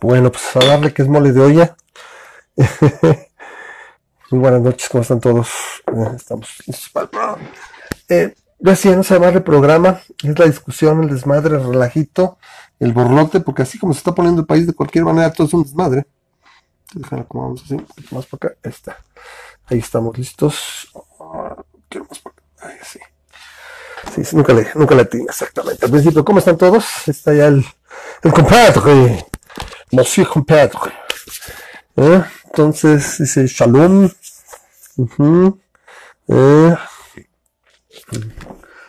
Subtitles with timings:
[0.00, 1.76] Bueno, pues a darle que es mole de olla.
[4.30, 5.48] Muy buenas noches, ¿cómo están todos?
[5.86, 6.48] Eh, estamos.
[8.08, 12.38] Eh, decía, no se llama el programa, es la discusión, el desmadre, el relajito,
[12.78, 15.54] el borlote, porque así como se está poniendo el país de cualquier manera, todo es
[15.54, 16.06] un desmadre.
[16.94, 18.58] Déjame acomodamos así, un poquito más para acá.
[18.64, 18.96] Ahí está.
[19.66, 20.88] Ahí estamos listos.
[21.20, 21.56] Ah,
[21.88, 22.68] quiero más para acá.
[22.68, 23.00] Ahí sí.
[24.14, 25.84] Sí, sí, nunca le, nunca le atiné exactamente.
[25.84, 26.86] Al principio, ¿cómo están todos?
[27.08, 27.64] Está ya el,
[28.22, 29.26] el compadre.
[29.92, 30.92] Monsieur compadre.
[31.96, 32.22] ¿Eh?
[32.44, 34.10] Entonces, dice Shalom.
[34.96, 35.60] Ujú.
[36.28, 36.76] Eh.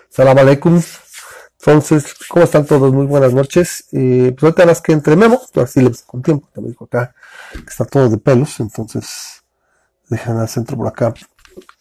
[0.10, 0.82] Salam aleikum.
[1.60, 2.92] Entonces, ¿cómo están todos?
[2.94, 3.86] Muy buenas noches.
[3.92, 7.14] Eh, pues ahorita las que entre Memo, así le con tiempo, también dijo acá
[7.52, 9.44] que está todo de pelos, entonces
[10.08, 11.14] dejan al centro por acá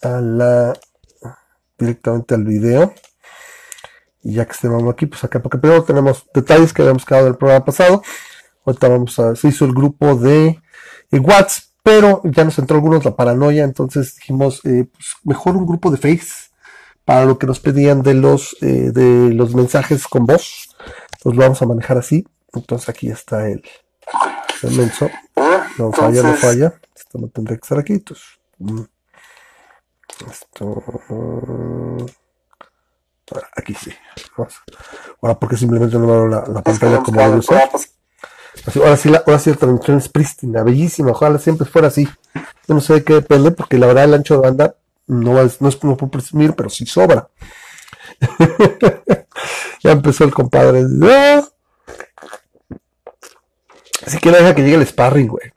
[0.02, 0.78] a la
[1.78, 2.92] directamente al video.
[4.22, 7.36] Y ya que estemos aquí, pues acá, porque primero tenemos detalles que habíamos quedado del
[7.36, 8.02] programa pasado.
[8.68, 10.60] Ahorita vamos a, se hizo el grupo de
[11.10, 15.64] eh, WhatsApp, pero ya nos entró algunos la paranoia, entonces dijimos, eh, pues mejor un
[15.64, 16.50] grupo de Face
[17.06, 20.68] para lo que nos pedían de los, eh, de los mensajes con voz.
[21.16, 22.26] Entonces lo vamos a manejar así.
[22.52, 23.62] Entonces aquí está el,
[24.64, 25.08] el menso.
[25.78, 26.74] No falla, no falla.
[26.94, 27.94] Esto no tendría que estar aquí.
[27.94, 28.26] Entonces,
[28.58, 28.82] mm.
[30.30, 30.82] esto.
[33.30, 33.92] ahora, aquí sí.
[35.22, 37.70] Ahora, porque simplemente no me abro la, la pantalla como debe ser.
[38.76, 41.10] Ahora sí, la, ahora sí la transmisión es prístina, bellísima.
[41.10, 42.08] Ojalá siempre fuera así.
[42.66, 44.74] Yo no sé de qué depende, porque la verdad el ancho de banda
[45.06, 47.28] no es, no es como por presumir, pero sí sobra.
[49.82, 50.84] ya empezó el compadre.
[51.02, 51.48] ¡Ah!
[54.06, 55.52] Así que deja que llegue el sparring, güey.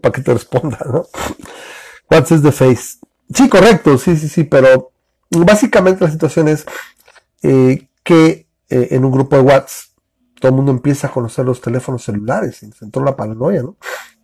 [0.00, 1.06] Para que te responda, ¿no?
[2.10, 2.98] What's is the face?
[3.32, 4.92] Sí, correcto, sí, sí, sí, pero
[5.30, 6.66] básicamente la situación es
[7.42, 9.89] eh, que eh, en un grupo de WhatsApp
[10.40, 13.76] todo el mundo empieza a conocer los teléfonos celulares y se entró la paranoia, ¿no?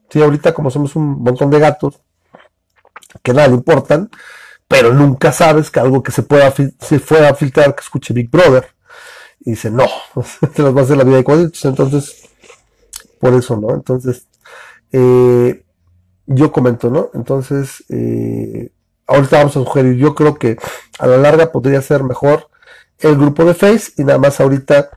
[0.08, 2.00] Sí, ahorita como somos un montón de gatos
[3.22, 4.10] que nada le importan,
[4.68, 8.66] pero nunca sabes que algo que se pueda se pueda filtrar que escuche Big Brother
[9.40, 9.86] y dice no,
[10.54, 12.28] te las va a hacer la vida de cuadritos, entonces
[13.20, 13.74] por eso, ¿no?
[13.74, 14.26] Entonces
[14.92, 15.64] eh,
[16.26, 17.10] yo comento, ¿no?
[17.14, 18.72] Entonces eh,
[19.06, 20.56] ahorita vamos a sugerir, yo creo que
[20.98, 22.48] a la larga podría ser mejor
[22.98, 24.90] el grupo de Face y nada más ahorita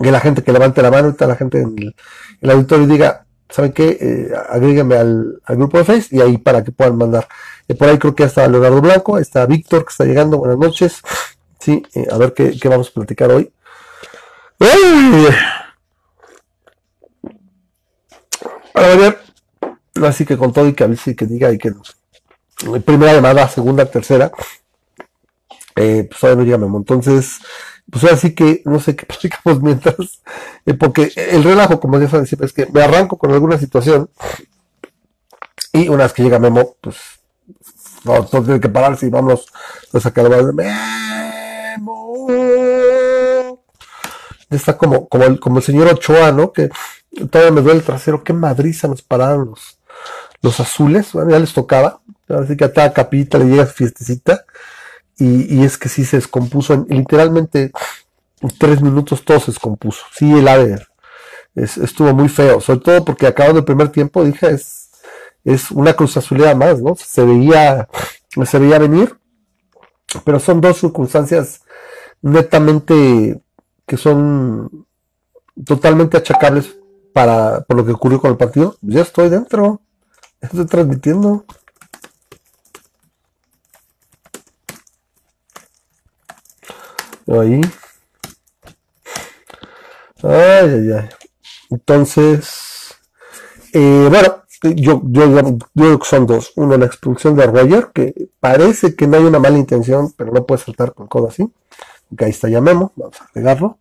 [0.00, 1.96] que la gente que levante la mano, ahorita la gente en el,
[2.40, 3.98] el auditorio diga, ¿saben qué?
[4.00, 7.28] Eh, al, grupo de Face y ahí para que puedan mandar.
[7.68, 10.58] Eh, por ahí creo que ya está Leonardo Blanco, está Víctor que está llegando, buenas
[10.58, 11.02] noches.
[11.58, 13.52] Sí, eh, a ver qué, qué vamos a platicar hoy.
[18.74, 19.18] A ver,
[20.06, 21.72] así que con todo y que a si que diga y que
[22.84, 24.30] primera llamada, segunda, tercera,
[25.76, 26.78] eh, pues todavía no llega Memo.
[26.78, 27.40] Entonces,
[27.90, 30.20] pues ahora sí que no sé qué platicamos mientras,
[30.66, 34.10] eh, porque el relajo, como saben siempre, es que me arranco con alguna situación
[35.72, 36.96] y una vez que llega Memo, pues
[38.04, 39.46] no, no tiene que pararse y vámonos
[39.92, 40.80] a sacar la Memo.
[44.50, 46.52] Está como, como, el, como el señor Ochoa, ¿no?
[46.52, 46.70] Que
[47.30, 49.78] todavía me duele el trasero, qué madriza nos pararon los,
[50.42, 54.44] los azules, ya les tocaba, así que a cada capita le llega fiestecita
[55.20, 57.72] y, y es que sí se descompuso, en- literalmente
[58.42, 60.04] en tres minutos todo se descompuso.
[60.16, 60.86] Sí, el ADR
[61.56, 64.90] es- estuvo muy feo, sobre todo porque acabando el primer tiempo dije es,
[65.44, 66.16] es una cruz
[66.56, 66.94] más, ¿no?
[66.96, 67.88] Se veía,
[68.46, 69.16] se veía venir,
[70.24, 71.62] pero son dos circunstancias
[72.22, 73.40] netamente
[73.86, 74.86] que son
[75.66, 76.76] totalmente achacables
[77.12, 78.76] para por lo que ocurrió con el partido.
[78.82, 79.80] Ya estoy dentro,
[80.40, 81.44] estoy transmitiendo.
[87.38, 87.60] Ahí.
[91.70, 92.96] Entonces,
[93.72, 94.42] eh, bueno,
[94.74, 96.52] yo, yo, creo que son dos.
[96.56, 100.44] Uno, la expulsión de Arguayer, que parece que no hay una mala intención, pero no
[100.44, 101.50] puede saltar con codo así.
[102.18, 103.78] Ahí está ya Memo, vamos a agregarlo.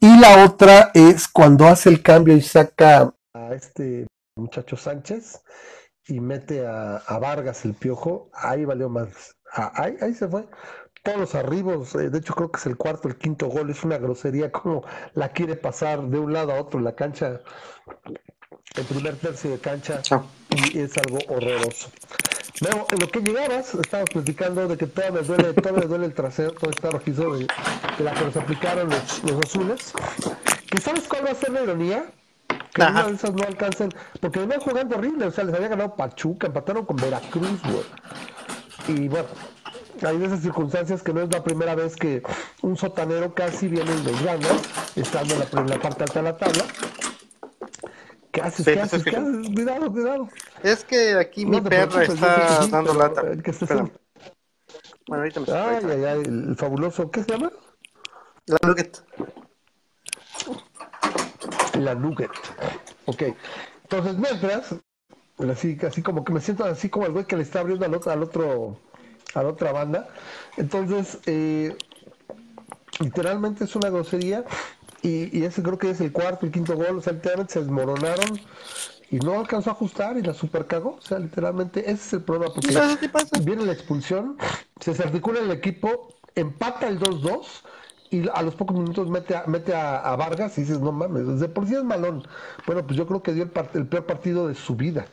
[0.00, 5.40] Y la otra es cuando hace el cambio y saca a este muchacho Sánchez
[6.08, 9.36] y mete a, a Vargas el piojo, ahí valió más.
[9.54, 10.44] Ah, ahí, ahí se fue.
[11.02, 13.82] Todos los arribos, eh, de hecho creo que es el cuarto, el quinto gol, es
[13.82, 14.84] una grosería como
[15.14, 17.40] la quiere pasar de un lado a otro en la cancha,
[18.76, 20.00] el primer tercio de cancha,
[20.72, 21.90] y es algo horroroso.
[22.60, 26.06] Luego, en lo que llegabas, estábamos platicando de que todavía me duele, todavía me duele
[26.06, 27.46] el trasero, todo está rojizo de,
[27.98, 29.92] de la que nos aplicaron los, los azules.
[30.70, 32.12] ¿Y sabes cuál va a ser la ironía?
[32.72, 33.00] Que Ajá.
[33.00, 33.88] una de esas no alcancen,
[34.20, 37.84] porque venían jugando horrible, o sea, les había ganado Pachuca, empataron con Veracruz, güey.
[38.88, 39.28] Y bueno,
[40.02, 42.22] hay de esas circunstancias que no es la primera vez que
[42.62, 44.48] un sotanero casi viene y gana,
[44.96, 46.64] estando en la, en la parte alta de la tabla.
[48.32, 48.64] ¿Qué haces?
[48.64, 48.98] Sí, ¿Qué te haces?
[49.00, 49.40] estoy ¿Qué escuchando.
[49.40, 49.54] haces?
[49.54, 50.28] Cuidado, cuidado.
[50.62, 53.20] Es que aquí mi No perra está que sí, dando lata.
[53.22, 53.90] el que Espérame.
[55.08, 57.50] Bueno, ahorita me estoy Ay, ay, ay, el fabuloso, ¿qué se llama?
[58.46, 59.04] La nugget.
[61.78, 62.30] La Nugget.
[63.06, 63.22] Ok.
[63.82, 64.74] Entonces, mientras,
[65.38, 67.94] así, así como que me siento así como el güey que le está abriendo al
[67.94, 68.78] otro, al otro,
[69.34, 70.08] a la otra banda.
[70.56, 71.76] Entonces, eh,
[73.00, 74.44] literalmente es una grosería.
[75.02, 76.98] Y, y ese creo que es el cuarto, el quinto gol.
[76.98, 78.40] O sea, literalmente se desmoronaron
[79.10, 80.96] y no alcanzó a ajustar y la super cagó.
[80.96, 82.54] O sea, literalmente ese es el problema.
[82.54, 83.38] Porque No, ¿qué pasa?
[83.40, 84.36] viene la expulsión,
[84.80, 87.46] se desarticula el equipo, empata el 2-2
[88.12, 91.40] y a los pocos minutos mete a, mete a, a Vargas y dices, no mames,
[91.40, 92.22] de por sí es malón.
[92.66, 95.06] Bueno, pues yo creo que dio el, part- el peor partido de su vida.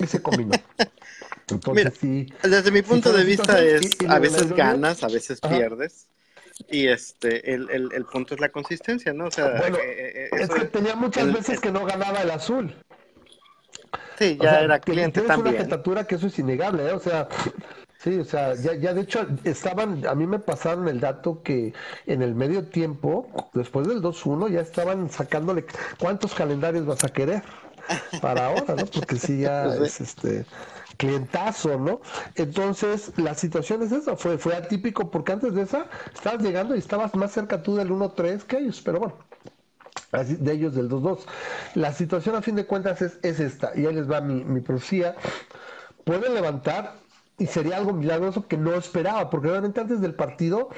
[0.00, 0.52] Y se combinó.
[1.50, 2.26] Entonces Mira, sí.
[2.42, 5.56] Desde mi punto de una vista es, y- y a veces ganas, a veces Ajá.
[5.56, 6.06] pierdes.
[6.70, 9.26] Y este, el, el, el punto es la consistencia, ¿no?
[9.26, 12.30] O sea, Bueno, eh, eh, es que tenía muchas el- veces que no ganaba el
[12.30, 12.74] azul.
[14.18, 15.64] sí, O ya sea, era cliente tienes una también.
[15.64, 16.92] jetatura que eso es innegable, ¿eh?
[16.92, 17.28] O sea,
[18.04, 21.74] sí, o sea, ya, ya de hecho estaban, a mí me pasaron el dato que
[22.06, 25.66] en el medio tiempo, después del 2-1, ya estaban sacándole
[25.98, 27.42] cuántos calendarios vas a querer
[28.20, 28.90] para ahora, ¿no?
[28.90, 30.46] Porque sí ya es este
[30.98, 32.00] clientazo, ¿no?
[32.36, 36.78] Entonces, la situación es esa, fue, fue atípico porque antes de esa estabas llegando y
[36.78, 39.16] estabas más cerca tú del 1-3 que ellos, pero bueno,
[40.12, 41.26] así- de ellos del 2-2.
[41.74, 44.60] La situación a fin de cuentas es, es esta, y ahí les va mi, mi
[44.60, 45.16] profecía.
[46.04, 47.03] Pueden levantar
[47.38, 50.68] y sería algo milagroso que no esperaba, porque realmente antes del partido,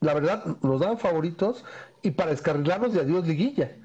[0.00, 1.64] la verdad, nos daban favoritos
[2.02, 3.76] y para descarrilarnos de adiós liguilla.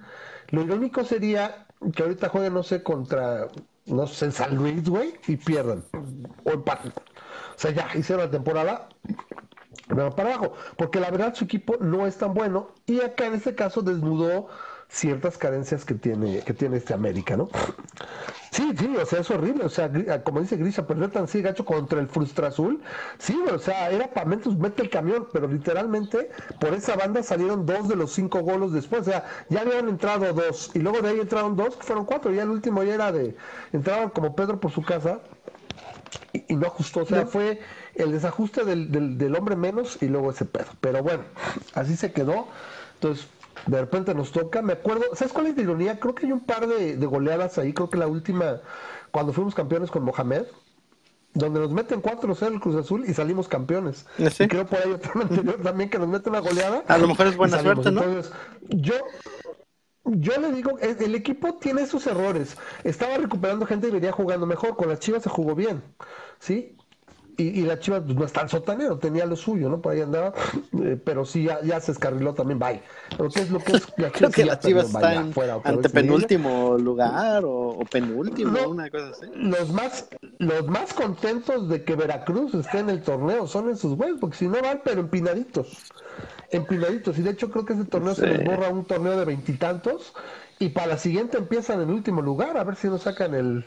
[0.49, 3.47] Lo irónico sería que ahorita jueguen, no sé, contra,
[3.85, 5.83] no sé, San Luis, güey, y pierdan.
[6.43, 6.91] O empaten.
[6.91, 8.89] O sea, ya hicieron la temporada
[9.87, 13.33] pero para abajo, porque la verdad su equipo no es tan bueno y acá en
[13.33, 14.47] este caso desnudó
[14.89, 17.49] ciertas carencias que tiene que tiene este América, ¿no?
[18.51, 21.39] Sí, sí, o sea, es horrible, o sea, Gri- como dice Grisha, perder tan así
[21.41, 22.81] gacho contra el Frustra Azul,
[23.19, 27.67] sí, o sea, era para menos mete el camión, pero literalmente por esa banda salieron
[27.67, 31.09] dos de los cinco golos después, o sea, ya habían entrado dos y luego de
[31.09, 33.35] ahí entraron dos, que fueron cuatro, ya el último ya era de,
[33.71, 35.19] entraban como Pedro por su casa,
[36.33, 37.01] y, y no ajustó.
[37.01, 37.59] O sea, fue
[37.95, 40.71] el desajuste del, del, del hombre menos y luego ese pedo.
[40.81, 41.23] Pero bueno,
[41.73, 42.47] así se quedó.
[42.95, 43.27] Entonces,
[43.67, 44.61] de repente nos toca.
[44.61, 45.99] Me acuerdo, ¿sabes cuál es la ironía?
[45.99, 47.73] Creo que hay un par de, de goleadas ahí.
[47.73, 48.61] Creo que la última,
[49.11, 50.45] cuando fuimos campeones con Mohamed,
[51.33, 54.05] donde nos meten 4-0 el Cruz Azul y salimos campeones.
[54.31, 54.43] ¿Sí?
[54.43, 56.83] Y creo por ahí otro anterior también que nos mete una goleada.
[56.87, 58.03] A lo mejor es buena suerte, ¿no?
[58.03, 58.33] Entonces,
[58.69, 58.95] yo,
[60.05, 62.57] yo le digo, el, el equipo tiene sus errores.
[62.83, 64.75] Estaba recuperando gente y venía jugando mejor.
[64.75, 65.83] Con las Chivas se jugó bien,
[66.39, 66.75] ¿sí?
[67.39, 69.81] Y, y la Chivas pues, no es tan sotanero, tenía lo suyo, ¿no?
[69.81, 70.33] Por ahí andaba,
[70.83, 72.81] eh, pero sí, ya, ya se escarriló también, bye.
[73.17, 73.87] Pero ¿qué es lo que es?
[73.97, 74.91] La Creo que sí las Chivas
[75.33, 75.89] fuera, ante en liguilla.
[75.89, 78.69] penúltimo lugar o, o penúltimo, No.
[78.69, 79.25] una cosa así.
[79.35, 80.09] Los más,
[80.39, 84.47] los más contentos de que Veracruz esté en el torneo son esos güeyes, porque si
[84.47, 85.77] no van, pero empinaditos.
[86.51, 87.17] Empinaditos.
[87.17, 90.13] Y de hecho creo que ese torneo se les borra un torneo de veintitantos.
[90.61, 93.65] Y para la siguiente empiezan en último lugar, a ver si nos sacan el,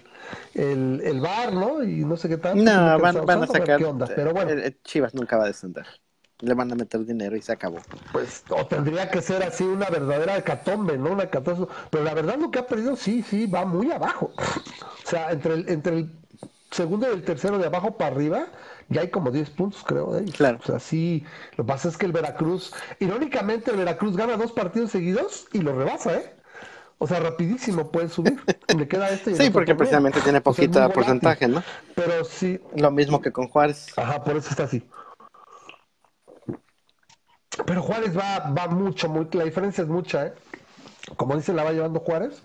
[0.53, 1.83] el, el bar, ¿no?
[1.83, 2.63] Y no sé qué tal.
[2.63, 3.79] No, van, van a sacar.
[3.79, 4.07] ¿Qué onda?
[4.15, 5.87] Pero bueno, eh, eh, Chivas nunca va a descender.
[6.41, 7.79] Le van a meter dinero y se acabó.
[8.13, 11.13] pues o tendría que ser así una verdadera hecatombe, ¿no?
[11.13, 11.73] Una catástrofe.
[11.89, 14.33] Pero la verdad lo que ha perdido sí, sí, va muy abajo.
[15.05, 16.11] O sea, entre el, entre el
[16.71, 18.47] segundo y el tercero de abajo para arriba,
[18.89, 20.37] ya hay como 10 puntos, creo, de ellos.
[20.37, 20.59] Claro.
[20.63, 21.25] O sea, sí,
[21.57, 25.59] lo que pasa es que el Veracruz, irónicamente el Veracruz gana dos partidos seguidos y
[25.59, 26.42] lo rebasa, ¿eh?
[26.99, 28.41] O sea, rapidísimo puede subir.
[28.77, 31.63] Le queda este y el Sí, porque precisamente tiene O sea, poquita porcentaje, ¿no?
[31.95, 33.89] Pero sí, Lo mismo que con Juárez.
[33.97, 34.87] Ajá, por eso está así.
[37.67, 40.33] Pero Juárez va, va mucho, muy, la diferencia es mucha, ¿eh?
[41.17, 42.41] Como dice, la va llevando Juárez.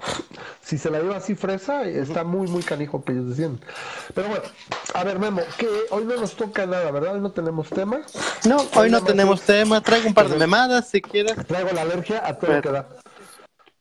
[0.62, 3.60] Si se la lleva así fresa, está muy, muy canijo que ellos decían.
[4.16, 4.44] Pero bueno,
[4.96, 7.14] a ver, Memo, que hoy no nos toca nada, ¿verdad?
[7.14, 8.02] Hoy no tenemos tema.
[8.46, 9.80] No, hoy no tenemos es- tema.
[9.82, 11.36] Traigo un par de memadas si quieres.
[11.46, 12.88] Traigo la alergia a todo lo que da.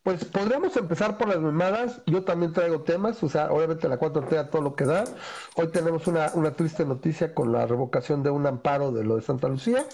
[0.07, 2.01] Pues podríamos empezar por las memadas.
[2.07, 5.03] Yo también traigo temas, o sea, obviamente la 4T a todo lo que da.
[5.57, 9.23] Hoy tenemos una, una triste noticia con la revocación de un amparo de lo de
[9.23, 9.85] Santa Lucía.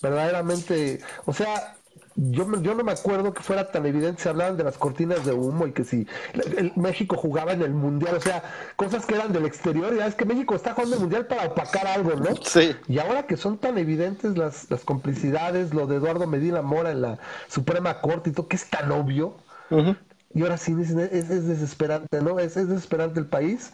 [0.00, 1.76] Verdaderamente, o sea,
[2.30, 4.22] yo, yo no me acuerdo que fuera tan evidente.
[4.22, 6.06] Se hablaban de las cortinas de humo y que si
[6.56, 8.42] el- México jugaba en el mundial, o sea,
[8.76, 9.96] cosas que eran del exterior.
[9.96, 12.36] Ya es que México está jugando el mundial para opacar algo, ¿no?
[12.44, 12.76] Sí.
[12.88, 17.00] Y ahora que son tan evidentes las, las complicidades, lo de Eduardo Medina Mora en
[17.02, 19.34] la Suprema Corte y todo, que es tan obvio,
[20.34, 22.38] y ahora sí dicen, es, es desesperante, ¿no?
[22.38, 23.72] Es, es desesperante el país.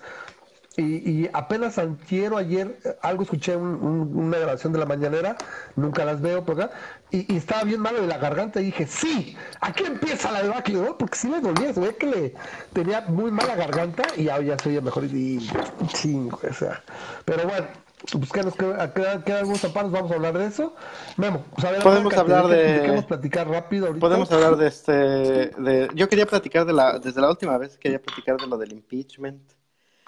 [0.79, 0.83] Y,
[1.23, 5.37] y apenas antier o ayer eh, algo escuché un- un- una grabación de la mañanera,
[5.75, 6.75] nunca las veo por acá,
[7.11, 10.75] y, y estaba bien malo de la garganta y dije, sí, aquí empieza la debacle,
[10.75, 10.99] ¿no?
[10.99, 12.35] Porque sí le dolía, se ve que le
[12.75, 15.49] tenía muy mala garganta y ya, ya se oía mejor y
[15.89, 16.83] chingo, o sea.
[17.25, 17.67] Pero bueno,
[18.13, 20.75] pues que nos queda, queda- quedan algunos zapatos, vamos a hablar de eso.
[21.17, 24.01] Memo, pues a ver, Podemos arráncate, hablar ¿de queremos platicar rápido ahorita?
[24.07, 28.01] Podemos hablar de este, de, yo quería platicar de la, desde la última vez quería
[28.03, 29.41] platicar de lo del impeachment,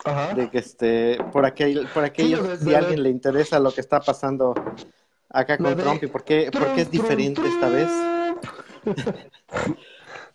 [0.04, 0.34] Ajá.
[0.34, 3.80] de que este, por aquel, por aquellos, de- si a alguien le interesa lo que
[3.80, 4.54] está pasando
[5.28, 7.90] acá con Trump y por qué, por qué es diferente esta vez.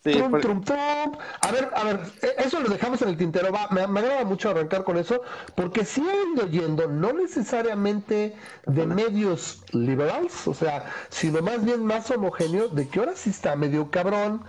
[0.04, 1.16] Sí, Trump, por- Trump, Trump.
[1.42, 3.54] A ver, a ver, e- eso lo dejamos en el tintero.
[3.54, 5.22] Va, me, me agrada mucho arrancar con eso,
[5.56, 12.10] porque sí ando oyendo, no necesariamente de medios liberales, o sea, sino más bien más
[12.12, 14.42] homogéneo, de que ahora sí está medio cabrón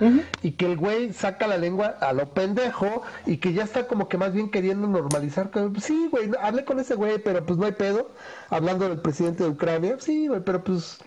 [0.43, 4.09] y que el güey saca la lengua a lo pendejo y que ya está como
[4.09, 5.51] que más bien queriendo normalizar.
[5.51, 8.11] pues, sí, güey, hablé con ese güey, pero pues no hay pedo.
[8.51, 10.99] Hablando del presidente de Ucrania, sí, güey, pero pues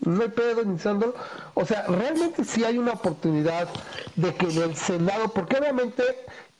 [0.00, 1.14] no hay pedo iniciándolo.
[1.54, 3.68] O sea, realmente sí hay una oportunidad
[4.16, 6.02] de que en el Senado, porque obviamente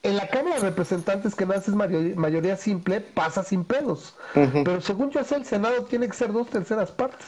[0.03, 4.15] en la Cámara de Representantes, que más es mayoría, mayoría simple, pasa sin pedos.
[4.35, 7.27] Pero según yo sé, el Senado tiene que ser dos terceras partes.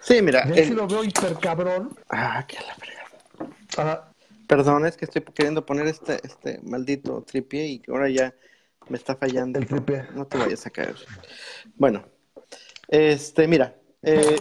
[0.00, 1.96] sí, mira, Y ahí sí lo veo hiper cabrón.
[2.10, 3.06] ah, qué la fregada.
[3.76, 4.12] Ajá.
[4.46, 8.32] Perdón, es que estoy queriendo poner este, este maldito tripié y ahora ya
[8.88, 9.58] me está fallando.
[9.58, 10.04] El tripié.
[10.14, 10.94] No te vayas a caer.
[11.74, 12.04] Bueno,
[12.88, 13.74] este, mira.
[14.02, 14.38] eh,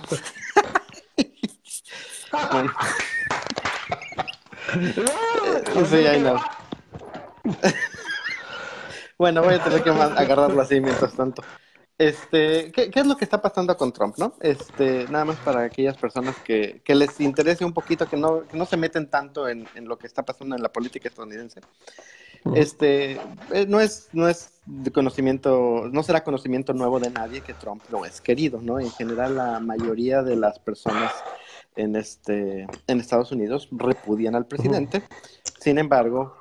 [5.88, 6.40] sí, ahí no.
[9.18, 11.42] Bueno, voy a tener que agarrarlo así mientras tanto.
[11.98, 14.34] Este, ¿qué, qué es lo que está pasando con Trump, no?
[14.40, 18.56] Este, nada más para aquellas personas que, que les interese un poquito, que no, que
[18.56, 21.60] no se meten tanto en, en lo que está pasando en la política estadounidense.
[22.54, 23.20] Este,
[23.52, 27.82] eh, no es, no es de conocimiento, no será conocimiento nuevo de nadie que Trump
[27.90, 28.78] no es querido, ¿no?
[28.78, 31.12] En general, la mayoría de las personas
[31.78, 35.02] en este, en Estados Unidos repudian al presidente.
[35.60, 36.34] Sin embargo,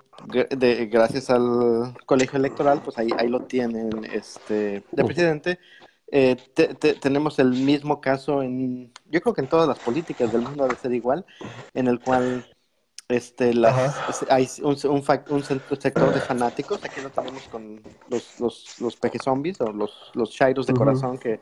[0.49, 5.59] de- gracias al colegio electoral, pues ahí, ahí lo tienen este, de presidente.
[6.11, 10.31] Eh, te- te- tenemos el mismo caso en, yo creo que en todas las políticas
[10.31, 11.25] del mundo debe ser igual,
[11.73, 12.45] en el cual
[13.09, 18.81] este, las, hay un, un un sector de fanáticos, aquí lo tenemos con los, los,
[18.81, 21.39] los peje zombies o los, los chairos de corazón que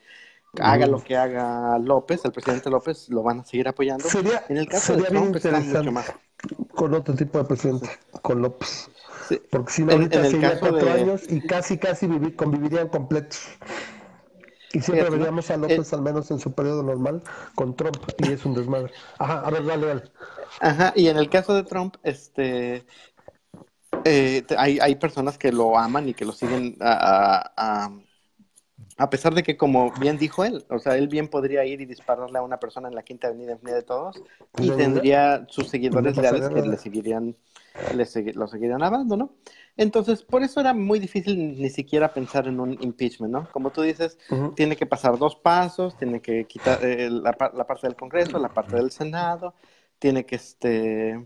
[0.62, 4.08] haga lo que haga López, el presidente López, lo van a seguir apoyando.
[4.10, 6.14] Sería, En el caso de sería bien Trump está mucho interesante más.
[6.74, 7.90] con otro tipo de presidente,
[8.22, 8.90] con López.
[9.28, 9.42] Sí.
[9.50, 13.40] Porque si no, ahorita en sería cuatro de- años y casi, casi vivi- convivirían completos.
[14.74, 17.24] Y siempre veríamos a López, al menos en su periodo normal,
[17.56, 18.92] con Trump, y es un desmadre.
[19.18, 20.04] Ajá, a ver, dale, dale.
[20.60, 22.86] Ajá, y en el caso de Trump, este,
[24.04, 27.54] eh, hay, hay personas que lo aman y que lo siguen a, a-
[27.86, 27.92] a-
[28.98, 31.86] a pesar de que, como bien dijo él, o sea, él bien podría ir y
[31.86, 34.22] dispararle a una persona en la Quinta Avenida en de todos
[34.58, 37.36] y ¿De tendría sus seguidores leales que le seguirían,
[37.94, 39.32] le segui- lo seguirían amando, ¿no?
[39.78, 43.50] Entonces, por eso era muy difícil ni siquiera pensar en un impeachment, ¿no?
[43.52, 44.18] Como tú dices,
[44.56, 48.40] tiene que pasar dos pasos, tiene que quitar eh, la, par- la parte del Congreso,
[48.40, 49.54] la parte del Senado,
[50.00, 51.20] tiene que este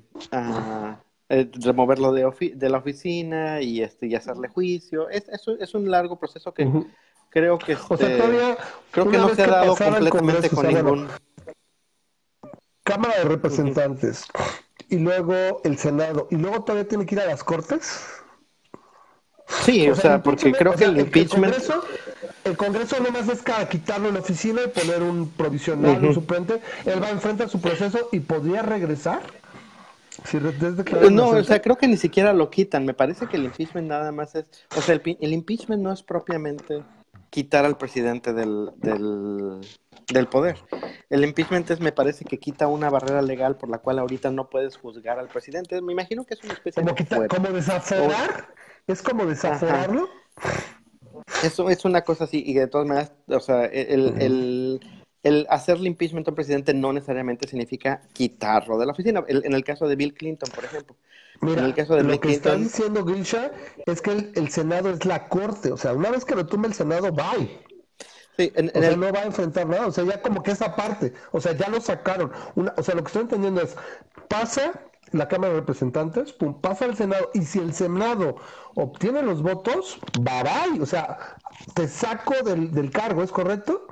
[1.30, 5.10] eh, removerlo de, ofi- de la oficina y este y hacerle juicio.
[5.10, 6.72] Es, es, un- es un largo proceso que.
[7.30, 8.58] Creo que O sea, este, todavía.
[8.92, 11.08] creo que no se ha dado el completamente Congreso, con ningún
[12.84, 14.26] Cámara de Representantes,
[14.90, 18.04] y luego el Senado, y luego todavía tiene que ir a las Cortes.
[19.64, 21.84] Sí, o, sea, el porque creo o que el impeachment Congreso,
[22.44, 26.14] el Congreso nomás es cada quitarlo en la oficina y poner un provisional, un Ujú.
[26.14, 26.62] suplente.
[26.86, 29.22] Él va a enfrentar su proceso y podría regresar.
[30.26, 32.86] Si re- es declarado No, o sea, creo que ni siquiera lo quitan.
[32.86, 34.46] Me parece que el impeachment nada más es,
[34.76, 36.84] o sea, el, el impeachment no es propiamente
[37.30, 39.60] quitar al presidente del, del,
[40.12, 40.58] del poder.
[41.10, 44.50] El impeachment es, me parece que quita una barrera legal por la cual ahorita no
[44.50, 45.82] puedes juzgar al presidente.
[45.82, 48.48] Me imagino que es una especie como, de quita- como desaforar.
[48.88, 50.10] Es como desaforarlo.
[51.44, 54.80] Eso es una cosa así, y de todas maneras, o sea, el, el,
[55.24, 59.24] el hacerle impeachment a un presidente no necesariamente significa quitarlo de la oficina.
[59.28, 60.96] El- en el caso de Bill Clinton, por ejemplo.
[61.42, 63.52] Mira, en el caso de lo que está diciendo Grisha
[63.86, 65.72] es que el, el Senado es la corte.
[65.72, 67.60] O sea, una vez que lo tumbe el Senado, bye.
[68.38, 69.88] sí, en, O en sea, el, no va a enfrentar nada.
[69.88, 71.14] O sea, ya como que esa parte.
[71.32, 72.32] O sea, ya lo sacaron.
[72.56, 73.76] Una, o sea, lo que estoy entendiendo es,
[74.28, 74.82] pasa
[75.12, 77.30] la Cámara de Representantes, pum, pasa al Senado.
[77.34, 78.36] Y si el Senado
[78.76, 80.82] obtiene los votos, bye bye.
[80.82, 81.38] O sea,
[81.74, 83.88] te saco del, del cargo, ¿es correcto?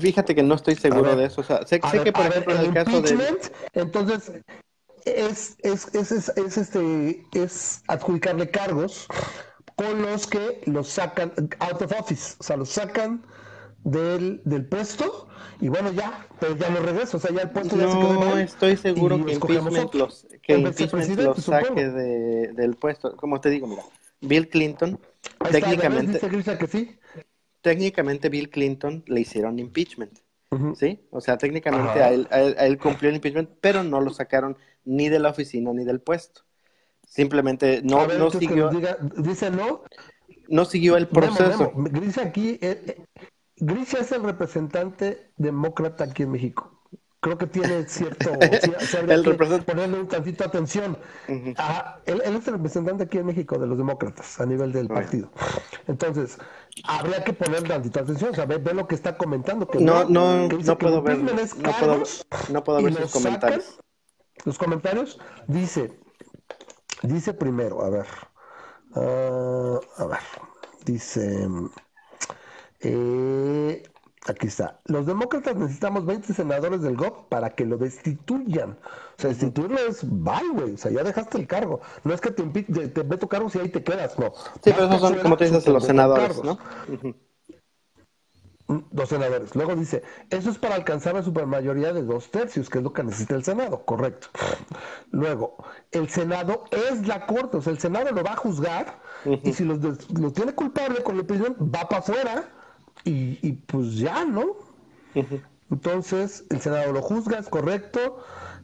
[0.00, 1.42] fíjate que no estoy seguro de eso.
[1.42, 3.38] O sea, sé, sé ver, que, por ver, ejemplo, en el caso de...
[3.72, 4.32] entonces
[5.06, 9.06] es, es, es, es, es, este es adjudicarle cargos
[9.76, 13.24] con los que los sacan out of office, o sea, los sacan
[13.84, 15.28] del, del puesto
[15.60, 18.12] y bueno, ya, pero ya no regreso, o sea, ya el puesto ya se quedó
[18.14, 23.16] No estoy seguro que impeachment los, que El impeachment los saque de, del puesto.
[23.16, 23.82] Como te digo, mira,
[24.20, 24.98] Bill Clinton,
[25.40, 26.18] Ahí técnicamente,
[26.58, 26.98] que sí.
[27.60, 30.18] técnicamente Bill Clinton le hicieron impeachment.
[30.74, 31.06] ¿Sí?
[31.10, 32.06] O sea, técnicamente Ajá.
[32.06, 35.18] a él, a él- a él cumplió el impeachment, pero no lo sacaron ni de
[35.18, 36.42] la oficina ni del puesto.
[37.06, 39.82] Simplemente no, ver, no siguió, diga, dice no,
[40.48, 41.72] no siguió el proceso.
[41.74, 41.88] Memo.
[41.90, 43.04] Grisha aquí, eh, eh,
[43.56, 46.72] Grisha es el representante demócrata aquí en México.
[47.20, 48.30] Creo que tiene cierto,
[49.08, 50.96] El que ponerle un tantito atención.
[51.56, 54.86] Ajá, él, él es el representante aquí en México de los demócratas a nivel del
[54.86, 55.30] partido.
[55.88, 56.38] Entonces,
[56.84, 59.66] habría que ponerle tantito atención, o sea, ve, ve lo que está comentando.
[59.66, 63.78] Que No, no, no que puedo ver, no puedo, no ver los sus comentarios.
[64.46, 65.98] Los comentarios dice,
[67.02, 68.06] dice primero, a ver,
[68.94, 70.20] ah, a ver,
[70.84, 71.48] dice,
[72.78, 73.82] eh,
[74.28, 78.78] aquí está, los demócratas necesitamos 20 senadores del GOP para que lo destituyan.
[79.18, 81.80] O sea, destituirlo es bye, güey, o sea, ya dejaste el cargo.
[82.04, 84.32] No es que te, te, te ve tu cargo si ahí te quedas, no.
[84.62, 86.44] Sí, pero esos son, como te dices, los senadores, cargos.
[86.44, 86.58] ¿no?
[88.68, 89.54] Dos senadores.
[89.54, 93.04] Luego dice, eso es para alcanzar la supermayoría de dos tercios, que es lo que
[93.04, 94.26] necesita el Senado, correcto.
[95.12, 95.56] Luego,
[95.92, 99.00] el Senado es la Corte, o sea, el Senado lo va a juzgar
[99.44, 102.48] y si des- lo tiene culpable con la impeachment, va para afuera
[103.04, 104.44] y, y pues ya, ¿no?
[105.70, 108.18] Entonces, el Senado lo juzga, es correcto,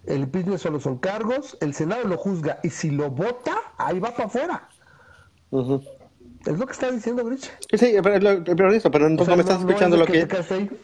[0.05, 4.11] el impeachment solo son cargos, el Senado lo juzga y si lo vota, ahí va
[4.17, 4.69] para afuera.
[6.47, 7.51] Es lo que está diciendo Grisha.
[7.73, 9.97] Sí, pero, lo- pero eso, pero entonces sea, no me no- estás no es escuchando
[9.97, 10.29] lo que.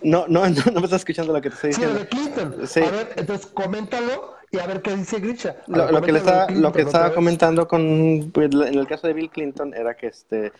[0.03, 2.01] No, no, no, no me estás escuchando lo que te estoy Sí, diciendo.
[2.01, 2.55] de Clinton.
[2.67, 2.81] Sí.
[2.81, 5.57] A ver, entonces coméntalo y a ver qué dice Grisha.
[5.67, 9.07] A Lo, que le estaba, Clinton lo que estaba comentando con pues, en el caso
[9.07, 10.53] de Bill Clinton era que este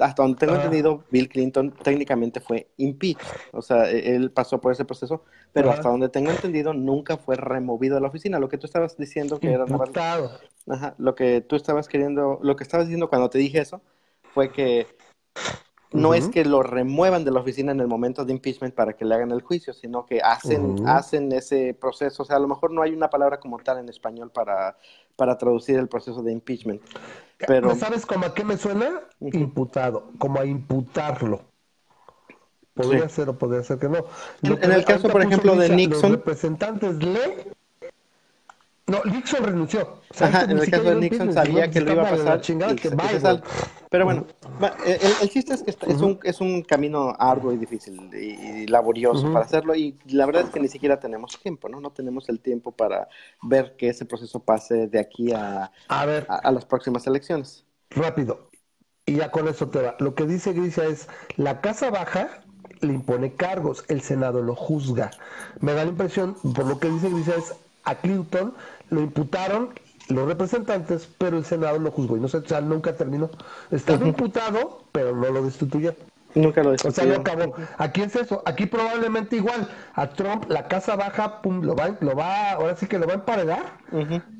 [0.00, 0.56] hasta donde tengo Ah.
[0.56, 5.70] entendido Bill Clinton técnicamente fue impeached, o sea, e- él pasó por ese proceso, pero
[5.70, 8.40] hasta donde tengo entendido nunca fue removido de la oficina.
[8.40, 9.66] Lo que tú estabas diciendo que era.
[10.70, 13.80] Ajá, lo que tú estabas queriendo, lo que estabas diciendo cuando te dije eso
[14.34, 14.86] fue que
[15.92, 19.06] no es que lo remuevan de la oficina en el momento de impeachment para que
[19.06, 22.22] le hagan el juicio, sino que hacen, hacen ese proceso.
[22.22, 24.76] O sea, a lo mejor no hay una palabra como tal en español para,
[25.16, 26.82] para traducir el proceso de impeachment.
[27.46, 29.00] Pero, ¿Sabes como a qué me suena?
[29.20, 31.40] Imputado, como a imputarlo.
[32.74, 33.16] Podría Sí.
[33.16, 34.04] ser o podría ser que no.
[34.42, 37.50] En- el caso, por ejemplo, de Nixon- Los representantes le.
[38.88, 40.00] No, Nixon renunció.
[40.10, 42.40] O sea, ajá, en el caso de Nixon sabía no, que lo iba a pasar
[42.40, 43.42] chingada y, que bye, sale.
[43.90, 44.26] Pero bueno,
[44.62, 48.10] va, el, el chiste es que está- es, un, es un camino arduo y difícil
[48.14, 49.32] y, y laborioso Ujú.
[49.34, 51.80] para hacerlo y la verdad es que ni siquiera tenemos tiempo, ¿no?
[51.80, 53.08] No tenemos el tiempo para
[53.42, 57.64] ver que ese proceso pase de aquí a, A ver, a, a las próximas elecciones.
[57.90, 58.48] rápido.
[59.06, 59.96] Y ya con eso te va.
[60.00, 62.42] Lo que dice Grisha es, la Casa Baja
[62.80, 65.10] le impone cargos, el Senado lo juzga.
[65.60, 68.52] Me da la impresión, por lo que dice Grisha, es a Clinton
[68.90, 69.70] lo imputaron
[70.08, 72.16] los representantes, pero el Senado lo juzgó.
[72.16, 73.30] Y no sé, o sea, nunca terminó.
[73.70, 75.96] Estaba imputado, pero no lo destituyeron.
[76.34, 77.54] Nunca lo O sea, no acabó.
[77.78, 78.42] Aquí es eso.
[78.44, 79.68] Aquí probablemente igual.
[79.94, 83.14] A Trump, la Casa Baja, pum, lo va, lo va, ahora sí que lo va
[83.14, 83.78] a emparedar.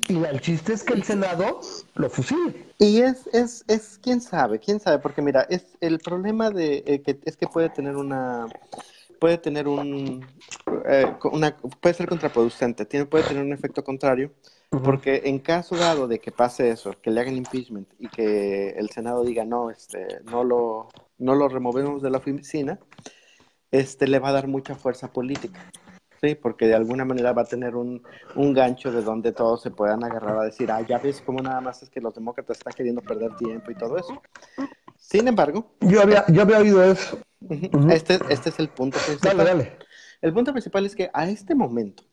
[0.07, 1.61] Y la- el chiste es que el Senado
[1.95, 2.67] lo fusile.
[2.77, 7.01] Y es, es, es, quién sabe, quién sabe, porque mira, es el problema de eh,
[7.01, 8.45] que es que puede tener una,
[9.19, 10.25] puede tener un,
[10.85, 14.31] eh, una, puede ser contraproducente, tiene, puede tener un efecto contrario,
[14.83, 18.89] porque en caso dado de que pase eso, que le hagan impeachment y que el
[18.89, 22.79] Senado diga no, este, no lo, no lo removemos de la oficina,
[23.71, 25.59] este, le va a dar mucha fuerza política.
[26.21, 28.03] Sí, porque de alguna manera va a tener un,
[28.35, 31.61] un gancho de donde todos se puedan agarrar a decir, ah, ya ves cómo nada
[31.61, 34.21] más es que los demócratas están queriendo perder tiempo y todo eso.
[34.97, 37.19] Sin embargo, Yo había, yo había oído eso.
[37.89, 39.37] Este, este es el punto principal.
[39.37, 39.77] Dale, dale.
[40.21, 42.03] El punto principal es que a este momento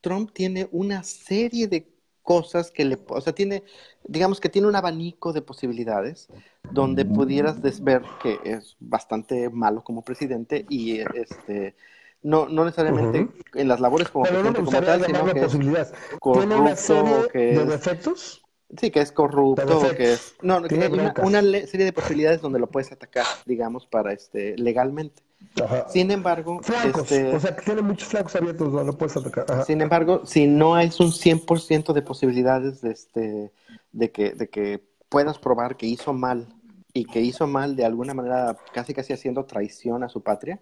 [0.00, 1.88] Trump tiene una serie de
[2.22, 3.62] cosas que le, o sea, tiene,
[4.02, 6.28] digamos que tiene un abanico de posibilidades
[6.72, 11.76] donde pudieras ver que es bastante malo como presidente y este
[12.22, 15.44] no, no necesariamente en las labores como Pero no me como tal, sino que es,
[15.44, 15.92] posibilidades.
[16.32, 18.43] Tiene una serie que de defectos.
[18.78, 22.58] Sí, que es corrupto, que es, no, que Tiene una, una serie de posibilidades donde
[22.58, 25.22] lo puedes atacar, digamos, para este legalmente.
[25.62, 25.88] Ajá.
[25.88, 27.10] Sin embargo, Flancos.
[27.12, 29.46] este, O sea, que tiene muchos flancos abiertos donde lo puedes atacar.
[29.48, 29.64] Ajá.
[29.64, 33.52] Sin embargo, si no es un 100% de posibilidades de, este,
[33.92, 36.48] de, que, de que puedas probar que hizo mal
[36.92, 40.60] y que hizo mal de alguna manera casi casi haciendo traición a su patria,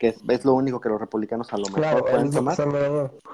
[0.00, 2.56] que es, es lo único que los republicanos a lo mejor Claro, pueden tomar,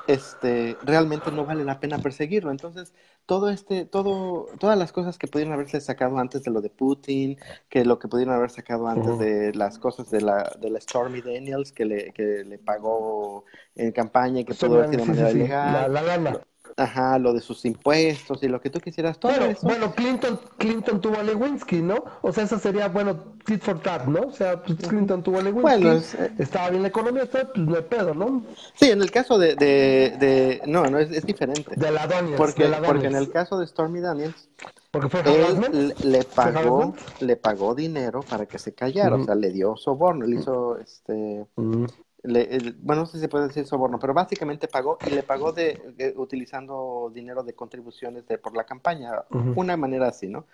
[0.09, 2.51] este, realmente no vale la pena perseguirlo.
[2.51, 2.93] Entonces,
[3.25, 7.39] todo este, todo, todas las cosas que pudieron haberse sacado antes de lo de Putin,
[7.69, 11.23] que lo que pudieron haber sacado antes de las cosas de la, de la Stormy
[11.23, 13.45] Daniels que le, que le pagó
[13.77, 15.47] en campaña y que pudo haber sido manera sí.
[15.47, 16.47] La, la.
[16.79, 19.67] Ajá, lo de sus impuestos y lo que tú quisieras, todo Bueno, eso.
[19.67, 22.05] bueno, Clinton, Clinton tuvo a Lewinsky, ¿no?
[22.21, 24.29] O sea, esa sería, bueno, tit for tat, ¿no?
[24.29, 27.51] O sea, pues Clinton tuvo a Lewinsky, Bueno, es, eh, estaba bien la economía, está,
[27.51, 28.43] pues no hay pedo, ¿no?
[28.75, 31.75] Sí, en el caso de, de, de no, no es, es diferente.
[31.77, 34.49] De la Daniels, Porque, de la porque en el caso de Stormy Daniels,
[34.91, 39.51] Porque fue él le, pagó, le pagó dinero para que se callara, o sea, le
[39.51, 41.87] dio soborno, le hizo este Mm,
[42.27, 45.23] le- el- bueno, no sé si se puede decir soborno, pero básicamente pagó y le
[45.23, 50.47] pagó de, de- utilizando dinero de contribuciones de, por la campaña, una manera así, ¿no?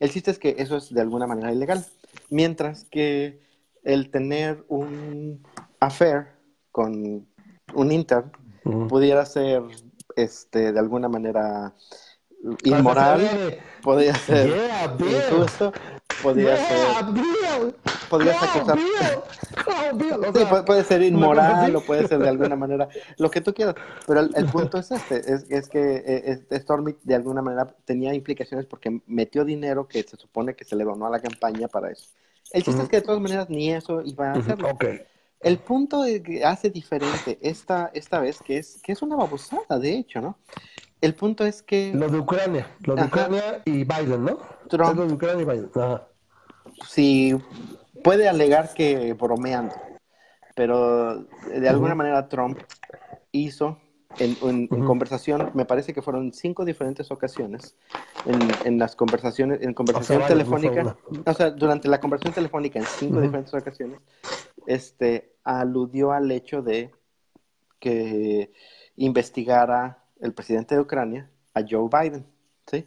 [0.00, 1.84] El chiste es que eso es de alguna manera ilegal,
[2.30, 3.40] mientras que
[3.84, 5.42] el tener un
[5.80, 6.28] affair
[6.72, 7.26] con
[7.74, 8.30] un intern
[8.88, 9.62] pudiera ser,
[10.16, 11.74] este, de alguna manera
[12.44, 15.72] Ah, inmoral, de- podría ser Yeah, injusto,
[16.22, 17.74] podría ser,
[18.08, 18.78] podrías acusar.
[18.78, 19.38] O
[19.98, 23.74] Sí, puede, puede ser inmoral o puede ser de alguna manera lo que tú quieras,
[24.06, 28.14] pero el, el punto es este, es, es que eh, Stormy de alguna manera tenía
[28.14, 31.90] implicaciones porque metió dinero que se supone que se le donó a la campaña para
[31.90, 32.06] eso.
[32.52, 32.82] El chiste Ujú.
[32.84, 34.70] es que de todas maneras ni eso iba a hacerlo.
[34.70, 34.84] Ok.
[35.40, 39.92] El punto que hace diferente esta, esta vez, que es, que es una babosada, de
[39.92, 40.36] hecho, ¿no?
[41.00, 43.08] El punto es que Lo de Ucrania, lo de Ajá.
[43.08, 44.38] Ucrania y Biden, ¿no?
[44.68, 44.90] Trump.
[44.90, 45.70] Es lo de Ucrania y Biden.
[45.74, 46.08] Ajá.
[46.86, 47.34] si
[48.04, 49.74] puede alegar que bromeando,
[50.54, 52.58] pero de alguna manera Trump
[53.32, 53.78] hizo
[54.18, 54.84] en, en- en Ujú.
[54.84, 57.76] conversación, me parece que fueron cinco diferentes ocasiones,
[58.26, 62.78] en, en las conversaciones, en conversación no fue telefónica, o sea, durante la conversación telefónica
[62.80, 63.22] en cinco Ujú.
[63.22, 64.00] diferentes ocasiones,
[64.66, 66.92] este, aludió al hecho de
[67.78, 68.52] que
[68.96, 72.26] investigara el presidente de Ucrania a Joe Biden,
[72.66, 72.86] ¿sí?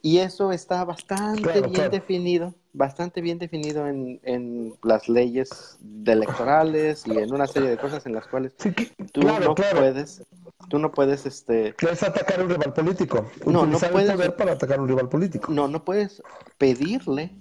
[0.00, 1.90] Y eso está bastante Claro, bien claro.
[1.90, 7.76] definido, bastante bien definido en, en las leyes de electorales y en una serie de
[7.78, 10.22] cosas en las cuales Sí, que- tú claro, no puedes,
[10.68, 13.28] tú no puedes, este, Es atacar a un rival político.
[13.44, 15.50] No, no puedes- poder para atacar a un rival político.
[15.52, 16.22] no, no puedes
[16.58, 17.32] pedirle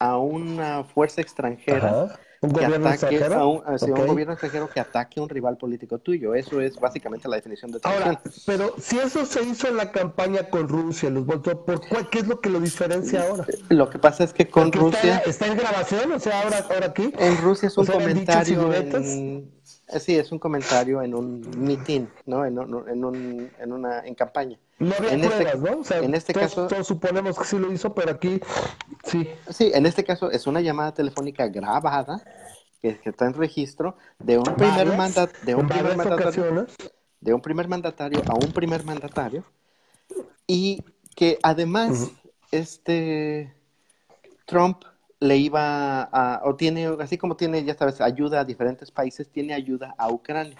[0.00, 2.20] a una fuerza extranjera Ajá.
[2.42, 3.34] Un gobierno extranjero.
[3.34, 4.06] a un, hacia un Ok.
[4.06, 6.34] gobierno extranjero que ataque a un rival político tuyo.
[6.34, 8.08] Eso es básicamente la definición de traición.
[8.08, 12.08] Ahora, pero si eso se hizo en la campaña con Rusia, los votos, ¿por cuál-
[12.08, 13.44] ¿qué es lo que lo diferencia ahora?
[13.68, 16.66] Lo que pasa es que con Porque Rusia, Está, está en grabación, o sea, ahora,
[16.70, 17.12] ahora aquí.
[17.18, 19.50] en Rusia es un o sea, comentario en,
[19.88, 22.46] eh, sí, es un comentario en un mitin, ¿no?
[22.46, 24.58] En, un- en, un, en una en campaña.
[24.80, 25.80] No había en este- pruebas, ¿no?
[25.80, 28.40] O sea, en este todos, caso- todos suponemos que sí lo hizo, pero aquí
[29.04, 29.28] sí.
[29.50, 32.22] Sí, en este caso es una llamada telefónica grabada
[32.82, 36.76] que, que está en registro de un primer mandat, de un primer mandatario, ocasiones.
[37.20, 39.44] de un primer mandatario a un primer mandatario
[40.46, 40.82] y
[41.14, 42.10] que además
[42.50, 43.54] este
[44.46, 44.84] Trump
[45.20, 49.52] le iba a o tiene así como tiene ya sabes ayuda a diferentes países tiene
[49.52, 50.56] ayuda a Ucrania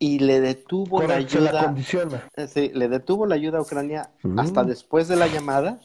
[0.00, 2.28] y le detuvo la Correcto, se la ayuda condiciona.
[2.36, 4.38] eh, sí, le detuvo la ayuda a Ucrania Mm.
[4.40, 5.80] hasta después de la llamada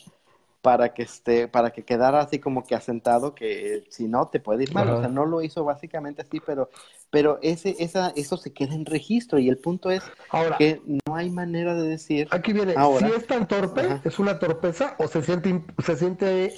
[0.61, 4.63] para que esté, para que quedara así como que asentado que si no te puede
[4.63, 4.89] ir mal.
[4.89, 6.71] O sea, no lo hizo básicamente así, pero,
[7.11, 9.37] pero ese, esa, eso se queda en registro.
[9.39, 13.07] Y el punto es Ahora, que no hay manera de decir aquí viene, ahora.
[13.07, 14.01] si es tan torpe, Ajá.
[14.05, 16.55] es una torpeza o se siente, se siente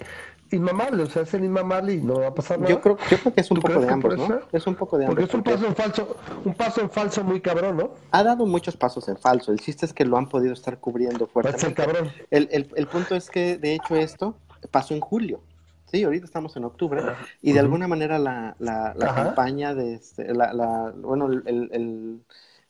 [0.52, 2.70] inmamable, o sea, es el inmamable y no va a pasar nada.
[2.72, 4.40] Yo creo, yo creo que es un ¿Tú poco de ambos, ¿no?
[4.52, 5.30] Es un poco de Porque ambos.
[5.30, 7.92] es un porque paso en falso, un paso en falso muy cabrón, ¿no?
[8.12, 9.52] ha dado muchos pasos en falso.
[9.52, 11.74] El chiste es que lo han podido estar cubriendo fuertemente.
[11.74, 12.10] cabrón.
[12.32, 14.36] El, el, el punto es que, de hecho, esto
[14.72, 15.42] pasó en julio.
[15.90, 17.02] Sí, ahorita estamos en octubre
[17.42, 22.20] y de alguna manera la, la, la campaña de este, la, la- bueno, el, el,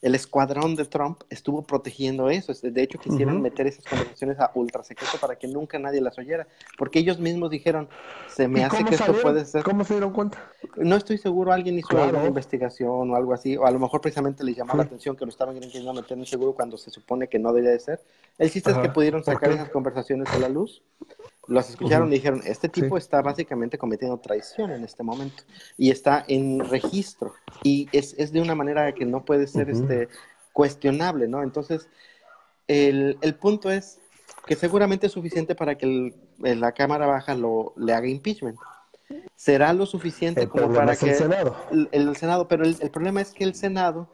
[0.02, 2.54] el- escuadrón de Trump estuvo protegiendo eso.
[2.62, 6.48] De hecho, quisieron meter esas conversaciones a ultra secreto para que nunca nadie las oyera,
[6.78, 7.88] porque ellos mismos dijeron,
[8.28, 9.64] se me ¿Y hace que esto puede ser.
[9.64, 10.38] ¿Cómo se dieron cuenta?
[10.76, 12.06] No estoy seguro, alguien hizo Claro.
[12.06, 15.26] alguna investigación o algo así, o a lo mejor precisamente les llamó la atención que
[15.26, 18.02] lo estaban queriendo meter en seguro cuando se supone que no debería de ser.
[18.38, 20.84] El chiste es que pudieron sacar esas conversaciones a la luz,
[21.48, 22.14] las escucharon Ujú.
[22.14, 23.04] y dijeron, este tipo Sí.
[23.04, 25.44] está básicamente cometiendo traición en este momento
[25.78, 27.34] y está en registro
[27.64, 29.82] y es, es de una manera que no puede ser Ujú.
[29.84, 30.10] este,
[30.54, 31.44] cuestionable, ¿no?
[31.44, 31.88] Entonces,
[32.68, 34.00] el, el punto es
[34.46, 38.58] que seguramente es suficiente para que el- la Cámara Baja lo, le haga impeachment.
[39.36, 41.56] ¿Será lo suficiente El como para es que el Senado.
[41.92, 44.10] el, Senado, pero el, el problema es que el Senado,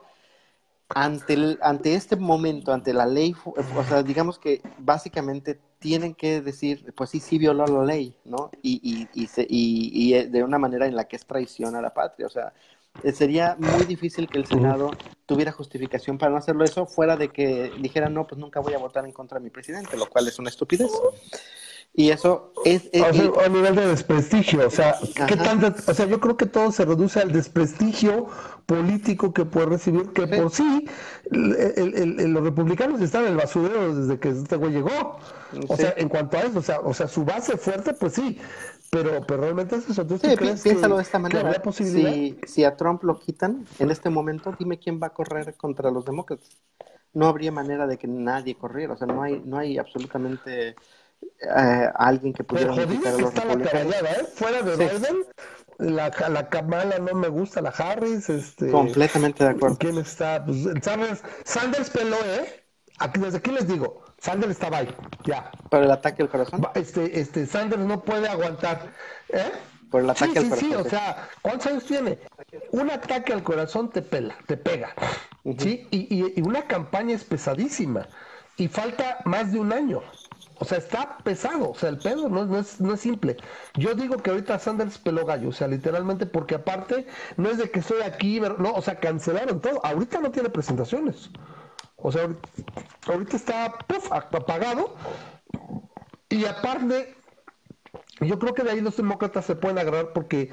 [0.89, 6.41] ante, el- ante este momento, ante la ley, o sea, digamos que básicamente tienen que
[6.41, 8.49] decir, pues sí, sí violó la ley, ¿no?
[8.61, 11.75] Y, y, y, se- y- y, eh, de una manera en la que es traición
[11.75, 12.53] a la patria, o sea,
[13.03, 14.91] Eh, sería muy difícil que el Senado
[15.25, 18.77] tuviera justificación para no hacerlo eso, fuera de que dijeran, no, pues nunca voy a
[18.77, 20.91] votar en contra de mi presidente, lo cual es una estupidez.
[21.95, 22.89] Y eso es...
[22.93, 24.95] a nivel de desprestigio, o sea,
[25.27, 28.27] ¿qué tanto, o sea, yo creo que todo se reduce al desprestigio
[28.65, 30.87] político que puede recibir, que por sí
[31.29, 35.19] los republicanos están en el basurero desde que este güey llegó.
[35.67, 38.39] O sea, en cuanto a eso, o sea, o sea, su base fuerte, pues sí,
[38.89, 40.03] pero, pero realmente es eso.
[40.17, 41.61] sí, piénsalo de esta manera.
[41.71, 45.91] Si, si a Trump lo quitan en este momento, dime quién va a correr contra
[45.91, 46.49] los demócratas.
[47.13, 50.75] No habría manera de que nadie corriera, o sea, no hay, no hay absolutamente
[51.41, 53.93] eh, alguien que pudiera modificar a los republicanos.
[53.95, 54.27] ¿eh?
[54.35, 55.17] Fuera de Biden,
[55.79, 58.29] la, la Kamala no me gusta, la Harris.
[58.29, 59.77] Este, Completamente de acuerdo.
[59.77, 60.43] ¿Quién está?
[60.45, 62.63] Pues, Sanders, Sanders peló, ¿eh?
[62.99, 65.51] Aquí, desde aquí les digo, Sanders estaba ahí, ya.
[65.69, 66.65] ¿Por el ataque al corazón?
[66.75, 68.93] Este, este, Sanders no puede aguantar,
[69.29, 69.51] ¿eh?
[69.89, 70.69] Por el ataque al corazón.
[70.69, 72.19] Sí, o sea, ¿cuántos años tiene?
[72.71, 74.93] Un ataque al corazón te pela, te pega,
[75.57, 75.87] ¿sí?
[75.91, 78.07] Y, y, y una campaña es pesadísima.
[78.55, 80.03] Y falta más de un año.
[80.63, 83.35] O sea, está pesado, o sea, el pedo no, no, es, no es simple.
[83.73, 87.69] Yo digo que ahorita Sanders peló gallo, o sea, literalmente, porque aparte no es de
[87.69, 89.85] que estoy aquí, no, o sea, cancelaron todo.
[89.85, 91.31] Ahorita no tiene presentaciones.
[91.97, 92.29] O sea,
[93.07, 93.65] ahorita está
[94.09, 94.95] apagado.
[96.29, 97.13] Y aparte,
[98.21, 100.49] yo creo que de ahí los demócratas se pueden agarrar porque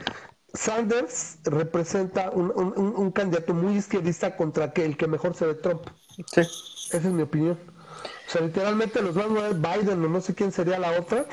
[0.55, 5.83] Sanders representa un, un, candidato muy izquierdista contra que el que mejor se ve Trump.
[6.27, 6.40] Sí.
[6.40, 7.57] Esa es mi opinión.
[8.31, 11.27] O sea, literalmente los ver Biden o no sé quién sería la otra,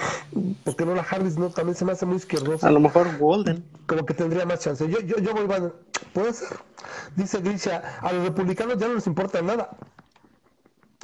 [0.64, 2.68] porque no la Harris no también se me hace muy izquierdosa.
[2.68, 3.64] A lo mejor Walden.
[3.86, 4.84] Como que tendría más chance.
[4.90, 5.74] Yo, yo, yo voy, Biden.
[6.14, 6.58] Puede ser.
[7.16, 9.78] Dice Grisha, a los republicanos ya no les importa nada.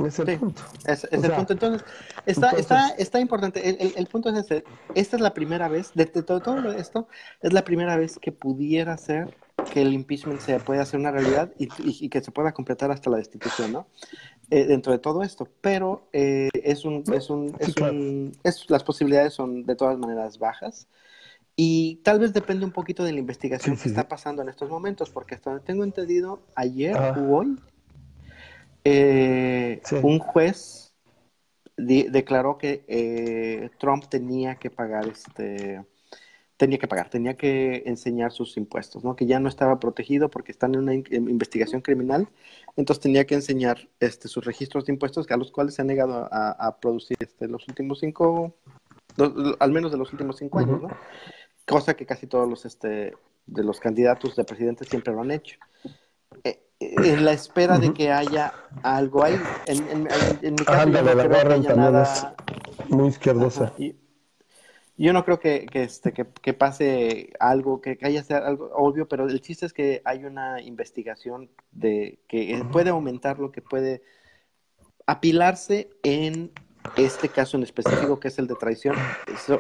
[0.04, 0.64] Es el punto.
[0.88, 1.54] Es, el punto.
[1.54, 1.84] Entonces,
[2.26, 3.70] está, está, está importante.
[3.70, 4.64] El, el, punto es ese.
[4.96, 7.08] Esta es la primera vez, de, todo, todo, esto,
[7.44, 9.38] es la primera vez que pudiera ser
[9.72, 13.12] que el impeachment se pueda hacer una realidad y, y, que se pueda completar hasta
[13.12, 13.88] la destitución, ¿no?
[14.56, 18.84] Eh, dentro de todo esto, pero eh, es un, es un, es un es, las
[18.84, 20.88] posibilidades son de todas maneras bajas
[21.56, 25.10] y tal vez depende un poquito de la investigación que está pasando en estos momentos,
[25.10, 27.60] porque hasta donde tengo entendido, ayer o hoy,
[28.84, 30.94] eh, un juez
[31.76, 35.84] declaró que Trump tenía que pagar este
[36.64, 39.18] tenía que pagar, tenía que enseñar sus impuestos, ¿no?
[39.18, 42.30] Que ya no estaba protegido porque están en una investigación criminal,
[42.78, 46.30] entonces tenía que enseñar este, sus registros de impuestos, a los cuales se ha negado
[46.32, 48.56] a, producir este, los últimos cinco,
[49.60, 50.88] al menos de los últimos cinco años, ¿no?
[51.68, 53.14] Cosa que casi todos los, este,
[53.46, 55.58] de los candidatos de presidente siempre lo han hecho.
[56.46, 59.38] Eh, en la espera de que haya algo ahí.
[59.66, 60.04] En,
[60.54, 62.36] mi caso, no creo que haya nada...
[62.88, 63.74] muy izquierdosa
[64.98, 69.08] yo no creo que, que este, que, que, pase algo, que, haya sea algo obvio,
[69.08, 74.04] pero el chiste es que hay una investigación de que puede aumentar lo que puede
[75.06, 76.52] apilarse en
[76.98, 78.96] este caso en específico, que es el de traición,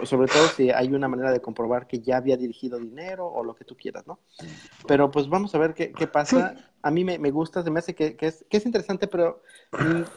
[0.04, 3.56] sobre todo si hay una manera de comprobar que ya había dirigido dinero o lo
[3.56, 4.20] que tú quieras, ¿no?
[4.88, 6.56] Pero pues vamos a ver qué, qué pasa.
[6.82, 9.42] A mí me, me, gusta, se me hace que, que, es, que es interesante, pero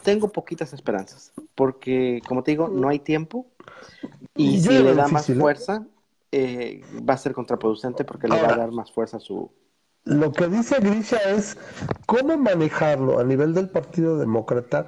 [0.03, 3.47] tengo poquitas esperanzas, porque como te digo, no hay tiempo
[4.37, 5.35] y si le da más ¿eh?
[5.35, 5.85] fuerza,
[6.31, 9.51] eh, va a ser contraproducente porque le va a dar más fuerza a su...
[10.03, 11.57] Lo que dice Grisha es
[12.05, 14.87] cómo manejarlo a nivel del Partido Demócrata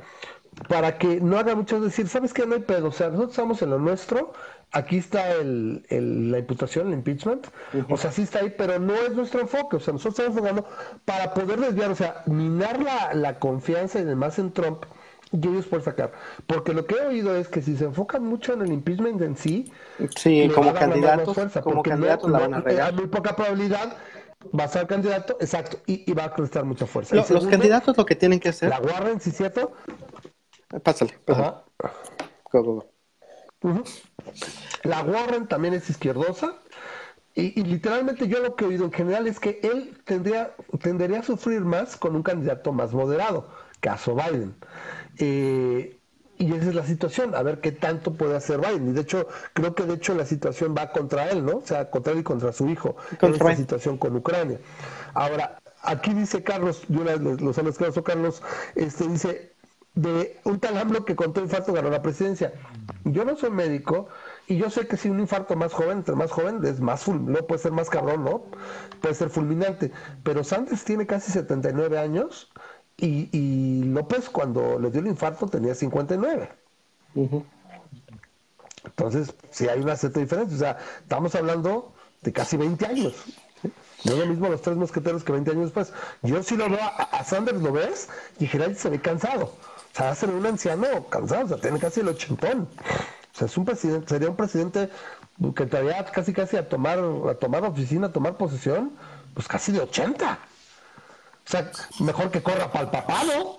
[0.67, 2.45] para que no haga mucho decir, ¿sabes qué?
[2.45, 4.33] No hay pedo, o sea, nosotros estamos en lo nuestro,
[4.71, 7.47] aquí está el, el, la imputación, el impeachment,
[7.89, 10.67] o sea, sí está ahí, pero no es nuestro enfoque, o sea, nosotros estamos enfocando
[11.05, 14.83] para poder desviar, o sea, minar la, la confianza y demás en Trump,
[15.31, 16.11] y ellos pueden sacar.
[16.47, 19.37] Porque lo que he oído es que si se enfocan mucho en el impeachment en
[19.37, 19.71] sí,
[20.15, 22.89] sí como candidatos, como candidatos la van a regar.
[22.89, 23.97] Hay muy poca probabilidad
[24.57, 27.13] va a ser candidato, exacto, y, y va a prestar mucha fuerza.
[27.13, 28.69] los candidatos lo que tienen que hacer.
[28.69, 29.73] La Warren, sí, cierto,
[30.83, 31.57] Pásale, pásale.
[34.83, 36.55] La Warren también es izquierdosa.
[37.35, 41.23] Y, literalmente yo lo que he oído en general es que él tendría, tendería a
[41.23, 44.55] sufrir más con un candidato más moderado, caso Biden.
[45.19, 45.99] Eh,
[46.39, 48.89] y esa es la situación, a ver qué tanto puede hacer Biden.
[48.89, 51.57] Y de hecho, creo que de hecho la situación va contra él, ¿no?
[51.57, 54.57] O sea, contra él y contra su hijo, en esta situación con Ucrania.
[55.13, 58.41] Ahora, aquí dice Carlos, de una vez los Carlos,
[58.75, 59.51] este dice,
[59.95, 62.53] de un tal AMLO que con todo infarto ganó la presidencia.
[63.03, 64.07] Yo no soy médico
[64.47, 67.45] y yo sé que si un infarto más joven, entre más joven, es más no
[67.45, 68.43] puede ser más cabrón, ¿no?
[69.01, 69.91] Puede ser fulminante.
[70.23, 72.49] Pero Sánchez tiene casi 79 años
[73.01, 76.49] y, y López cuando le dio el infarto tenía 59.
[78.85, 80.55] Entonces, si hay una cierta diferencia.
[80.55, 83.13] O sea, estamos hablando de casi 20 años.
[84.05, 85.91] No es lo mismo los tres mosqueteros que 20 años después.
[86.21, 88.09] Yo sí lo veo, a, Sanders lo ves
[88.39, 89.45] y Gerard se ve cansado.
[89.45, 92.69] O sea, hace un anciano cansado, o sea, tiene casi el ochentón.
[93.33, 94.89] O sea, es un presidente, sería un presidente
[95.55, 98.91] que estaría casi casi a tomar, a tomar oficina, a tomar posesión,
[99.33, 100.39] pues casi de 80.
[101.49, 103.57] O sea, mejor que corra para el papá, ¿no?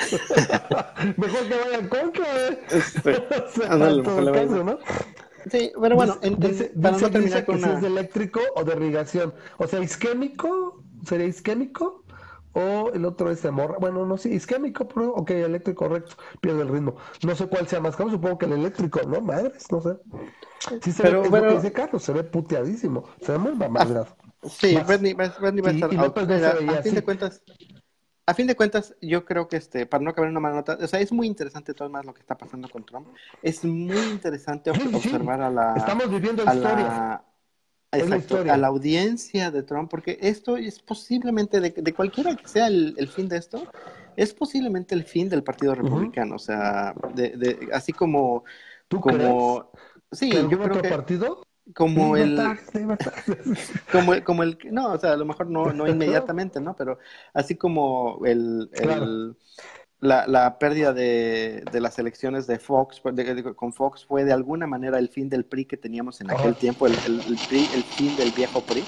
[1.18, 2.60] mejor que vaya en contra, ¿eh?
[2.70, 3.10] Este,
[3.70, 4.78] o ¿no?
[5.50, 9.34] Sí, pero bueno, dice, para no terminar con si es de eléctrico o de irrigación.
[9.58, 12.04] O sea, isquémico, ¿sería isquémico?
[12.54, 13.76] O el otro es de morra.
[13.78, 16.96] Bueno, no sé, isquémico, pero ok, eléctrico, correcto, pierde el ritmo.
[17.22, 19.20] No sé cuál sea más caro, supongo que el eléctrico, ¿no?
[19.20, 19.98] Madres, no sé.
[20.80, 24.08] Sí, se pero, ve, bueno, dice Carlos, se ve puteadísimo, se ve muy mamadreado.
[24.48, 25.44] Sí, Bernie, va a estar.
[25.44, 27.42] a fin de cuentas,
[28.26, 30.86] a fin de cuentas, yo creo que este, para no acabar una mala nota, o
[30.86, 33.08] sea, es muy interesante todo más lo que está pasando con Trump.
[33.42, 35.74] Es muy interesante observar a la.
[35.76, 37.24] Estamos viviendo a La,
[37.92, 43.28] a la audiencia de Trump, porque esto es posiblemente, de, cualquiera que sea el, fin
[43.28, 43.66] de esto,
[44.16, 46.36] es posiblemente el fin del Partido Republicano.
[46.36, 48.44] O sea, de, así como.
[48.86, 49.70] ¿Tú como
[50.12, 50.88] Sí, yo creo que.
[50.88, 51.42] partido?
[51.74, 52.36] Como el
[53.92, 56.98] como como el no o sea a lo mejor no no inmediatamente no pero
[57.34, 58.70] así como el,
[60.00, 63.02] la, la, pérdida de, de, las elecciones de Fox
[63.54, 66.86] con Fox fue de alguna manera el fin del PRI que teníamos en aquel tiempo
[66.86, 68.82] el, el, PRI el fin del viejo PRI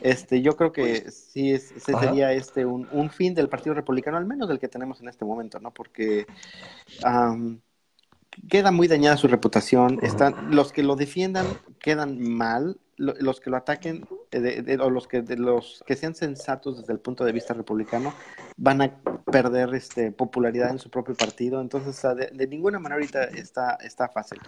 [0.00, 4.26] este yo creo que sí ese sería este un, un, fin del Partido Republicano al
[4.26, 6.26] menos del que tenemos en este momento no porque
[8.48, 9.98] queda muy dañada su reputación.
[10.02, 11.46] Están, los que lo defiendan
[11.80, 16.92] quedan mal, los que lo ataquen eh, o los que los que sean sensatos desde
[16.92, 18.14] el punto de vista republicano
[18.56, 21.60] van a perder este popularidad en su propio partido.
[21.60, 22.00] Entonces,
[22.32, 24.40] de, ninguna manera ahorita está, está fácil.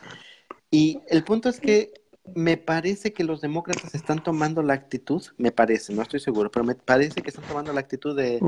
[0.71, 1.93] Y el punto es que
[2.35, 6.65] me parece que los demócratas están tomando la actitud, me parece, no estoy seguro, pero
[6.65, 8.41] me parece que están tomando la actitud de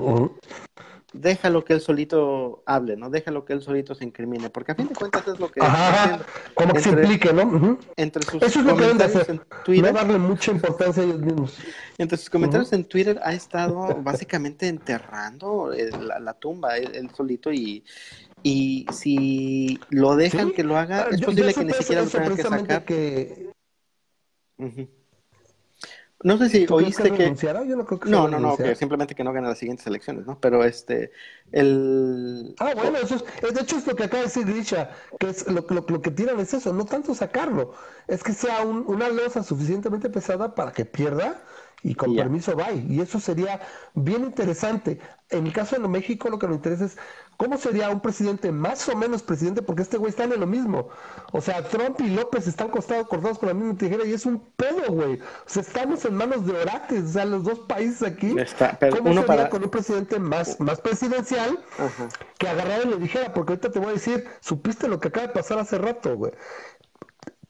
[1.20, 3.11] déjalo que él solito hable, ¿no?
[3.11, 5.61] Déjalo que él solito se incrimine, porque a fin de cuentas es lo que...
[5.62, 6.20] Ajá,
[6.55, 7.79] como que se implique, ¿no?
[7.96, 9.26] Entre sus Eso es lo que hacer.
[9.31, 9.92] en Twitter...
[9.92, 11.59] No darle mucha importancia a ellos mismos.
[11.98, 15.72] Entre sus comentarios en Twitter ha estado básicamente enterrando
[16.20, 17.85] la, tumba él, solito y,
[18.42, 22.42] y si lo dejan que lo haga, es posible que ni siquiera lo tengan que
[22.42, 22.85] sacar.
[22.85, 23.50] Que...
[26.22, 27.37] No sé si oíste que...
[28.05, 30.40] no, no, no, que simplemente que no gane las siguientes elecciones, ¿no?
[30.40, 31.12] Pero este,
[31.52, 32.55] el...
[32.59, 35.46] Ah, bueno, eso es, de hecho es lo que acaba de decir Grisha, que es
[35.46, 37.74] lo, lo, lo que tiran es eso, no tanto sacarlo,
[38.07, 41.42] es que sea una losa suficientemente pesada para que pierda
[41.83, 42.85] y con permiso bye.
[42.89, 43.61] Y eso sería
[43.95, 44.99] bien interesante.
[45.31, 46.97] En el caso de México lo que nos interesa es
[47.37, 50.89] cómo sería un presidente más o menos presidente, porque este güey está en lo mismo.
[51.33, 54.41] O sea, Trump y López están costados, cortados con la misma tijera y es un
[54.57, 55.15] pedo, güey.
[55.17, 58.35] O sea, estamos en manos de Orates, o sea, los dos países aquí.
[58.91, 61.59] ¿Cómo sería con un presidente más, más presidencial
[62.39, 63.33] que agarrara y le dijera?
[63.33, 66.33] Porque ahorita te voy a decir, supiste lo que acaba de pasar hace rato, güey.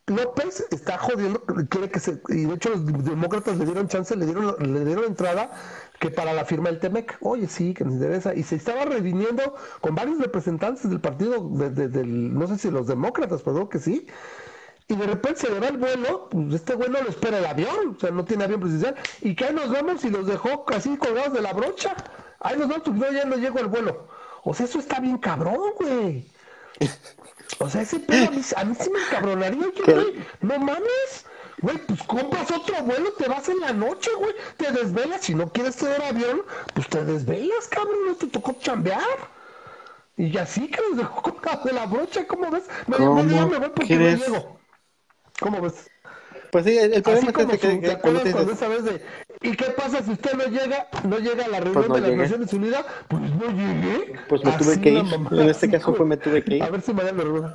[0.07, 4.27] López está jodiendo, quiere que se, y de hecho los demócratas le dieron chance, le
[4.27, 5.51] dieron, le dieron entrada
[5.99, 9.57] que para la firma del TEMEC, oye sí, que nos interesa, y se estaba redimiendo
[9.81, 14.07] con varios representantes del partido, de, no sé si los demócratas, pero que sí,
[14.87, 17.97] y de repente se le va el vuelo, pues este güey lo espera el avión,
[17.97, 20.97] o sea, no tiene avión presidencial, y que ahí nos vamos y los dejó casi
[20.99, 21.97] colgados de la brocha,
[22.38, 24.07] ahí nos vamos, pues no, ya no llegó el vuelo,
[24.45, 26.31] o sea, eso está bien cabrón, güey.
[27.59, 30.24] O sea, ese pedo a mí, a mí sí me encabronaría, güey.
[30.40, 31.26] No mames.
[31.62, 34.35] Güey, pues compras otro vuelo, te vas en la noche, güey.
[34.56, 35.22] Te desvelas.
[35.22, 36.42] Si no quieres tener avión,
[36.74, 38.06] pues te desvelas, cabrón.
[38.06, 39.00] No te tocó chambear.
[40.18, 42.64] Y así que nos dejó de la brocha, ¿cómo ves?
[42.87, 44.59] Me, ¿Cómo me, me voy porque no llego.
[45.40, 45.90] ¿Cómo ves?
[46.57, 49.03] Pues sí, el, problema es que, ¿te cuando esa vez de
[49.42, 52.01] ¿y qué pasa si usted no llega, no llega a la reunión pues no de
[52.01, 52.87] las Naciones Unidas?
[53.09, 54.14] Pues no llegué.
[54.27, 55.05] Pues me tuve que ir.
[55.33, 56.62] En este caso fue me tuve que ir.
[56.62, 57.55] A ver si me dan la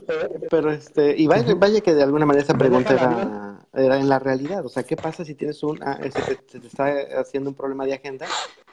[0.52, 4.20] Pero este, y vaya, vaya que de alguna manera esa pregunta era, era, en la
[4.20, 4.64] realidad.
[4.68, 7.96] O sea, ¿qué pasa si tienes un, ah, se te está haciendo un problema de
[7.96, 8.28] agenda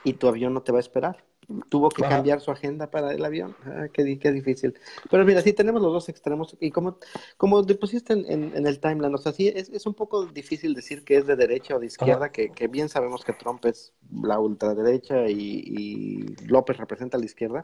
[0.04, 1.24] y tu avión no te va a esperar?
[1.68, 3.56] Tuvo que cambiar su agenda para el avión.
[3.64, 4.74] Ah, qué, qué, difícil.
[5.10, 6.56] Pero mira, sí tenemos los dos extremos.
[6.60, 6.98] Y como,
[7.36, 11.04] como pusiste en, en, el timeline, o sea, sí es, es, un poco difícil decir
[11.04, 13.92] que es de derecha o de izquierda, que, que, bien sabemos que Trump es
[14.22, 17.62] la ultraderecha y, y López representa la izquierda.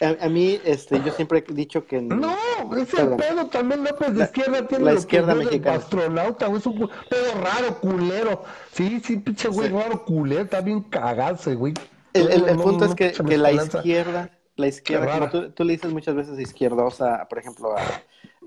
[0.00, 2.02] A, mí, este, yo siempre he dicho que...
[2.02, 2.36] No,
[2.76, 5.78] ese pedo también López de izquierda tiene la izquierda mexicana.
[5.78, 8.42] astronauta, es un pedo raro, culero.
[8.72, 11.72] Sí, sí, pinche güey raro, culero, está bien cagado güey.
[12.20, 17.26] El, punto es que, la izquierda, la izquierda, como tú, le dices muchas veces izquierdosa,
[17.28, 17.74] por ejemplo,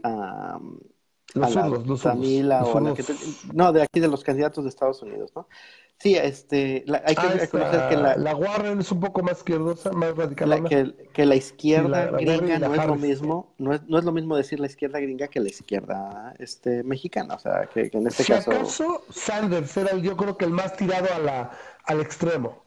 [0.03, 0.59] a,
[1.33, 3.13] Los a la los Tamila los o a la que te-
[3.53, 5.47] no, de aquí de los candidatos de Estados Unidos, ¿no?
[6.01, 9.21] Sí, este, la- hay que Ah, reconocer esta- que la, la Warren es un poco
[9.21, 10.49] más izquierdosa, más radical.
[10.49, 13.83] la- que, que la izquierda la- la gringa la no es lo mismo, no es,
[13.83, 17.67] no es lo mismo decir la izquierda gringa que la izquierda este, mexicana, o sea,
[17.71, 18.49] que, que en este Si caso...
[18.51, 21.51] acaso Sanders era el- yo creo que el más tirado a la,
[21.83, 22.63] al extremo.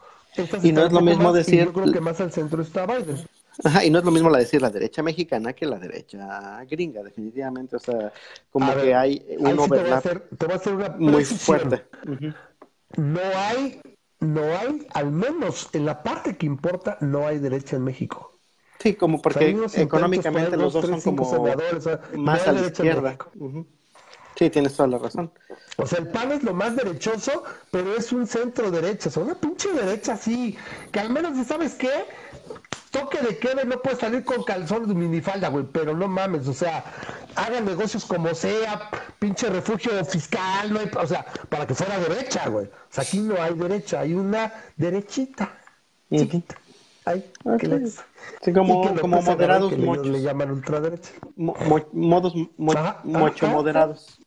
[0.62, 3.16] Y no es lo mismo más, decir- Yo creo que más al centro está Biden.
[3.64, 7.03] Ajá, y no es lo mismo la decir la derecha mexicana que la derecha gringa,
[7.03, 8.11] definitivamente, o sea,
[8.51, 10.57] como A que ver, hay un sí te voy a overlap hacer, te voy a
[10.57, 11.85] hacer una muy fuerte.
[12.97, 13.80] No hay,
[14.20, 18.39] no hay, al menos en la parte que importa, no hay derecha en México.
[18.78, 22.53] Sí, como O sea, porque económicamente los dos son como senadores, o sea, más a
[22.53, 23.16] la izquierda.
[23.39, 23.66] Ujú.
[24.37, 25.30] Sí, tienes toda la razón.
[25.76, 29.22] O sea, el PAN es lo más derechoso, pero es un centro derecha, o sea,
[29.22, 30.57] una pinche derecha así,
[30.91, 31.91] que al menos, ¿sabes qué?
[32.91, 36.53] Toque de queda, no puedes salir con calzones de minifalda, güey, pero no mames, o
[36.53, 36.85] sea,
[37.37, 42.49] hagan negocios como sea, pinche refugio fiscal, no hay, o sea, para que fuera derecha,
[42.49, 42.66] güey.
[42.66, 45.59] O sea, aquí no hay derecha, hay una derechita,
[46.14, 46.57] chiquita.
[47.05, 47.57] Ay, Ok.
[47.61, 48.01] que les-
[48.45, 50.07] Sí, como- que moderados que le- mochos.
[50.07, 51.11] Le llaman ultraderecha.
[51.35, 53.55] Mo- mo- modos mo- Ajá, mocho ajá.
[53.55, 54.18] moderados.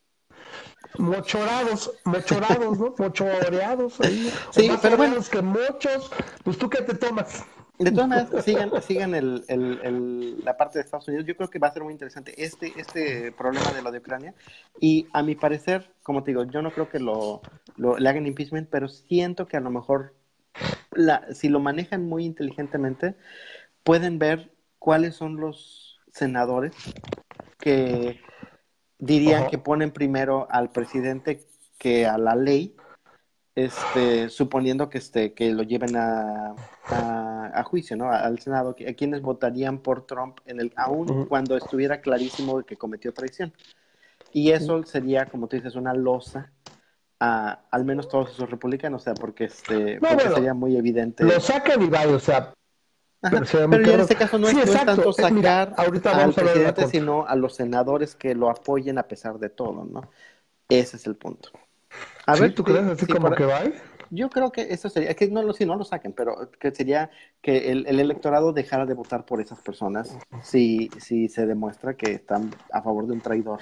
[0.97, 2.95] Mochorados, mochorados, ¿no?
[2.97, 4.31] Mochoreados ahí.
[4.51, 5.15] Sí, más pero bueno.
[5.29, 6.11] que mochos.
[6.43, 7.43] Pues tú qué te tomas.
[7.77, 11.25] De todas maneras, sigan, sigan el, el- el- la parte de Estados Unidos.
[11.25, 14.33] Yo creo que va a ser muy interesante este, este problema de lo de Ucrania.
[14.79, 17.41] Y a mi parecer, como te digo, yo no creo que lo,
[17.75, 20.13] lo- le hagan impeachment, pero siento que a lo mejor,
[20.91, 23.15] la, si lo manejan muy inteligentemente,
[23.83, 26.73] pueden ver cuáles son los senadores
[27.59, 28.21] que
[28.99, 31.45] dirían que ponen primero al presidente
[31.77, 32.75] que a la ley,
[33.55, 36.55] este, suponiendo que este, que lo lleven a,
[36.87, 38.11] a, a juicio, ¿no?
[38.11, 42.77] Al Senado, a quienes votarían por Trump en el, aún cuando estuviera clarísimo de que
[42.77, 43.53] cometió traición.
[44.31, 46.51] Y eso sería, como tú dices, una losa
[47.19, 50.75] a al menos todos esos republicanos, o sea, porque este, No, porque bueno, sería muy
[50.75, 51.23] evidente.
[51.23, 52.53] Lo sacan y va, o sea.
[53.21, 56.27] Ajá, pero en este caso no es, no es tanto mira, sacar ahorita al a
[56.27, 60.09] la presidente, sino a los senadores que lo apoyen a pesar de todo, ¿no?
[60.69, 61.49] Ese es el punto.
[62.25, 62.41] A ¿Sí?
[62.41, 63.61] ver, ¿Tú crees así sí, como que va?
[64.11, 67.09] Yo creo que eso sería, que no lo, si no lo saquen, pero que sería
[67.41, 72.11] que el, el electorado dejara de votar por esas personas si, si se demuestra que
[72.11, 73.61] están a favor de un traidor.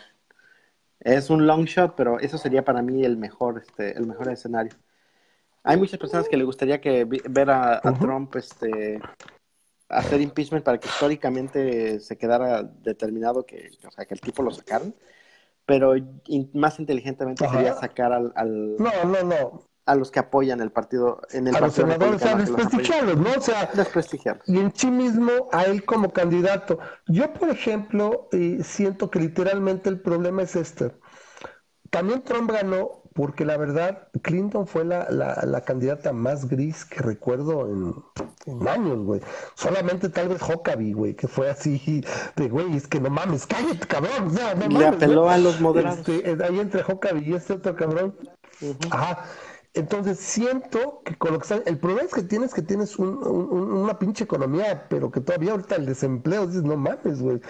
[0.99, 4.73] Es un long shot, pero eso sería para mí el mejor, este, el mejor escenario.
[5.63, 7.81] Hay muchas personas que le gustaría que ver a.
[7.99, 9.01] Trump este,
[9.89, 14.51] hacer impeachment para que históricamente se quedara determinado que, o sea, que el tipo lo
[14.51, 14.93] sacaran,
[15.65, 17.55] pero in- más inteligentemente Ajá.
[17.55, 19.63] sería sacar al, al- No, no, no.
[19.85, 22.59] a los que apoyan el partido en el A los senadores, a republicano, que los
[22.61, 22.71] apoyan.
[22.71, 23.39] desprestigiarlos, ¿no?
[23.39, 24.47] O sea, desprestigiarlos.
[24.49, 26.79] y en sí mismo a él como candidato.
[27.07, 30.93] Yo, por ejemplo, eh, siento que literalmente el problema es este.
[31.89, 36.99] También Trump ganó porque la verdad Clinton fue la, la, la candidata más gris que
[37.01, 37.95] recuerdo en,
[38.45, 39.21] en años, güey.
[39.55, 42.03] Solamente tal vez Huckabee, güey, que fue así
[42.35, 44.33] de, güey, es que no mames, cállate, cabrón.
[44.33, 45.29] no Le mames, apeló ¿no?
[45.29, 45.99] a los moderados.
[45.99, 48.15] Este, eh, ahí entre Huckabee y este otro cabrón.
[48.91, 49.25] Ajá.
[49.75, 53.49] Entonces siento que con lo que el problema es que tienes que tienes un- un-
[53.51, 57.41] un- una pinche economía, pero que todavía ahorita el desempleo, dices, no mames, güey.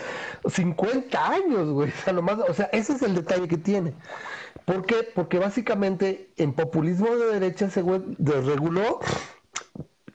[0.50, 1.90] 50 años, güey.
[1.90, 3.94] O sea, nomás- o sea, ese es el detalle que tiene.
[4.66, 5.08] ¿Por qué?
[5.14, 9.00] Porque básicamente en populismo de derecha güey desreguló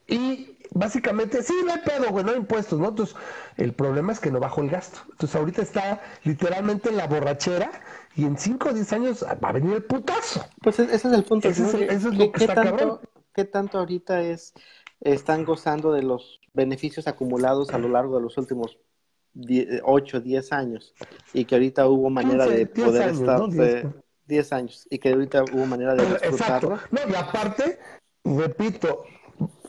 [0.07, 2.89] y básicamente, sí, no hay pedo, güey, no hay impuestos, ¿no?
[2.89, 3.15] Entonces,
[3.57, 5.01] el problema es que no bajó el gasto.
[5.11, 7.71] Entonces, ahorita está literalmente en la borrachera
[8.17, 10.45] y en 5 o 10 años va a venir el putazo.
[10.63, 11.49] Pues e- ese es el punto.
[11.49, 11.69] Ese ¿no?
[11.69, 13.01] es el- ¿Qué- eso es lo que está tanto, cabrón.
[13.35, 14.55] ¿Qué tanto ahorita es
[15.01, 18.79] están gozando de los beneficios acumulados a lo largo de los últimos
[19.85, 20.95] 8, 10 años?
[21.35, 23.39] Y que ahorita hubo manera 15, de 10 poder años, estar...
[23.39, 23.49] ¿no?
[24.29, 24.49] De- 10.
[24.49, 24.87] 10 años.
[24.91, 26.31] Y que ahorita hubo manera de Exacto.
[26.31, 26.79] disfrutarlo.
[26.91, 27.79] No, y aparte,
[28.25, 29.05] repito,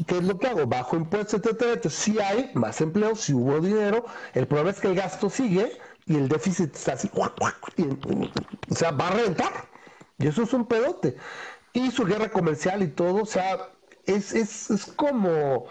[0.06, 0.68] ¿qué es lo que hago?
[0.68, 1.74] Bajo impuestos, etcétera.
[1.74, 4.06] Entonces, sí hay más empleo, sí hubo dinero.
[4.34, 7.10] El problema es que el gasto sigue y el déficit está así.
[7.78, 9.52] y, o sea, va a reventar.
[10.18, 11.16] Y eso es un pedote.
[11.74, 13.70] Y su guerra comercial y todo, o sea,
[14.06, 15.66] es, es, es como,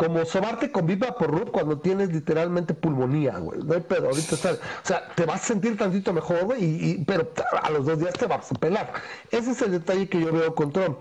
[0.00, 3.62] como sobarte con viva por root cuando tienes literalmente pulmonía, güey.
[3.62, 4.52] No hay pedo, ahorita está.
[4.52, 7.30] O sea, te vas a sentir tantito mejor, güey, y, pero
[7.62, 8.94] a los dos días te vas a pelar.
[9.30, 10.96] Ese es el detalle que yo veo con Trump.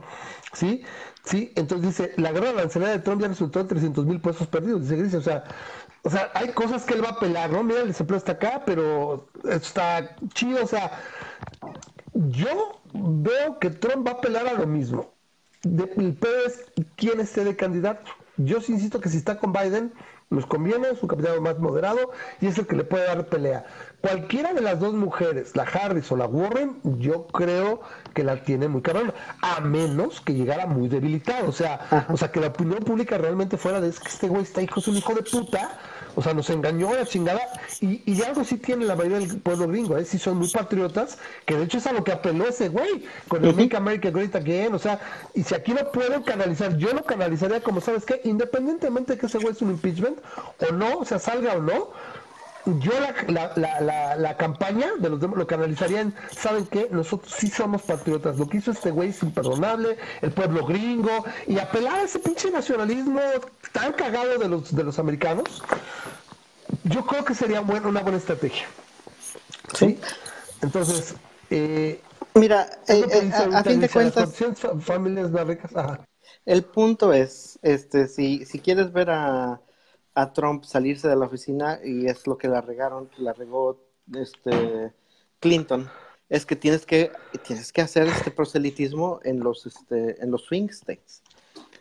[0.51, 0.83] ¿Sí?
[1.23, 4.81] Sí, entonces dice, la guerra arancelaria de Trump ya resultó en 300 mil pesos perdidos,
[4.81, 5.45] dice Gris, o sea,
[6.03, 7.63] o sea, hay cosas que él va a pelar, ¿no?
[7.63, 10.91] Mira, el desempleo está acá, pero está chido, o sea,
[12.13, 15.13] yo veo que Trump va a apelar a lo mismo.
[15.63, 16.65] El pedo es
[16.97, 18.11] quién esté de candidato.
[18.39, 19.91] Yo sí insisto que si está con Biden,
[20.29, 23.65] nos conviene, es un capitán más moderado y es el que le puede dar pelea.
[23.99, 27.81] Cualquiera de las dos mujeres, la Harris o la Warren, yo creo
[28.13, 32.31] que la tiene muy carona, a menos que llegara muy debilitado, o sea, o sea
[32.31, 34.95] que la opinión pública realmente fuera de es que este güey está hijo, es un
[34.95, 35.77] hijo de puta,
[36.19, 37.39] o sea, nos engañó la chingada.
[37.79, 40.03] Y, y algo sí tiene la mayoría del pueblo gringo, ¿eh?
[40.03, 43.45] Sí son muy patriotas, que de hecho es a lo que apeló ese güey, con
[43.45, 44.73] el Make America Great Again.
[44.73, 44.99] O sea,
[45.33, 48.19] y si aquí lo pueden canalizar, yo lo canalizaría como, ¿sabes qué?
[48.25, 50.19] Independientemente de que ese güey es un impeachment
[50.69, 51.91] o no, o sea, salga o no,
[52.65, 56.87] yo la, la, la, la, campaña de los demás lo canalizarían, ¿saben qué?
[56.91, 58.37] Nosotros sí somos patriotas.
[58.37, 62.51] Lo que hizo este güey es imperdonable, el pueblo gringo, y apelar a ese pinche
[62.51, 63.21] nacionalismo
[63.71, 65.63] tan cagado de los, de los americanos,
[66.83, 68.65] yo creo que sería una buena estrategia.
[69.73, 69.99] ¿Sí?
[70.61, 71.15] Entonces,
[71.49, 72.01] eh,
[72.33, 74.33] mira, eh, eh, a, fin de cuentas,
[74.81, 75.71] familias más ricas,
[76.45, 79.61] el punto es, este, si, si quieres ver a
[80.21, 83.79] a Trump salirse de la oficina y es lo que la regaron, la regó
[84.13, 84.91] este
[85.39, 85.89] Clinton,
[86.27, 87.11] es que tienes que
[87.45, 91.21] tienes que hacer este proselitismo en los este, en los swing states.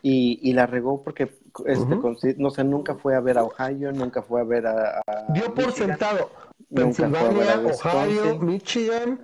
[0.01, 1.23] Y, y la regó porque
[1.65, 5.01] este, no sé, nunca fue a ver a Ohio, nunca fue a ver a,
[5.33, 6.29] dio por sentado
[6.73, 9.19] Pensilvania, Ohio, Michigan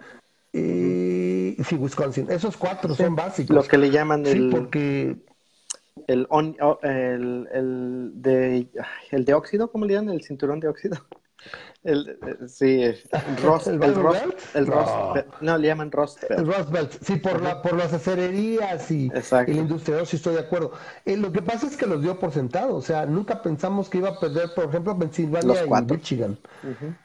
[0.52, 2.30] y sí, Wisconsin.
[2.30, 3.56] Esos cuatro son básicos.
[3.56, 5.16] Los que le llaman el porque
[6.08, 6.28] el,
[6.84, 8.68] el, el, de,
[9.12, 10.16] el de óxido, ¿cómo le llaman?
[10.16, 10.98] El cinturón de óxido.
[11.84, 12.98] El, eh, sí, el
[13.44, 13.94] Rost, el, el
[15.42, 15.58] no.
[15.58, 16.32] le llaman Belt.
[16.32, 20.34] El Rost Belt, sí, por, la, por las acererías y, y la industria, sí estoy
[20.34, 20.72] de acuerdo.
[21.06, 24.00] Eh, lo que pasa es que los dio por sentado, o sea, nunca pensamos que
[24.00, 26.40] iba a perder, por ejemplo, Pensilvania y Michigan.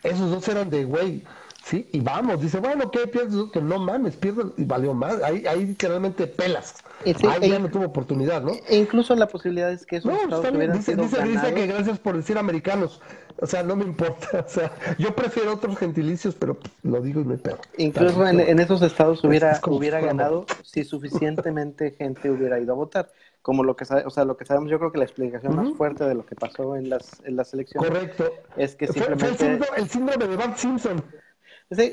[0.03, 1.25] Esos dos eran de, güey,
[1.71, 3.49] Sí, y vamos, dice, bueno, ¿qué pierdes?
[3.53, 5.23] Que no mames, pierdes y valió más.
[5.23, 6.75] Ahí, ahí literalmente pelas.
[7.05, 8.51] ahí ya no tuvo oportunidad, ¿no?
[8.69, 10.41] E incluso la posibilidad es que eso no,
[10.73, 13.01] dice, dice, dice, que gracias por decir americanos.
[13.41, 14.45] O sea, no me importa.
[14.45, 17.59] O sea, yo prefiero otros gentilicios, pero lo digo y me pego.
[17.77, 23.13] Incluso en, en, esos estados hubiera, hubiera ganado si suficientemente gente hubiera ido a votar
[23.43, 26.05] como lo que o sea, lo que sabemos, yo creo que la explicación más fuerte
[26.05, 28.31] de lo que pasó en las, en las elecciones Correcto.
[28.57, 29.25] es que simplemente...
[29.25, 31.03] Fue el, síndrome, el síndrome de Bart Simpson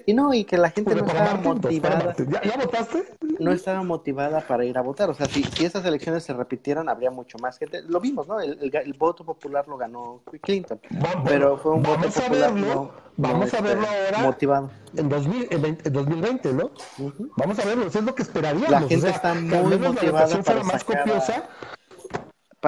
[0.07, 2.15] y no, y que la gente no estaba motivada.
[2.17, 3.05] ¿Ya, votaste?
[3.39, 5.09] No estaba motivada para ir a votar.
[5.11, 7.84] O sea, si, si esas elecciones se repitieran, habría mucho más gente.
[7.84, 8.39] Lo vimos, ¿no?
[8.39, 10.80] El, el, voto popular lo ganó Clinton.
[11.25, 12.53] pero fue un voto popular.
[12.55, 14.17] Verlo, vamos a verlo este, ahora.
[14.23, 14.71] Motivado.
[14.95, 16.71] En, 2020, ¿no?
[17.36, 17.86] Vamos a verlo.
[17.86, 18.71] Eso es lo que esperaríamos.
[18.71, 21.47] La gente está muy motivada para más copiosa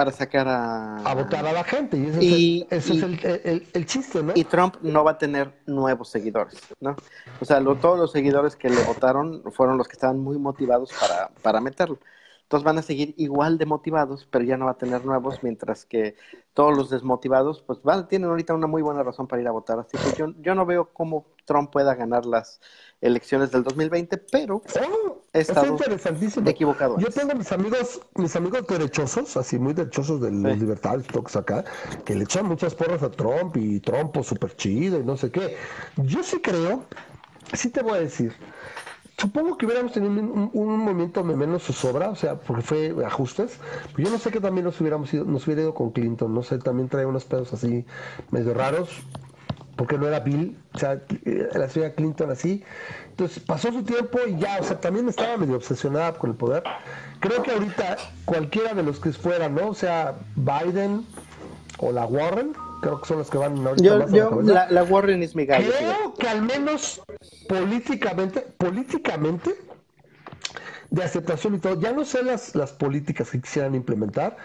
[0.00, 0.96] para sacar a...
[0.96, 4.32] A votar a la gente, y ese es, el, el, chiste, ¿no?
[4.34, 6.96] Y Trump no va a tener nuevos seguidores, ¿no?
[7.38, 11.28] O sea, todos los seguidores que le votaron fueron los que estaban muy motivados para,
[11.42, 11.98] para meterlo.
[12.44, 15.84] Entonces van a seguir igual de motivados, pero ya no va a tener nuevos, mientras
[15.84, 16.16] que
[16.54, 19.80] todos los desmotivados, pues van, tienen ahorita una muy buena razón para ir a votar.
[19.80, 22.58] Así que yo, yo no veo cómo Trump pueda ganar las
[23.00, 25.76] elecciones del 2020, pero oh, he estado
[26.46, 26.98] equivocado.
[26.98, 31.64] Yo tengo mis amigos, mis amigos derechosos, así muy derechosos de los libertarios, todos acá,
[32.04, 35.30] que le echan muchas porras a Trump y Trump pues, súper chido y no sé
[35.30, 35.56] qué.
[35.96, 36.84] Yo sí creo,
[37.54, 38.34] sí te voy a decir,
[39.20, 43.58] Supongo que hubiéramos tenido un, un, movimiento menos zozobra, o sea, porque fue ajustes.
[43.94, 46.42] Pero yo no sé que también nos hubiéramos ido, nos hubiera ido con Clinton, no
[46.42, 47.84] sé, también trae unos pedos así
[48.30, 48.88] medio raros,
[49.76, 52.62] porque no era Bill, o sea, eh, la señora Clinton así.
[53.10, 56.62] Entonces pasó su tiempo y ya, o sea, también estaba medio obsesionada con el poder.
[57.20, 59.68] Creo que ahorita cualquiera de los que fueran, ¿no?
[59.68, 61.04] O sea, Biden
[61.78, 62.52] o la Warren,
[62.82, 65.70] creo que son los que van ahorita yo, yo, la, Warren es mi gallo.
[65.76, 67.02] Creo que al menos
[67.48, 69.54] políticamente, políticamente,
[70.90, 74.36] de aceptación y todo, ya no sé las, las políticas que quisieran implementar,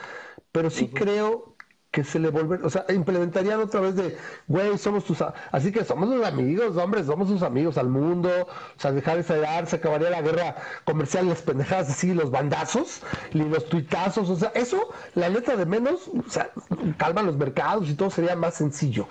[0.51, 1.54] pero sí creo
[1.95, 4.17] que se le vuelven, o sea, implementarían otra vez de,
[4.47, 5.23] güey, somos tus,
[5.53, 9.39] así que somos los amigos, hombres, somos sus amigos al mundo, o sea, dejar de
[9.39, 14.51] dar, se acabaría la guerra comercial, las pendejadas así, los bandazos, los tuitazos, o sea,
[14.55, 16.49] eso, la letra de menos, o sea,
[16.97, 19.07] calma los mercados y todo sería más sencillo.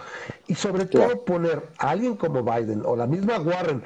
[0.46, 3.82] Y sobre todo poner a alguien como Biden o la misma Warren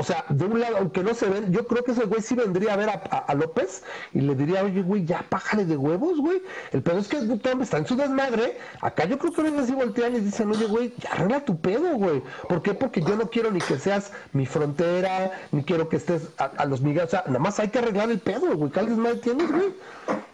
[0.00, 2.34] o sea, de un lado, aunque no se ven, yo creo que ese güey sí
[2.34, 3.82] vendría a ver a, López
[4.14, 6.40] y le diría, oye, güey, ya pájale de huevos, güey.
[6.72, 8.56] El pedo es que está en su desmadre.
[8.80, 11.96] Acá yo creo que ellos así voltean y dicen, oye, güey, ya arregla tu pedo,
[11.96, 12.22] güey.
[12.48, 12.72] ¿Por qué?
[12.72, 16.80] Porque yo no quiero ni que seas mi frontera, ni quiero que estés a, los
[16.80, 17.04] miguel.
[17.04, 18.72] O sea, nada más hay que arreglar el pedo, güey.
[18.72, 19.74] ¿Qué desmadre tienes, güey?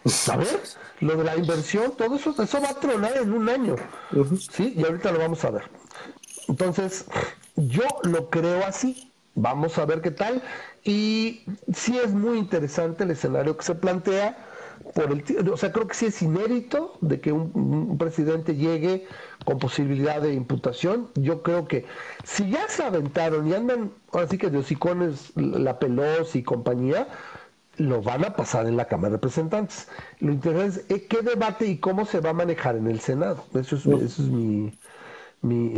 [0.05, 0.77] ¿Sabes?
[1.01, 3.75] Lo de la inversión, todo eso, eso va a tronar en un año.
[4.49, 5.63] Sí, y ahorita lo vamos a ver.
[6.47, 7.03] Entonces,
[7.57, 9.06] yo lo creo así
[9.37, 10.41] Vamos a ver qué tal.
[10.83, 14.35] Y sí es muy interesante el escenario que se plantea,
[14.95, 15.23] por el...
[15.51, 19.05] O sea, creo que sí es inédito de que un, presidente llegue
[19.45, 21.09] con posibilidad de imputación.
[21.13, 21.85] Yo creo que
[22.23, 27.07] si ya se aventaron y andan, ahora sí que de hocicones la Pelosi y compañía,
[27.75, 29.87] lo van a pasar en la Cámara de Representantes.
[30.19, 33.43] Lo interesante es eh, qué debate y cómo se va a manejar en el Senado.
[33.53, 34.73] Eso es, eso es mi,
[35.41, 35.69] mi,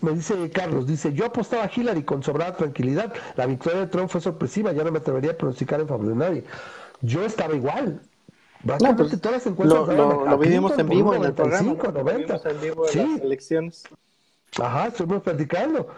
[0.00, 3.12] me dice Carlos, dice, yo apostaba a Hillary con sobrada tranquilidad.
[3.36, 6.14] La victoria de Trump fue sorpresiva, ya no me atrevería a pronosticar en favor de
[6.14, 6.44] nadie.
[7.00, 8.00] Yo estaba igual.
[8.64, 11.74] No, pues, todas las lo, lo, vivimos en vivo en el programa.
[11.74, 12.40] 90.
[12.48, 12.98] en vivo sí.
[12.98, 13.84] las elecciones.
[14.58, 15.88] Ajá, estuvimos platicando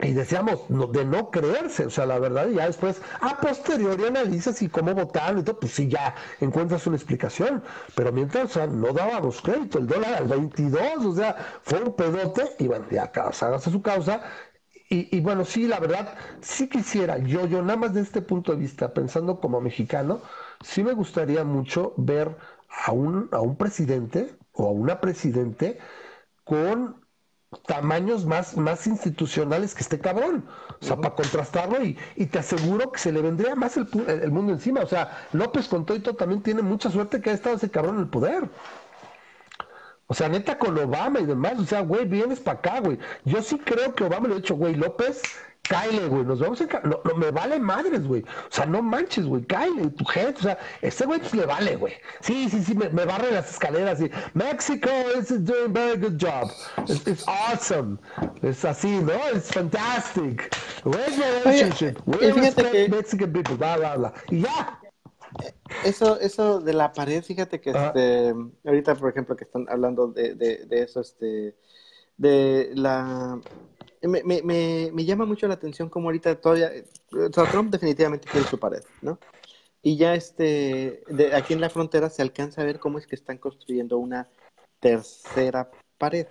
[0.00, 4.68] y decíamos de no creerse, o sea, la verdad, ya después, a posteriori analizas y
[4.68, 7.62] cómo votar y todo, pues sí, ya encuentras una explicación,
[7.94, 11.94] pero mientras, o sea, no dábamos crédito, el dólar al 22, o sea, fue un
[11.94, 14.22] pedote, y bueno, ya hágase su causa,
[14.88, 18.58] y, bueno, sí, la verdad, sí quisiera, yo, yo nada más de este punto de
[18.58, 20.22] vista, pensando como mexicano,
[20.62, 22.36] sí me gustaría mucho ver
[22.68, 25.78] a un, a un presidente o a una presidente
[26.44, 27.05] con
[27.66, 30.44] tamaños más, más institucionales que este cabrón.
[30.80, 34.30] O sea, para contrastarlo y, y, te aseguro que se le vendría más el, el,
[34.30, 34.80] mundo encima.
[34.80, 38.02] O sea, López con todo también tiene mucha suerte que ha estado ese cabrón en
[38.02, 38.48] el poder.
[40.08, 41.58] O sea, neta con Obama y demás.
[41.58, 42.98] O sea, güey, vienes para acá, güey.
[43.24, 45.22] Yo sí creo que Obama le ha dicho, güey, López
[45.68, 46.64] Cáile, güey, nos vamos a...
[46.80, 48.22] No, no, me vale madres, güey.
[48.22, 50.38] O sea, no manches, güey, cáile, tu gente.
[50.40, 51.94] O sea, este güey pues le vale, güey.
[52.20, 54.10] Sí, sí, sí, me, me barre las escaleras y...
[54.34, 54.88] Mexico
[55.18, 56.50] is doing very good job.
[56.88, 57.98] It's, awesome.
[58.42, 59.12] Es así, ¿no?
[59.34, 60.54] Es fantastic.
[60.84, 62.00] Where's the relationship?
[62.06, 63.56] Where's the Mexican people?
[63.56, 64.12] Bla, bla, bla.
[64.30, 64.80] Y ya.
[65.84, 70.34] Eso, eso de la pared, fíjate que este, ahorita, por ejemplo, que están hablando de,
[70.34, 71.56] de, de eso, este,
[72.16, 73.40] de la
[74.06, 76.70] me, me, me, llama mucho la atención como ahorita todavía,
[77.12, 79.18] o sea, Trump definitivamente quiere su pared, ¿no?
[79.82, 83.14] Y ya este, de, aquí en la frontera se alcanza a ver cómo es que
[83.14, 84.28] están construyendo una
[84.80, 86.26] tercera pared,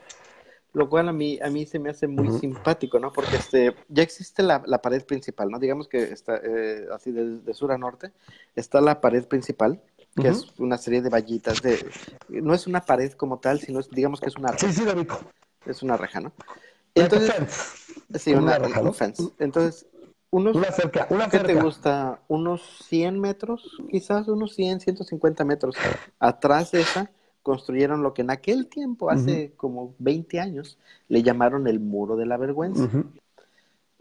[0.73, 3.13] lo cual a mí, a mí se me hace muy simpático, ¿no?
[3.13, 5.57] Porque este, ya existe la, la pared principal, ¿no?
[5.57, 8.11] Digamos que está eh, así de, sur a norte,
[8.55, 9.81] está la pared principal,
[10.21, 11.85] que es una serie de vallitas de,
[12.29, 14.67] no es una pared como tal, sino es, digamos que es una reja.
[14.67, 15.07] Sí, sí,
[15.65, 16.33] Es una reja, ¿no?
[16.95, 19.23] Entonces, sí, una, una fence.
[19.39, 19.87] Entonces,
[20.31, 22.21] unos, una cerca, una ¿qué te gusta?
[22.27, 25.75] Unos 100 metros, quizás unos 100, 150 metros
[26.19, 27.11] atrás de esa,
[27.43, 30.77] construyeron lo que en aquel tiempo, hace como 20 años,
[31.07, 32.89] le llamaron el muro de la vergüenza.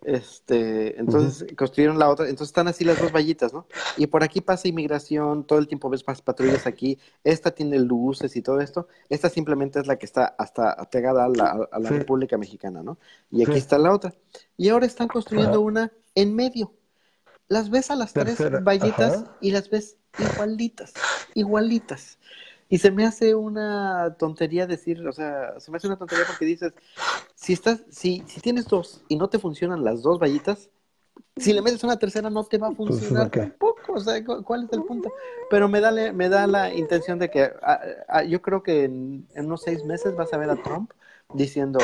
[0.05, 3.67] Este, entonces construyeron la otra, entonces están así las dos vallitas, ¿no?
[3.97, 8.37] Y por aquí pasa inmigración, todo el tiempo ves más patrullas aquí, esta tiene luces
[8.37, 11.89] y todo esto, esta simplemente es la que está hasta pegada a la, a la
[11.89, 12.99] República Mexicana, ¿no?
[13.31, 14.15] Y aquí está la otra.
[14.59, 16.75] Y ahora están construyendo una en medio.
[17.49, 20.93] Las ves a las tres vallitas y las ves igualitas,
[21.35, 22.19] igualitas.
[22.69, 26.45] Y se me hace una tontería decir, o sea, se me hace una tontería porque
[26.45, 26.73] dices,
[27.35, 30.71] si estás, si, si tienes dos y no te funcionan las dos vallitas,
[31.37, 34.65] si le metes una tercera no te va a pues, funcionar tampoco, o sea, ¿cuál
[34.65, 35.13] es el punto?
[35.51, 37.53] Pero me da, me da la intención de que
[38.29, 40.93] yo creo que en, en, unos seis meses vas a ver a Trump
[41.33, 41.79] diciendo,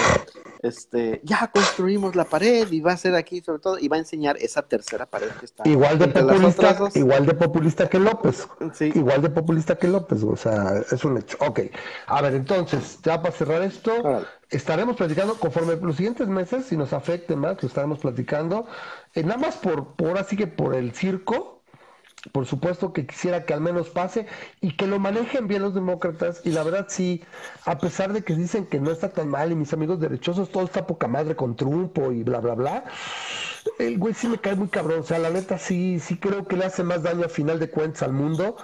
[0.63, 4.01] este, ya construimos la pared y va a ser aquí sobre todo, y va a
[4.01, 5.69] enseñar esa tercera pared que está.
[5.69, 8.49] Igual de populista, igual de populista que López.
[8.81, 11.37] Igual de populista que López, o sea, es un hecho.
[11.41, 11.61] Ok,
[12.07, 13.93] a ver, entonces, ya para cerrar esto,
[14.51, 18.67] estaremos platicando conforme los siguientes meses, si nos afecte más, lo estaremos platicando,
[19.15, 21.60] eh, nada más por, por así que por el circo,
[22.33, 24.27] por supuesto que quisiera que al menos pase
[24.61, 26.43] y que lo manejen bien los demócratas.
[26.45, 27.23] Y la verdad sí,
[27.65, 30.65] a pesar de que dicen que no está tan mal y mis amigos derechosos, todo
[30.65, 32.85] está poca madre con Trumpo y bla, bla, bla.
[33.79, 35.01] El güey sí me cae muy cabrón.
[35.01, 37.71] O sea, la neta sí, sí creo que le hace más daño a final de
[37.71, 38.57] cuentas al mundo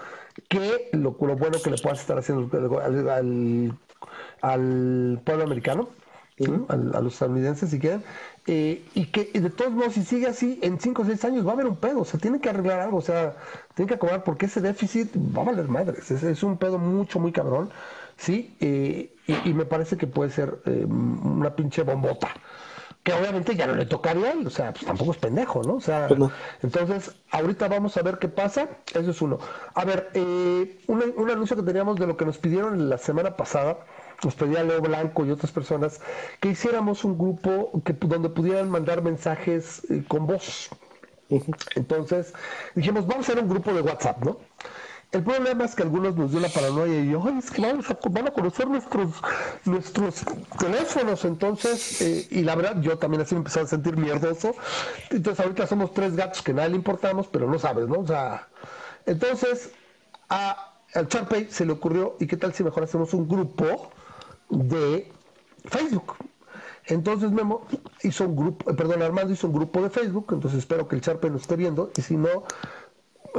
[0.49, 2.51] que lo, lo bueno que le puedas estar haciendo
[2.81, 3.79] al,
[4.43, 5.89] al pueblo americano
[6.69, 8.03] a, los estadounidenses si quieren,
[8.47, 11.51] eh, y que de todos modos, si sigue así, en 5 o 6 años va
[11.51, 13.35] a haber un pedo, o sea, tienen que arreglar algo, o sea,
[13.75, 17.19] tienen que acomodar porque ese déficit va a valer madres, es, es un pedo mucho,
[17.19, 17.71] muy cabrón,
[18.17, 18.57] ¿sí?
[18.61, 22.29] Eh, y, me parece que puede ser eh, una pinche bombota
[23.03, 25.75] que obviamente ya no le tocaría a él, o sea, pues tampoco es pendejo, ¿no?
[25.75, 26.29] O sea, pues
[26.63, 29.39] entonces, ahorita vamos a ver qué pasa, eso es uno.
[29.75, 33.37] A ver, eh, un, un, anuncio que teníamos de lo que nos pidieron la semana
[33.37, 33.79] pasada,
[34.23, 36.01] nos pedía Leo Blanco y otras personas
[36.41, 40.71] que hiciéramos un grupo que, donde pudieran mandar mensajes eh, con voz.
[41.75, 42.33] Entonces
[42.75, 44.39] dijimos, vamos a hacer un grupo de WhatsApp, ¿no?
[45.13, 47.99] El problema es que algunos nos dio la paranoia y yo, es que vamos a,
[48.11, 49.13] van a conocer nuestros,
[49.65, 50.25] nuestros
[50.59, 54.55] teléfonos, entonces, eh, y la verdad, yo también así me empecé a sentir mierdoso.
[55.11, 58.01] Entonces, ahorita somos tres gatos que nadie le importamos, pero no sabes, ¿no?
[58.01, 58.49] O sea,
[59.07, 59.71] entonces,
[60.29, 63.93] a, al Charpey se le ocurrió, ¿y qué tal si mejor hacemos un grupo
[64.51, 65.11] de
[65.65, 66.15] Facebook?
[66.87, 67.67] Entonces Memo
[68.03, 71.03] hizo un grupo, eh, perdón, Armando hizo un grupo de Facebook, entonces espero que el
[71.03, 72.45] Charpey nos esté viendo, y si no,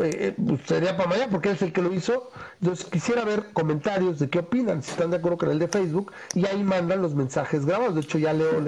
[0.03, 2.29] eh, pues sería para mañana porque es el que lo hizo.
[2.61, 6.11] Entonces quisiera ver comentarios de qué opinan, si están de acuerdo con el de Facebook,
[6.33, 7.95] y ahí mandan los mensajes grabados.
[7.95, 8.61] De hecho, ya leo,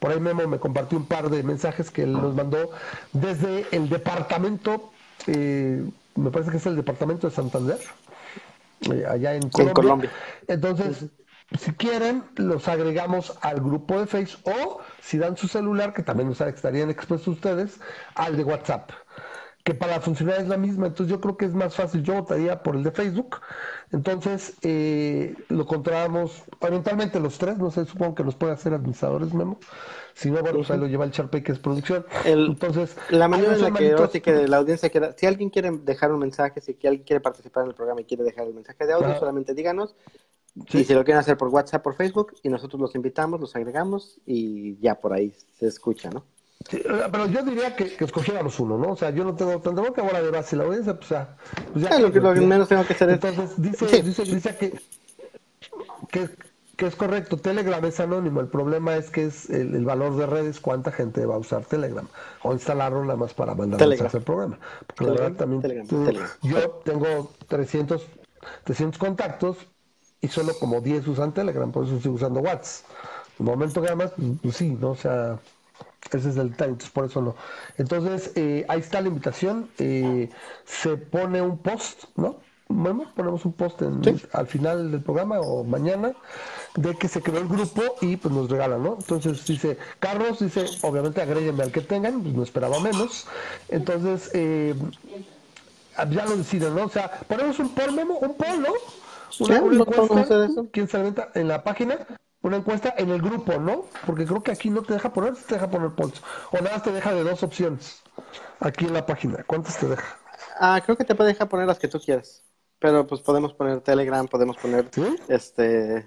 [0.00, 2.70] por ahí Memo me compartió un par de mensajes que él nos mandó
[3.12, 4.90] desde el departamento,
[5.26, 5.84] eh,
[6.16, 7.78] me parece que es el departamento de Santander,
[8.92, 10.10] eh, allá en Colombia.
[10.48, 11.06] Entonces,
[11.58, 16.28] si quieren, los agregamos al grupo de Facebook o si dan su celular, que también
[16.28, 17.80] nos estarían expuestos ustedes,
[18.14, 18.90] al de WhatsApp
[19.64, 22.62] que para funcionar es la misma, entonces yo creo que es más fácil, yo votaría
[22.62, 23.40] por el de Facebook,
[23.92, 29.32] entonces eh, lo controlamos eventualmente los tres, no sé, supongo que los puede hacer administradores,
[29.32, 29.58] Memo,
[30.12, 32.94] si no, bueno, pues ahí lo lleva el Charpey que es producción, entonces...
[33.08, 33.70] La manera en la
[34.10, 37.62] que, que la audiencia quiera, si alguien quiere dejar un mensaje, si alguien quiere participar
[37.62, 39.96] en el programa y quiere dejar el mensaje de audio, solamente díganos,
[40.54, 44.20] y si lo quieren hacer por WhatsApp, por Facebook, y nosotros los invitamos, los agregamos,
[44.24, 46.24] y ya por ahí se escucha, ¿no?
[46.70, 48.92] pero yo diría que, escogiéramos uno, ¿no?
[48.92, 51.36] O sea, yo no tengo tanta boca ahora de base la audiencia, pues, ya.
[51.72, 54.80] Pues ya lo, que, menos tengo que hacer Entonces, dice, dice, dice que,
[56.10, 56.30] que,
[56.76, 60.58] que, es correcto, Telegram es anónimo, el problema es que es el, valor de redes,
[60.60, 62.06] cuánta gente va a usar Telegram,
[62.42, 64.58] o instalarlo nada más para mandar mensajes al programa.
[64.86, 65.86] Porque la verdad también,
[66.42, 68.06] yo tengo 300,
[68.64, 69.58] 300 contactos
[70.24, 72.86] y solo como 10 usan Telegram, por eso estoy usando WhatsApp.
[73.38, 74.90] En el momento que además, pues, pues sí, ¿no?
[74.90, 75.38] O sea
[76.12, 77.34] ese es el detalle, entonces por eso no.
[77.78, 79.68] Entonces, eh, ahí está la invitación.
[79.78, 80.28] Eh,
[80.64, 82.36] se pone un post, ¿no?
[82.68, 83.82] Bueno, ponemos un post
[84.32, 86.14] al final del programa o mañana
[86.74, 88.96] de que se creó el grupo y pues nos regalan, ¿no?
[88.98, 93.26] Entonces dice, Carlos dice, obviamente agréguenme al que tengan, pues no esperaba menos.
[93.68, 94.74] Entonces, eh,
[96.10, 96.86] ya lo deciden, ¿no?
[96.86, 98.72] O sea, ponemos un poll, Memo, un poll, ¿no?
[99.40, 99.84] Una, una
[100.70, 102.06] ¿quién se alimenta en la página?
[102.44, 103.86] una encuesta en el grupo, ¿no?
[104.04, 106.22] Porque creo que aquí no te deja poner, te deja poner polls.
[106.52, 108.02] O nada te deja de dos opciones
[108.60, 109.42] aquí en la página.
[109.44, 110.18] ¿Cuántas te deja?
[110.60, 112.42] Ah, creo que te puede dejar poner las que tú quieras.
[112.78, 114.90] Pero pues podemos poner Telegram, podemos poner
[115.28, 116.06] este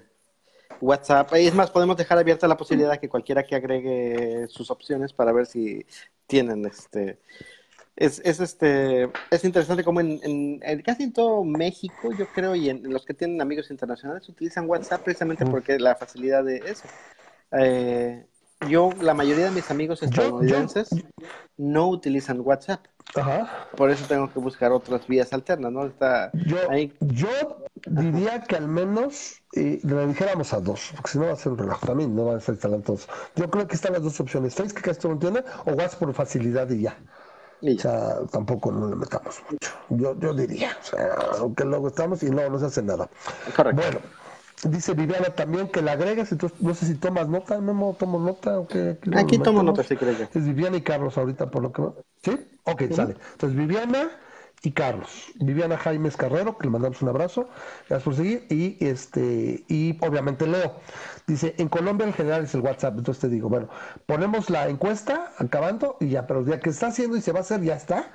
[0.80, 1.28] WhatsApp.
[1.34, 5.32] Y es más, podemos dejar abierta la posibilidad que cualquiera que agregue sus opciones para
[5.32, 5.84] ver si
[6.28, 7.18] tienen este
[7.98, 12.70] es, es, este, es interesante como en, en, casi en todo México, yo creo, y
[12.70, 16.84] en, los que tienen amigos internacionales utilizan WhatsApp precisamente porque la facilidad de eso.
[17.52, 18.24] Eh,
[18.68, 20.90] yo, la mayoría de mis amigos estadounidenses
[21.56, 22.86] no utilizan WhatsApp.
[23.76, 25.86] Por eso tengo que buscar otras vías alternas, ¿no?
[25.86, 26.92] Está yo, ahí...
[27.00, 31.36] yo diría que al menos eh, le dijéramos a dos, porque si no va a
[31.36, 33.08] ser un relajo también, no van a ser talentosos.
[33.34, 36.14] Yo creo que están las dos opciones, Facebook, que esto no entiende, o WhatsApp por
[36.14, 36.96] facilidad y ya.
[37.60, 39.72] O sea, tampoco no le metamos mucho.
[39.90, 43.08] Yo, yo diría, o sea, aunque luego estamos y no, no se hace nada.
[43.56, 43.82] Correcto.
[43.82, 43.98] Bueno,
[44.64, 48.60] dice Viviana también que la agregas, entonces no sé si tomas nota, Memo, tomo nota
[48.60, 48.98] o qué.
[49.16, 51.82] Aquí tomo nota, sí creo Es Viviana y Carlos ahorita por lo que...
[52.22, 52.38] ¿Sí?
[52.64, 53.16] Ok, sale.
[53.32, 54.10] Entonces Viviana
[54.62, 55.32] y Carlos.
[55.36, 57.48] Viviana Jaime Carrero, que le mandamos un abrazo,
[57.88, 60.74] gracias por seguir, y este, y obviamente Leo.
[61.26, 63.68] Dice, en Colombia en general es el WhatsApp, entonces te digo, bueno,
[64.06, 67.42] ponemos la encuesta acabando y ya, pero ya que está haciendo y se va a
[67.42, 68.10] hacer, ya está,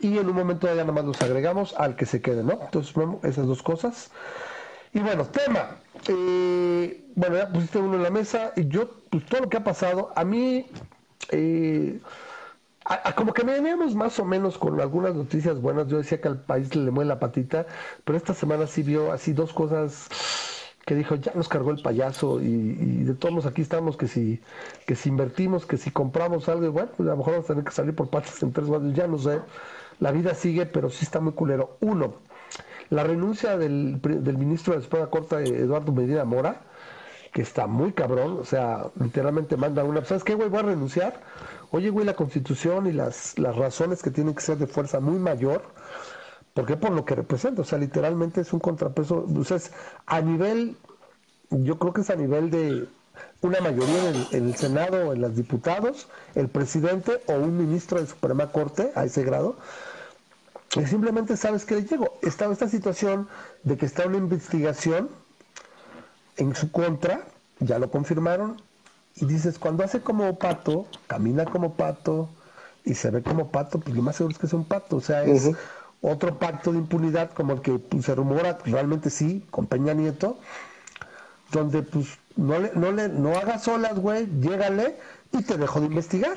[0.00, 2.58] y en un momento ya nada más los agregamos al que se quede, ¿no?
[2.62, 4.10] Entonces, esas dos cosas.
[4.92, 5.76] Y bueno, tema.
[6.08, 9.64] Eh, bueno, ya pusiste uno en la mesa y yo, pues todo lo que ha
[9.64, 10.66] pasado, a mí...
[11.30, 12.00] Eh,
[13.16, 15.88] como que veníamos más o menos con algunas noticias buenas.
[15.88, 17.66] Yo decía que al país le mueve la patita,
[18.04, 20.08] pero esta semana sí vio así dos cosas
[20.84, 24.40] que dijo, ya nos cargó el payaso y, de todos aquí estamos que si,
[24.86, 27.64] que si invertimos, que si compramos algo, bueno, pues a lo mejor vamos a tener
[27.64, 29.40] que salir por patas en tres años, ya no sé.
[29.98, 31.76] La vida sigue, pero sí está muy culero.
[31.80, 32.14] Uno,
[32.90, 36.60] la renuncia del, del ministro de la Espada Corta, Eduardo Medina Mora,
[37.36, 40.48] que está muy cabrón, o sea, literalmente manda una, ¿sabes qué, güey?
[40.48, 41.20] Voy a renunciar
[41.70, 45.18] Oye, güey, la constitución y las, las razones que tienen que ser de fuerza muy
[45.18, 45.62] mayor,
[46.54, 49.72] porque por lo que representa, o sea, literalmente es un contrapeso, o sea, es
[50.06, 50.76] a nivel,
[51.50, 52.88] yo creo que es a nivel de
[53.42, 58.06] una mayoría en el, Senado o en los diputados, el presidente o un ministro de
[58.06, 59.56] Suprema Corte a ese grado,
[60.76, 62.18] y simplemente sabes que le llegó.
[62.22, 63.28] Estaba esta situación
[63.64, 65.08] de que está una investigación
[66.36, 67.26] en su contra,
[67.60, 68.60] ya lo confirmaron,
[69.14, 72.28] y dices, cuando hace como pato, camina como pato
[72.84, 74.96] y se ve como pato, pues lo más seguro es que es un pato.
[74.96, 75.50] O sea, es
[76.02, 80.38] otro pacto de impunidad como el que pues, se rumora, realmente sí, con Peña Nieto,
[81.50, 84.96] donde pues no le, no le, no hagas olas, güey, llégale
[85.32, 86.36] y te dejo de investigar.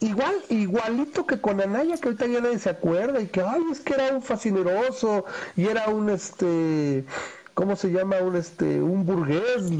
[0.00, 3.80] igual, igualito que con Anaya, que ahorita ya nadie se acuerda, y que, ay, es
[3.80, 5.24] que era un fascineroso,
[5.56, 7.04] y era un, este,
[7.56, 8.18] ¿cómo se llama?
[8.18, 9.70] Un, este, un burgués,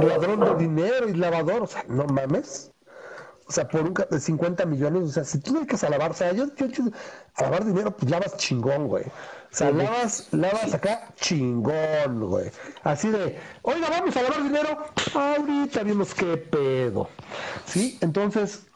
[0.00, 2.70] ladrón de dinero y lavador, o sea, no mames.
[3.48, 6.14] O sea, por un de 50 millones, o sea, si tú dedicas a lavar, o
[6.14, 6.66] sea, yo, yo,
[7.34, 9.04] a lavar dinero, pues lavas chingón, güey.
[9.04, 12.50] O sea, lavas, lavas acá chingón, güey.
[12.82, 14.86] Así de, oiga, vamos a lavar dinero.
[15.14, 17.08] Ahorita vimos qué pedo.
[17.66, 17.98] ¿Sí?
[18.00, 18.66] Entonces,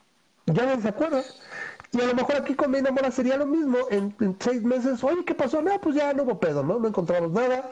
[0.46, 1.22] ya no se acuerda.
[1.92, 3.78] Y a lo mejor aquí con mi enamora sería lo mismo.
[3.90, 5.60] En, seis meses, oye, ¿qué pasó?
[5.60, 6.78] No, pues ya no hubo pedo, ¿no?
[6.78, 7.68] No encontramos nada.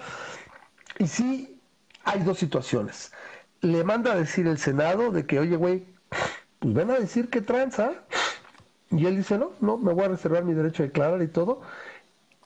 [0.99, 1.61] Y sí,
[2.05, 3.13] hay dos situaciones.
[3.61, 5.87] Le manda a decir el Senado de que, oye, güey,
[6.59, 7.93] pues ven a decir que tranza.
[8.91, 11.61] Y él dice, no, no, me voy a reservar mi derecho a declarar y todo.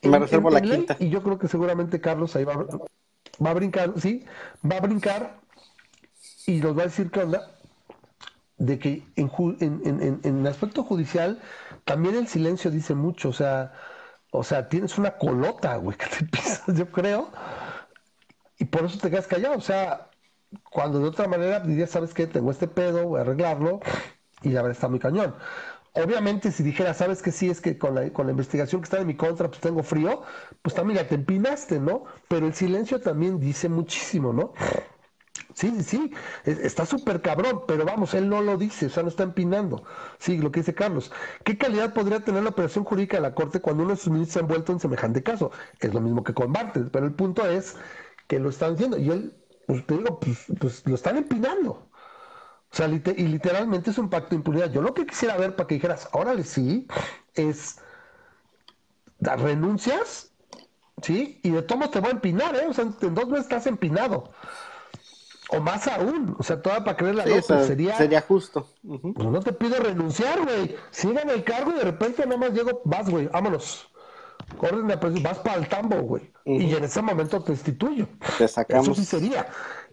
[0.03, 0.97] Me reservo la quinta.
[0.99, 4.25] Y yo creo que seguramente Carlos ahí va, va a brincar, sí,
[4.69, 5.41] va a brincar
[6.47, 7.53] y nos va a decir qué onda
[8.59, 9.31] de que en,
[9.61, 11.41] en, en, el aspecto judicial
[11.85, 13.73] también el silencio dice mucho, o sea,
[14.31, 17.31] o sea, tienes una colota, güey, que te pisas, yo creo,
[18.63, 20.09] y por eso te quedas callado, o sea,
[20.71, 22.29] cuando de otra manera dirías, ¿sabes qué?
[22.29, 23.81] Tengo este pedo, voy a arreglarlo,
[24.43, 25.35] y la verdad está muy cañón.
[25.95, 27.33] Obviamente, si dijera, ¿sabes qué?
[27.33, 29.83] Sí, es que con la, con la investigación que está en mi contra, pues tengo
[29.83, 30.23] frío,
[30.63, 32.05] pues también ya te empinaste, ¿no?
[32.29, 34.53] Pero el silencio también dice muchísimo, ¿no?
[35.55, 36.13] Sí, sí,
[36.45, 39.85] está súper cabrón, pero vamos, él no lo dice, o sea, no está empinando.
[40.19, 41.13] Sí, lo que dice Carlos.
[41.45, 44.33] ¿Qué calidad podría tener la operación jurídica de la Corte cuando uno de sus ministros
[44.35, 45.51] se ha envuelto en semejante caso?
[45.79, 47.77] Es lo mismo que con Bartes, pero el punto es
[48.27, 48.99] que lo están haciendo.
[48.99, 49.35] Y él,
[49.67, 51.71] pues te digo, pues, pues lo están empinando.
[52.73, 54.73] O sea, y literalmente es un pacto de impunidad.
[54.73, 56.87] Yo lo que quisiera ver para que dijeras, órale, sí,
[57.35, 57.79] es
[59.21, 60.33] renuncias,
[61.03, 61.39] ¿sí?
[61.43, 62.67] Y de todos te voy a empinar, ¿eh?
[62.69, 64.33] O sea, en dos meses estás empinado.
[65.51, 67.95] O más aún, o sea, toda para creer la sí, sería...
[67.97, 68.71] Sería justo.
[68.83, 70.75] Pues no te pido renunciar, güey.
[70.91, 73.92] Sigan el cargo y de repente nada más llego, vas, güey, vámonos.
[74.59, 76.33] Orden de presión, vas para el tambo, güey.
[76.45, 78.07] Y en ese momento te destituyo.
[78.39, 78.87] Te sacamos.
[78.87, 79.47] Eso sí sería.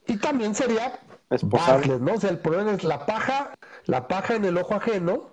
[0.07, 0.99] Y también sería
[1.29, 2.13] Bartlett, ¿no?
[2.13, 3.53] O sea, el problema es la paja,
[3.85, 5.31] la paja en el ojo ajeno,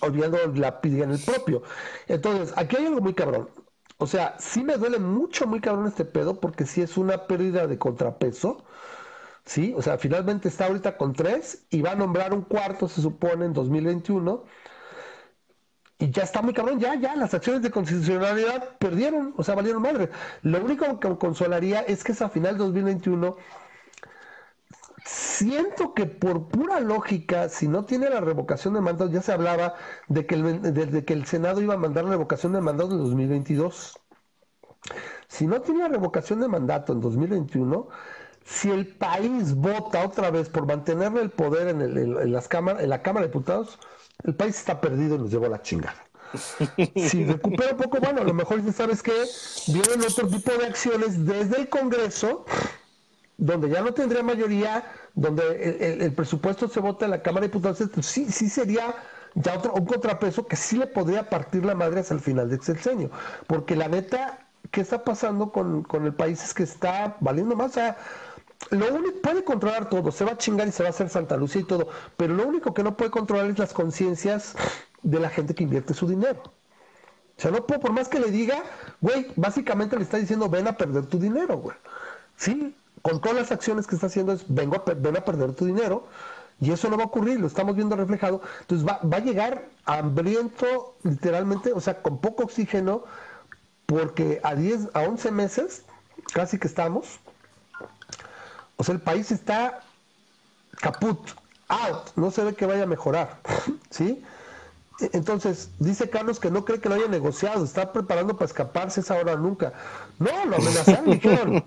[0.00, 1.62] olvidando la pidió en el propio.
[2.08, 3.50] Entonces, aquí hay algo muy cabrón.
[3.98, 7.66] O sea, sí me duele mucho, muy cabrón este pedo, porque sí es una pérdida
[7.66, 8.64] de contrapeso.
[9.44, 9.74] ¿sí?
[9.76, 13.46] O sea, finalmente está ahorita con tres y va a nombrar un cuarto, se supone,
[13.46, 14.44] en 2021.
[15.98, 19.82] Y ya está muy cabrón, ya, ya, las acciones de constitucionalidad perdieron, o sea, valieron
[19.82, 20.10] madre.
[20.42, 23.36] Lo único que me consolaría es que esa final 2021,
[25.04, 29.74] siento que por pura lógica, si no tiene la revocación de mandato, ya se hablaba
[30.08, 34.00] de que el, que el Senado iba a mandar la revocación de mandato en 2022.
[35.28, 37.88] Si no tiene la revocación de mandato en 2021,
[38.44, 42.90] si el país vota otra vez por mantenerle el poder en, el, las cámaras, en
[42.90, 43.78] la Cámara de Diputados,
[44.22, 46.04] el país está perdido y nos llevó a la chingada.
[47.08, 49.12] Si recupera un poco, bueno, a lo mejor sabes que
[49.68, 52.44] vienen otro tipo de acciones desde el Congreso,
[53.36, 54.84] donde ya no tendría mayoría,
[55.14, 58.94] donde el, presupuesto se vota en la Cámara de Diputados, sí, sí sería
[59.34, 62.62] ya otro, un contrapeso que sí le podría partir la madre hasta el final del
[62.62, 63.10] sexenio.
[63.46, 66.42] Porque la neta, ¿qué está pasando con, con el país?
[66.42, 67.72] Es que está valiendo más.
[67.72, 67.96] O sea,
[68.70, 71.36] lo único puede controlar todo, se va a chingar y se va a hacer Santa
[71.36, 74.54] Lucía y todo, pero lo único que no puede controlar es las conciencias
[75.02, 76.42] de la gente que invierte su dinero.
[77.36, 78.62] O sea, no puedo, por más que le diga,
[79.00, 81.76] güey, básicamente le está diciendo, ven a perder tu dinero, güey.
[82.36, 85.66] Sí, con todas las acciones que está haciendo es, vengo a, ven a perder tu
[85.66, 86.06] dinero,
[86.60, 88.40] y eso no va a ocurrir, lo estamos viendo reflejado.
[88.60, 93.04] Entonces va, va a llegar hambriento, literalmente, o sea, con poco oxígeno,
[93.86, 95.84] porque a 10, a 11 meses,
[96.32, 97.20] casi que estamos,
[98.76, 99.80] o sea, el país está
[100.80, 101.18] caput,
[101.68, 103.38] out, no se ve que vaya a mejorar,
[103.90, 104.22] ¿sí?
[105.00, 109.00] E, entonces, dice Carlos que no cree que lo haya negociado, está preparando para escaparse
[109.00, 109.72] esa hora nunca.
[110.18, 111.64] No, lo amenazaron, dijeron,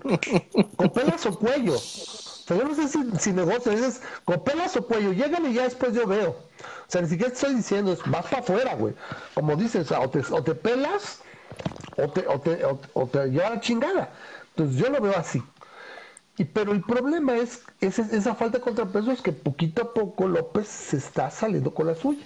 [0.76, 1.74] copelas o cuello.
[1.74, 5.64] O sea, yo no sé si, si negocio, dices, copelas o cuello, llegan y ya
[5.64, 6.30] después yo veo.
[6.30, 8.94] O sea, ni siquiera estoy diciendo, es, vas para afuera, güey.
[9.34, 11.20] Como dices, o, te, pelas
[11.96, 12.24] o te,
[12.94, 14.14] o te lleva la chingada.
[14.56, 15.42] Entonces yo lo veo así.
[16.38, 20.68] Y, pero el problema es, esa falta de contrapeso es que poquito a poco López
[20.68, 22.24] se está saliendo con la suya.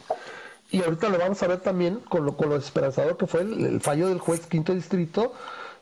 [0.70, 3.80] Y ahorita lo vamos a ver también con lo, con lo esperanzador que fue el,
[3.80, 5.32] fallo del juez quinto distrito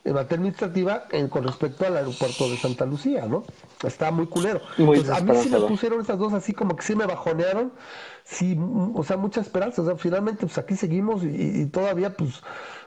[0.05, 3.45] en materia administrativa en, con respecto al aeropuerto de Santa Lucía, ¿no?
[3.85, 4.61] Está muy culero.
[4.79, 7.73] a mí sí me pusieron esas dos así como que sí me bajonearon,
[8.25, 8.59] sí,
[8.95, 9.83] o sea, mucha esperanza.
[9.83, 12.43] O sea, finalmente, pues aquí seguimos y, todavía, pues,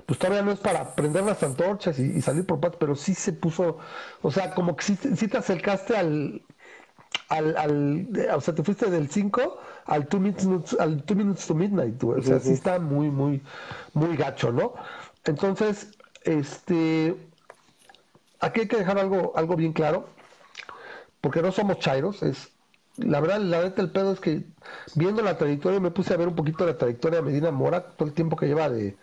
[0.05, 3.33] pues todavía no es para prender las antorchas y, salir por paz, pero sí se
[3.33, 3.77] puso,
[4.21, 6.41] o sea, como que sí, te acercaste al,
[7.29, 11.55] al, al, o sea, te fuiste del 5 al 2 minutes, al two minutes to
[11.55, 13.41] midnight, O sea, sí está muy, muy,
[13.93, 14.73] muy gacho, ¿no?
[15.25, 15.91] Entonces,
[16.23, 17.15] este,
[18.39, 20.07] aquí hay que dejar algo, algo bien claro,
[21.21, 22.49] porque no somos chairos, es,
[22.97, 24.43] la verdad, la verdad el pedo es que
[24.95, 28.07] viendo la trayectoria, me puse a ver un poquito la trayectoria de Medina Mora, todo
[28.07, 28.97] el tiempo que lleva de,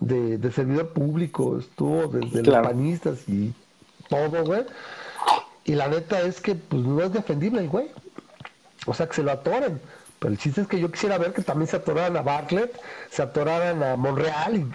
[0.00, 3.52] de, servidor público, estuvo desde los panistas y
[4.08, 4.64] todo, güey.
[5.64, 7.90] Y la neta es que pues no es defendible el güey.
[8.86, 9.80] O sea, que se lo atoren.
[10.18, 12.78] Pero el chiste es que yo quisiera ver que también se atoraran a Bartlett,
[13.10, 14.66] se atoraran a Monreal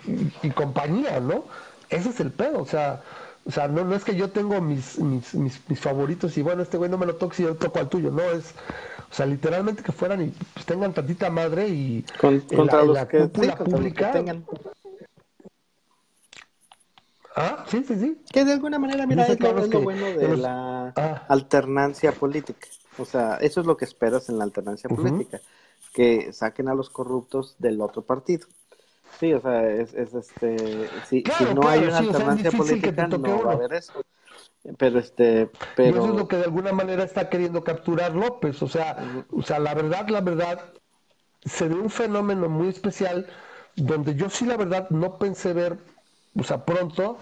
[0.42, 1.46] y, compañía, ¿no?
[1.90, 3.04] Ese es el pedo, o sea,
[3.46, 6.78] o sea, no, no es que yo tengo mis, mis, mis, favoritos y bueno, este
[6.78, 8.56] güey no me lo toque y yo toco al tuyo, no, es,
[9.12, 14.12] o sea, literalmente que fueran y pues, tengan tantita madre y contra los que, pública,
[14.14, 14.44] tengan.
[17.36, 18.18] Ah, sí, sí, sí.
[18.32, 21.26] Que de alguna manera, mira, es, lo, bueno de la ah.
[21.28, 22.68] alternancia política.
[22.98, 25.42] O sea, eso es lo que esperas en la alternancia política,
[25.94, 28.48] que saquen a los corruptos del otro partido.
[29.20, 31.24] Sí, o sea, es, es este, si,
[31.54, 33.94] no hay una alternancia política, no va a haber eso.
[34.78, 36.00] Pero este, pero...
[36.00, 38.62] eso es lo que de alguna manera está queriendo capturar López.
[38.62, 40.74] O sea, o sea, la verdad, la verdad,
[41.44, 43.28] se ve un fenómeno muy especial
[43.76, 45.78] donde yo sí la verdad no pensé ver
[46.38, 47.18] o sea, pronto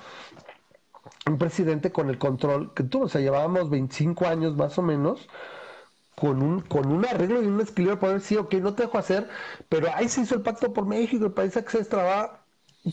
[1.25, 5.29] un presidente con el control que tuvo, o sea, llevábamos 25 años más o menos
[6.15, 8.97] con un, con un arreglo y un equilibrio de poder, sí, ok, no te dejo
[8.97, 9.29] hacer,
[9.69, 12.45] pero ahí se hizo el pacto por México, el país que se destraba,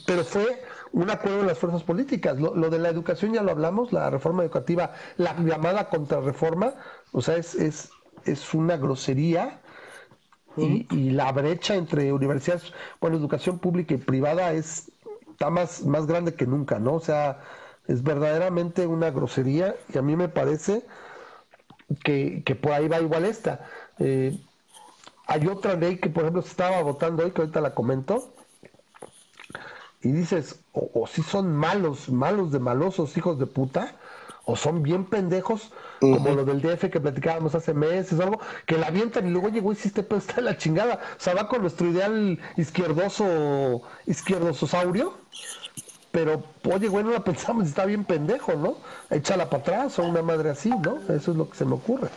[0.07, 0.63] pero fue
[0.93, 2.39] un acuerdo de las fuerzas políticas.
[2.41, 6.75] Lo, de la educación ya lo hablamos, la reforma educativa, la llamada contrarreforma,
[7.13, 7.91] o sea, es, es,
[8.25, 9.63] es una grosería.
[10.57, 14.93] Y, y la brecha entre universidades, bueno, educación pública y privada es
[15.41, 16.97] está más, más grande que nunca, ¿no?
[16.97, 17.41] O sea,
[17.89, 20.85] es verdaderamente una grosería y a mí me parece
[22.05, 23.67] que, por ahí va igual esta.
[23.99, 24.39] Eh,
[25.27, 28.35] hay otra ley que, por ejemplo, se estaba votando hoy, que ahorita la comento,
[30.03, 33.95] y dices, o, si son malos, malos de malosos, hijos de puta,
[34.51, 35.71] o son bien pendejos,
[36.01, 39.49] como lo del DF que platicábamos hace meses o algo, que la avientan y luego
[39.49, 41.01] llegó y hiciste, pero está en la chingada.
[41.17, 45.15] O sea, va con nuestro ideal izquierdoso, izquierdososaurio,
[46.11, 48.79] pero oye, güey, no la pensamos, está bien pendejo, ¿no?
[49.09, 50.99] Échala para atrás o una madre así, ¿no?
[51.15, 52.09] Eso es lo que se me ocurre.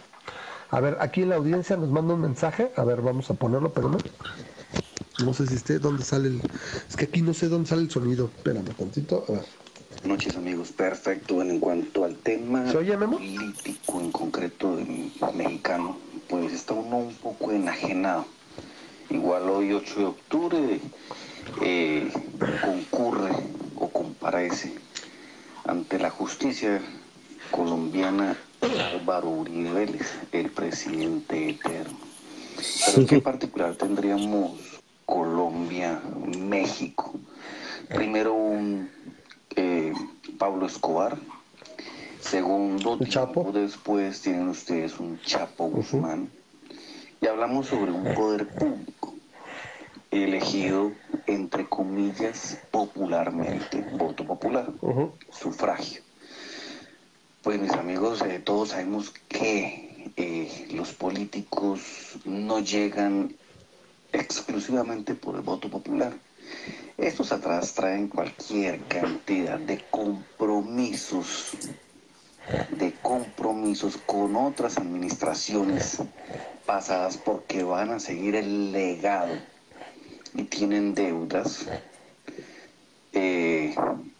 [0.71, 3.71] A ver, aquí en la audiencia nos manda un mensaje, a ver, vamos a ponerlo,
[3.71, 3.99] pero no.
[5.23, 6.41] No sé si esté, ¿dónde sale el...?
[6.89, 8.31] Es que aquí no sé dónde sale el sonido.
[8.35, 9.62] Espérame tantito, a ver
[10.05, 11.41] noches amigos, perfecto.
[11.41, 14.77] en cuanto al tema político en concreto
[15.33, 15.97] mexicano,
[16.27, 18.25] pues está uno un poco enajenado.
[19.09, 20.79] Igual hoy 8 de octubre
[21.61, 22.11] eh,
[22.63, 23.31] concurre
[23.77, 24.73] o comparece
[25.65, 26.81] ante la justicia
[27.51, 31.97] colombiana Álvaro Uribe Vélez, el presidente eterno.
[32.95, 34.51] Pero en particular tendríamos
[35.05, 36.01] Colombia,
[36.37, 37.13] México.
[37.89, 38.89] Primero un
[39.55, 39.93] eh,
[40.37, 41.17] Pablo Escobar.
[42.19, 46.29] Segundo tiempo después tienen ustedes un Chapo Guzmán.
[47.21, 49.13] Y hablamos sobre un poder público
[50.11, 50.91] elegido,
[51.27, 54.69] entre comillas, popularmente, voto popular,
[55.31, 56.01] sufragio.
[57.41, 61.81] Pues mis amigos, eh, todos sabemos que eh, los políticos
[62.25, 63.35] no llegan
[64.11, 66.13] exclusivamente por el voto popular
[66.97, 71.51] estos atrás traen cualquier cantidad de compromisos,
[72.71, 75.97] de compromisos con otras administraciones
[76.65, 79.33] pasadas porque van a seguir el legado
[80.35, 81.65] y tienen deudas.
[83.13, 83.75] Eh,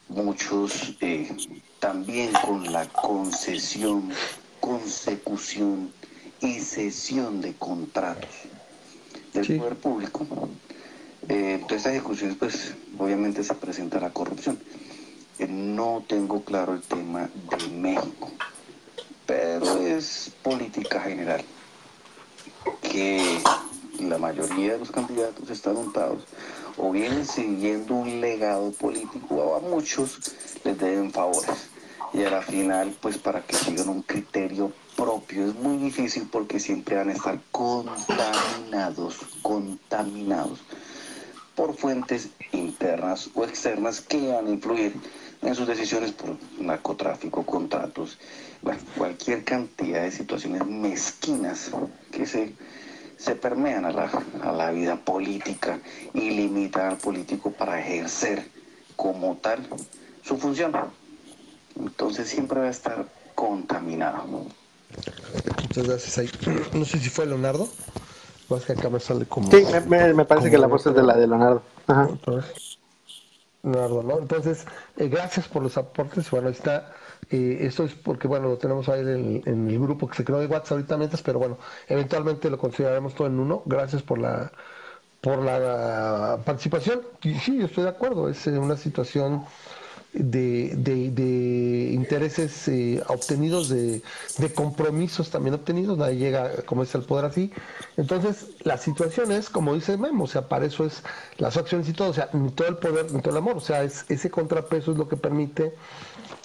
[0.10, 1.30] muchos eh,
[1.80, 4.12] también con la concesión,
[4.60, 5.92] consecución
[6.42, 8.30] y cesión de contratos
[9.34, 10.50] del poder público
[11.30, 14.60] eh, todas estas ejecuciones, pues obviamente se presenta la corrupción.
[15.40, 18.32] Eh, no tengo claro el tema de México,
[19.26, 21.44] pero es política general
[22.82, 23.40] que
[24.00, 26.24] la mayoría de los candidatos están untados
[26.78, 30.20] o vienen siguiendo un legado político o a muchos
[30.64, 31.70] les deben favores
[32.14, 36.60] y a la final pues para que sigan un criterio propio es muy difícil porque
[36.60, 40.60] siempre van a estar contaminados contaminados
[41.56, 44.94] por fuentes internas o externas que van a influir
[45.42, 48.18] en sus decisiones por narcotráfico, contratos,
[48.98, 51.72] cualquier cantidad de situaciones mezquinas
[52.12, 52.54] que se,
[53.18, 54.10] se permean a la,
[54.42, 55.80] a la vida política
[56.14, 58.48] y limitan al político para ejercer
[58.96, 59.68] como tal
[60.24, 60.74] su función.
[61.78, 64.48] Entonces siempre va a estar contaminado.
[65.62, 66.32] Muchas gracias.
[66.74, 67.68] No sé si fue Leonardo.
[68.50, 69.50] Más que acá me sale como.
[69.50, 71.62] Sí, me, me, parece que la voz es de la de Leonardo.
[71.88, 72.10] Ajá.
[73.64, 74.20] Leonardo, ¿no?
[74.20, 74.66] Entonces,
[74.98, 76.30] eh, gracias por los aportes.
[76.30, 76.94] Bueno, está.
[77.30, 80.40] Eh, esto es porque, bueno, lo tenemos ahí en, en, el grupo que se creó
[80.40, 83.64] de WhatsApp ahorita, mientras, pero bueno, eventualmente lo consideraremos todo en uno.
[83.66, 84.52] Gracias por la
[85.24, 87.02] por la participación.
[87.24, 88.28] Y sí, yo estoy de acuerdo.
[88.28, 89.46] Es una situación
[90.14, 94.02] de, de, intereses eh, obtenidos, de,
[94.38, 97.52] de, compromisos también obtenidos, nadie llega, como es el poder así.
[97.98, 101.04] Entonces, la situación es, como dice Memo, o sea, para eso es
[101.38, 103.62] las acciones y todo, o sea, ni todo el poder, ni todo el amor, o
[103.62, 105.74] sea, es, ese contrapeso es lo que permite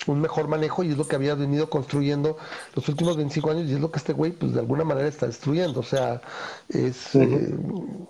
[0.08, 2.36] un mejor manejo y es lo que había venido construyendo
[2.74, 5.26] los últimos 25 años y es lo que este güey, pues de alguna manera está
[5.26, 6.20] destruyendo, o sea,
[6.68, 7.54] es, eh,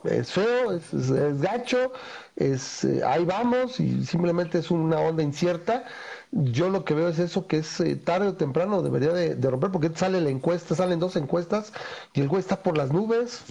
[0.05, 1.93] es feo, es, es gacho,
[2.37, 5.85] es eh, ahí vamos y simplemente es una onda incierta.
[6.31, 9.71] Yo lo que veo es eso, que es eh, tarde o temprano debería de, romper,
[9.71, 11.73] porque sale la encuesta, salen dos encuestas
[12.13, 13.43] y el güey está por las nubes.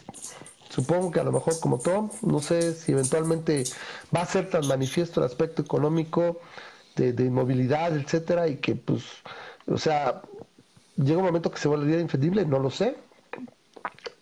[0.69, 3.63] Supongo que a lo mejor como todo, no sé si eventualmente
[4.15, 6.39] va a ser tan manifiesto el aspecto económico
[6.97, 9.03] de, inmovilidad, etcétera, y que pues,
[9.67, 10.21] o sea,
[10.97, 12.95] llega un momento que se volvería infendible, no lo sé,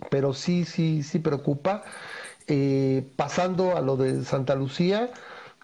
[0.10, 1.84] pero sí, sí, sí preocupa.
[2.48, 5.10] Eh, pasando a lo de Santa Lucía,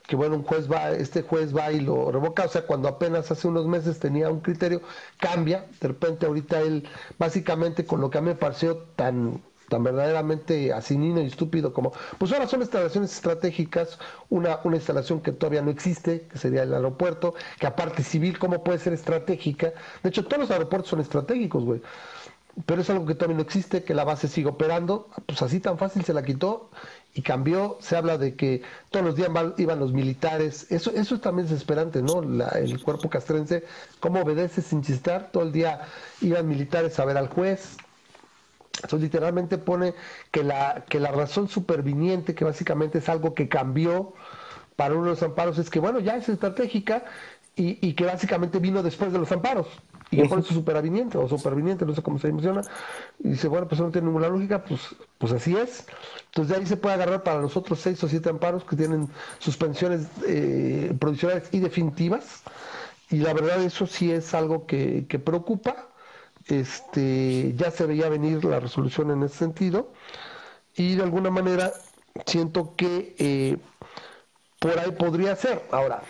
[0.08, 3.32] que bueno, un juez va, este juez va y lo revoca, o sea, cuando apenas
[3.32, 4.82] hace unos meses tenía un criterio,
[5.20, 6.88] cambia, de repente ahorita él,
[7.20, 9.42] básicamente con lo que a mí me pareció tan
[9.72, 13.98] tan verdaderamente asinino y estúpido como, pues ahora son instalaciones estratégicas,
[14.30, 18.66] una, una instalación que todavía no existe, que sería el aeropuerto, que aparte civil, ¿cómo
[18.66, 19.72] puede ser estratégica?
[20.04, 21.82] De hecho, todos los aeropuertos son estratégicos, güey.
[22.66, 25.78] Pero es algo que todavía no existe, que la base sigue operando, pues así tan
[25.78, 26.70] fácil se la quitó
[27.14, 31.46] y cambió, se habla de que todos los días iban los militares, eso, eso también
[31.46, 32.22] es desesperante, ¿no?
[32.56, 33.64] el cuerpo castrense,
[34.02, 35.88] cómo obedece sin chistar, todo el día
[36.20, 37.78] iban militares a ver al juez,
[38.84, 39.94] eso literalmente pone
[40.32, 44.14] que la, que la razón superviniente, que básicamente es algo que cambió
[44.76, 47.04] para uno de los amparos, es que bueno, ya es estratégica
[47.56, 49.68] y, y que básicamente vino después de los amparos
[50.12, 52.62] y por eso superaviniente o superviniente, no sé cómo se menciona,
[53.20, 54.82] y dice, bueno, pues no tiene ninguna lógica, pues,
[55.18, 55.86] pues así es.
[56.26, 59.08] Entonces de ahí se puede agarrar para los otros seis o siete amparos que tienen
[59.40, 62.44] suspensiones eh, provisionales y definitivas,
[63.10, 65.88] y la verdad eso sí es algo que, que preocupa,
[66.60, 69.92] este, ya se veía venir la resolución en ese sentido,
[70.76, 71.72] y de alguna manera
[72.26, 73.58] siento que eh,
[74.60, 75.62] por ahí podría ser.
[75.72, 76.04] Ahora,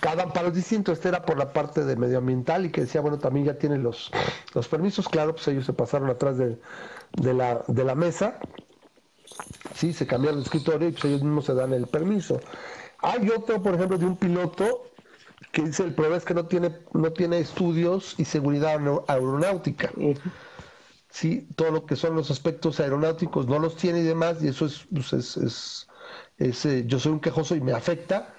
[0.00, 0.92] cada amparo es distinto.
[0.92, 4.10] Este era por la parte de medioambiental y que decía, bueno, también ya tienen los,
[4.54, 5.08] los permisos.
[5.08, 6.58] Claro, pues ellos se pasaron atrás de,
[7.12, 8.38] de, la, de la mesa.
[9.74, 12.40] Sí, se cambiaron el escritorio y pues ellos mismos se dan el permiso.
[13.00, 14.87] Hay otro, por ejemplo, de un piloto
[15.52, 19.90] que dice el problema es que no tiene, no tiene estudios y seguridad aeronáutica.
[21.10, 24.66] Sí, todo lo que son los aspectos aeronáuticos no los tiene y demás, y eso
[24.66, 25.88] es, pues es, es,
[26.36, 28.34] es eh, yo soy un quejoso y me afecta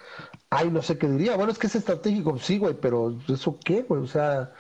[0.49, 1.36] ay, no sé qué diría.
[1.36, 4.01] Bueno, es que es estratégico, sí, güey, pero ¿eso qué, güey?
[4.03, 4.51] O sea,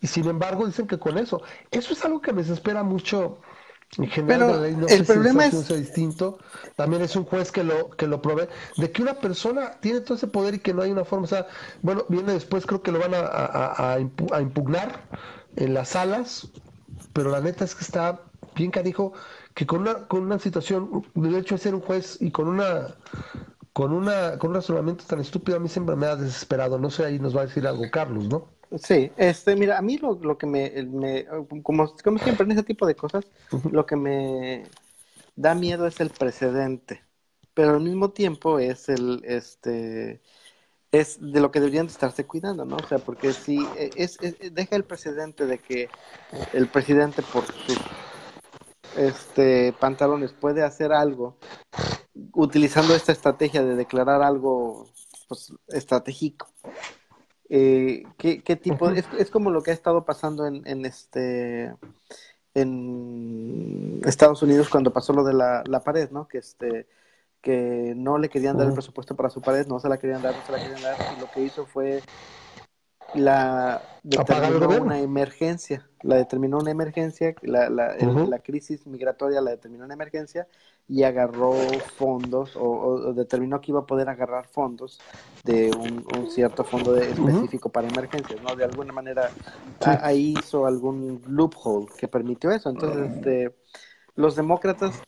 [0.00, 1.42] y sin embargo dicen que con eso.
[1.70, 3.40] Eso es algo que me desespera mucho.
[3.96, 6.38] En general, la ley, no el sé problema si es distinto.
[6.76, 10.16] También es un juez que lo que lo provee de que una persona tiene todo
[10.16, 11.24] ese poder y que no hay una forma.
[11.24, 11.46] O sea,
[11.82, 15.08] bueno, viene después, creo que lo van a, a, a impugnar
[15.56, 16.48] en las salas,
[17.12, 18.22] pero la neta es que está
[18.54, 19.12] bien carijo
[19.54, 22.96] que con una, con una situación, de hecho, de ser un juez y con una
[23.72, 26.78] con una con un razonamiento tan estúpido a mí siempre me ha desesperado.
[26.78, 28.57] No sé, ahí nos va a decir algo Carlos, ¿no?
[28.76, 31.24] Sí, este, mira, a mí lo, lo que me, me
[31.62, 33.24] como, como, siempre en ese tipo de cosas,
[33.70, 34.64] lo que me
[35.36, 37.02] da miedo es el precedente,
[37.54, 40.20] pero al mismo tiempo es el, este,
[40.92, 42.76] es de lo que deberían estarse cuidando, ¿no?
[42.76, 45.88] O sea, porque si e, es, es, deja el precedente de que
[46.52, 47.78] el presidente por sus
[48.96, 51.36] este pantalones puede hacer algo
[52.32, 54.86] utilizando esta estrategia de declarar algo
[55.28, 56.48] pues, estratégico.
[57.50, 58.90] Eh, ¿qué, tipo?
[58.90, 61.74] es, como lo que ha estado pasando en, en, este
[62.54, 66.28] en Estados Unidos cuando pasó lo de la, la pared, ¿no?
[66.28, 66.86] Que este
[67.40, 70.34] que no le querían dar el presupuesto para su pared, no se la querían dar,
[70.34, 72.02] no se la querían dar, y lo que hizo fue
[73.14, 79.84] la determinó una emergencia, la determinó una emergencia, la, la, la, crisis migratoria la determinó
[79.84, 80.46] una emergencia
[80.88, 81.52] y agarró
[81.96, 84.98] fondos o, determinó que iba a poder agarrar fondos
[85.44, 88.56] de un, cierto fondo específico para emergencias, ¿no?
[88.56, 89.30] De alguna manera
[89.80, 92.70] ahí hizo algún loophole que permitió eso.
[92.70, 93.54] Entonces, este,
[94.14, 95.02] los demócratas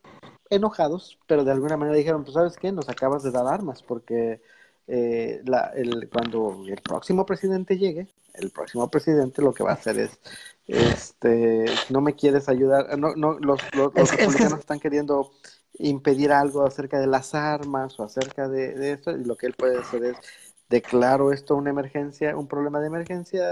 [0.51, 4.43] enojados, pero de alguna manera dijeron, pues sabes qué, nos acabas de dar armas porque
[4.87, 9.75] eh, la, el, cuando el próximo presidente llegue, el próximo presidente lo que va a
[9.75, 10.19] hacer es,
[10.67, 15.31] este, no me quieres ayudar, no, no, los, los, republicanos están queriendo
[15.81, 19.55] impedir algo acerca de las armas o acerca de, de esto, y lo que él
[19.57, 20.17] puede hacer es
[20.69, 23.45] declaro esto una emergencia, un problema de emergencia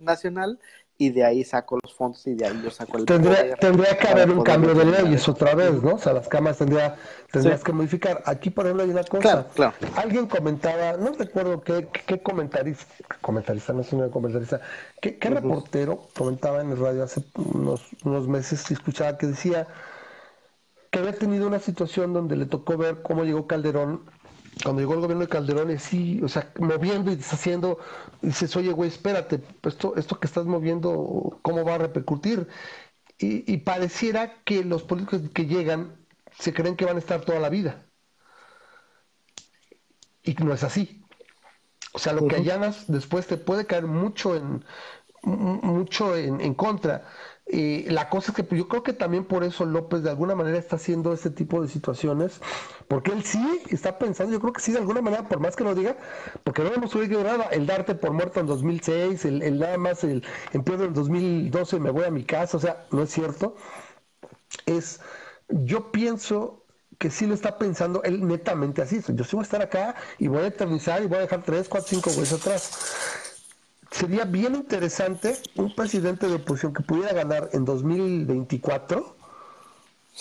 [0.00, 0.58] nacional
[0.98, 4.08] y de ahí saco los fondos y de ahí yo saco el tendría, tendría que
[4.08, 5.96] haber un cambio de leyes otra vez, ¿no?
[5.96, 6.96] O sea, las cámaras tendría,
[7.30, 8.22] tendrías que modificar.
[8.24, 9.46] Aquí, por ejemplo, hay una cosa.
[9.54, 12.86] Claro, Alguien comentaba, no recuerdo qué, qué comentarista,
[13.20, 14.60] comentarista, no es una comentarista,
[15.02, 19.66] qué, qué reportero comentaba en el radio hace unos, unos meses y escuchaba que decía
[20.98, 24.02] había tenido una situación donde le tocó ver cómo llegó Calderón
[24.62, 27.78] cuando llegó el gobierno de Calderón, y sí, o sea, moviendo y deshaciendo,
[28.22, 32.48] dices, oye, güey, espérate, esto, esto que estás moviendo, ¿cómo va a repercutir?
[33.18, 35.96] Y, pareciera que los políticos que llegan
[36.38, 37.86] se creen que van a estar toda la vida.
[40.22, 41.02] Y no es así.
[41.92, 44.64] O sea, lo que allanas después te puede caer mucho en
[45.22, 47.06] mucho en, en contra.
[47.48, 50.58] La cosa es que pues, yo creo que también por eso López de alguna manera
[50.58, 52.40] está haciendo este tipo de situaciones,
[52.88, 55.62] porque él sí está pensando, yo creo que sí de alguna manera, por más que
[55.62, 55.96] lo diga,
[56.42, 60.02] porque no hemos subido nada, el darte por muerto en 2006, el, el nada más
[60.02, 63.56] el empleo en 2012 me voy a mi casa, o sea, no es cierto.
[64.66, 65.00] Es,
[65.48, 66.64] yo pienso
[66.98, 70.28] que sí lo está pensando él netamente así, yo sí voy a estar acá y
[70.28, 73.25] voy a eternizar y voy a dejar 3, 4, 5 güeyes atrás
[73.96, 79.16] sería bien interesante un presidente de oposición que pudiera ganar en 2024.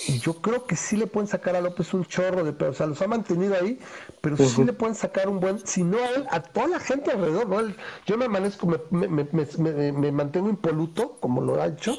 [0.07, 2.75] Y yo creo que sí le pueden sacar a López un chorro de pedos.
[2.75, 3.79] O sea, los ha mantenido ahí,
[4.19, 7.11] pero sí le pueden sacar un buen, si no a él, a toda la gente
[7.11, 7.47] alrededor.
[7.47, 7.73] ¿no?
[8.05, 11.95] yo me amanezco, me, me, me, me, mantengo impoluto, como lo ha hecho,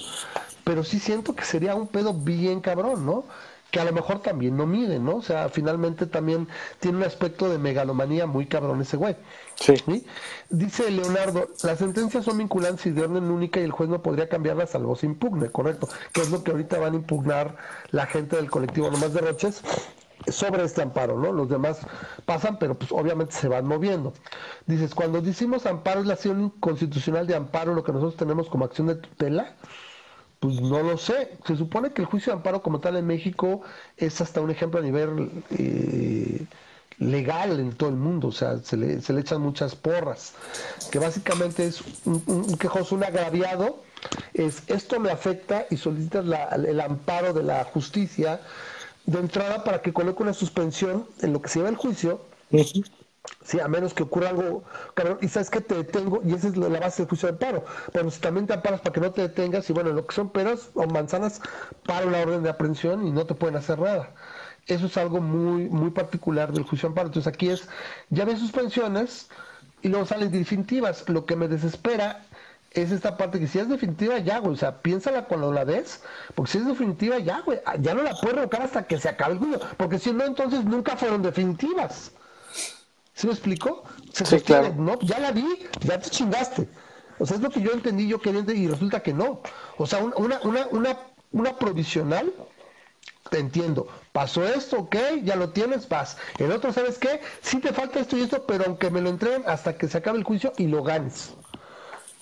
[0.63, 3.25] pero sí siento que sería un pedo bien cabrón, ¿no?
[3.71, 5.17] que a lo mejor también no mide, ¿no?
[5.17, 6.49] O sea, finalmente también
[6.79, 9.17] tiene un aspecto de megalomanía muy cabrón ese güey.
[9.57, 9.75] Sí.
[10.51, 14.29] Dice Leonardo, las sentencias son vinculantes y de orden única y el juez no podría
[14.29, 15.89] cambiarlas salvo se impugne, correcto.
[16.13, 17.57] Que es lo que ahorita van a impugnar
[17.91, 19.63] la gente del colectivo Nomás de Roches
[20.29, 21.33] sobre este amparo, ¿no?
[21.33, 21.81] Los demás
[22.25, 24.13] pasan, pero pues obviamente se van moviendo.
[24.67, 28.65] Dices, cuando decimos amparo es la acción constitucional de amparo, lo que nosotros tenemos como
[28.65, 29.57] acción de tutela,
[30.41, 31.39] pues no lo sé.
[31.47, 33.63] Se supone que el juicio de amparo como tal en México
[33.97, 36.47] es hasta un ejemplo a nivel eh,
[36.99, 40.33] legal en todo el mundo, o sea, se le, se le echan muchas porras,
[40.91, 43.83] que básicamente es un, quejoso, un agraviado,
[44.35, 46.25] es esto me afecta y solicitas
[46.55, 48.41] el amparo de la justicia
[49.07, 52.21] de entrada para que coloque una suspensión en lo que se lleva el juicio.
[53.43, 54.65] Sí, a menos que ocurra algo,
[54.95, 57.65] cabrón, y sabes que te detengo, y esa es la base del juicio de amparo.
[57.93, 60.31] Pero si también te amparas para que no te detengas, y bueno, lo que son
[60.31, 61.41] peras o manzanas,
[61.85, 64.15] para la orden de aprehensión y no te pueden hacer nada.
[64.67, 67.09] Eso es algo muy, muy particular del juicio de amparo.
[67.09, 67.69] Entonces aquí es,
[68.11, 69.29] ya ves suspensiones
[69.83, 71.09] y luego salen definitivas.
[71.09, 72.25] Lo que me desespera
[72.73, 76.03] es esta parte que si es definitiva ya, güey, o sea, piénsala cuando la ves,
[76.35, 79.35] porque si es definitiva ya, güey, ya no la puedes revocar hasta que se acabe
[79.35, 82.13] el juicio, porque si no, entonces nunca fueron definitivas.
[83.15, 83.85] ¿Sí me explico?
[84.13, 84.75] sí, claro.
[84.77, 85.47] No, ya la vi,
[85.81, 86.69] ya te chingaste.
[87.19, 89.41] O sea, es lo que yo entendí, yo quería y resulta que no.
[89.79, 90.99] O sea, una, una, una,
[91.33, 92.33] una provisional,
[93.31, 93.89] te entiendo.
[94.17, 96.17] Pasó esto, ok, ya lo tienes, vas.
[96.39, 97.21] El otro, ¿sabes qué?
[97.43, 100.17] Sí te falta esto y esto, pero aunque me lo entreguen hasta que se acabe
[100.17, 101.35] el juicio y lo ganes.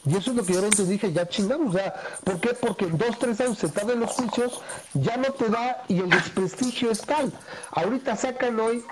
[0.05, 1.95] Y eso es lo que yo antes dije, ya chingamos, sea,
[2.25, 2.49] ¿por qué?
[2.49, 4.61] Porque dos, tres años se tardan los juicios,
[4.95, 7.33] ya no te da y el desprestigio es tal.
[7.71, 8.85] Ahorita sacan hoy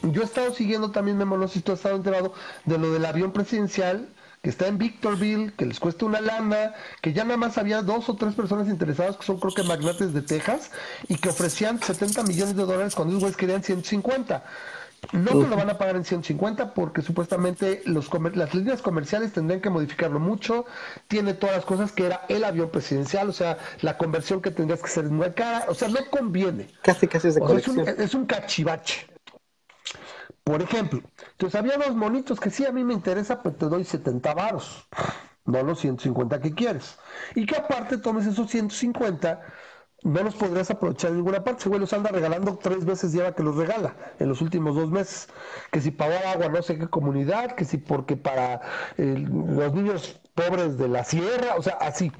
[0.00, 2.32] yo he estado siguiendo también, Memo, no si tú has estado enterado
[2.64, 4.08] de lo del avión presidencial
[4.46, 8.08] que está en Victorville, que les cuesta una lana, que ya nada más había dos
[8.08, 10.70] o tres personas interesadas, que son creo que magnates de Texas,
[11.08, 14.44] y que ofrecían 70 millones de dólares cuando esos güeyes querían 150.
[15.10, 19.60] No se lo van a pagar en 150 porque supuestamente los las líneas comerciales tendrían
[19.60, 20.64] que modificarlo mucho.
[21.08, 24.80] Tiene todas las cosas que era el avión presidencial, o sea, la conversión que tendrías
[24.80, 25.64] que ser muy cara.
[25.66, 26.68] O sea, no conviene.
[26.82, 29.08] Casi, casi es de es, un, es un cachivache.
[30.46, 31.00] Por ejemplo,
[31.32, 34.86] entonces había dos monitos que sí a mí me interesa, pero te doy 70 varos,
[35.44, 36.98] no los 150 que quieres.
[37.34, 39.40] Y que aparte tomes esos 150,
[40.04, 41.62] no los podrías aprovechar en ninguna parte.
[41.62, 44.88] Ese güey los anda regalando tres veces lleva que los regala en los últimos dos
[44.88, 45.28] meses.
[45.72, 48.60] Que si pagó agua no sé qué comunidad, que si porque para
[48.98, 52.12] eh, los niños pobres de la sierra, o sea, así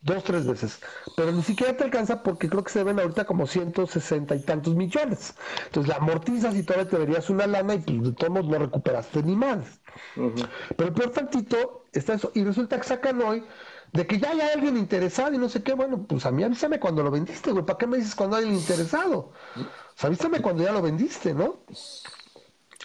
[0.00, 0.80] dos, tres veces.
[1.16, 4.74] Pero ni siquiera te alcanza porque creo que se ven ahorita como 160 y tantos
[4.74, 5.34] millones.
[5.66, 9.22] Entonces la amortizas y todavía te verías una lana y pues, de todos no recuperaste
[9.22, 9.80] ni más.
[10.14, 12.30] Pero el peor tantito está eso.
[12.34, 13.44] Y resulta que sacan hoy
[13.92, 15.74] de que ya hay alguien interesado y no sé qué.
[15.74, 17.64] Bueno, pues a mí avísame cuando lo vendiste, güey.
[17.64, 19.32] ¿Para qué me dices cuando hay alguien interesado?
[19.56, 21.64] O sea, avísame cuando ya lo vendiste, ¿no?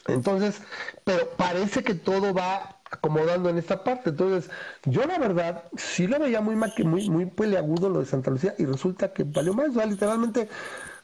[0.07, 0.61] Entonces,
[1.03, 4.11] pero parece que todo va acomodando en esta parte.
[4.11, 4.49] Entonces,
[4.85, 8.65] yo la verdad sí lo veía muy muy muy peleagudo lo de Santa Lucía y
[8.65, 10.47] resulta que valió más, o sea, literalmente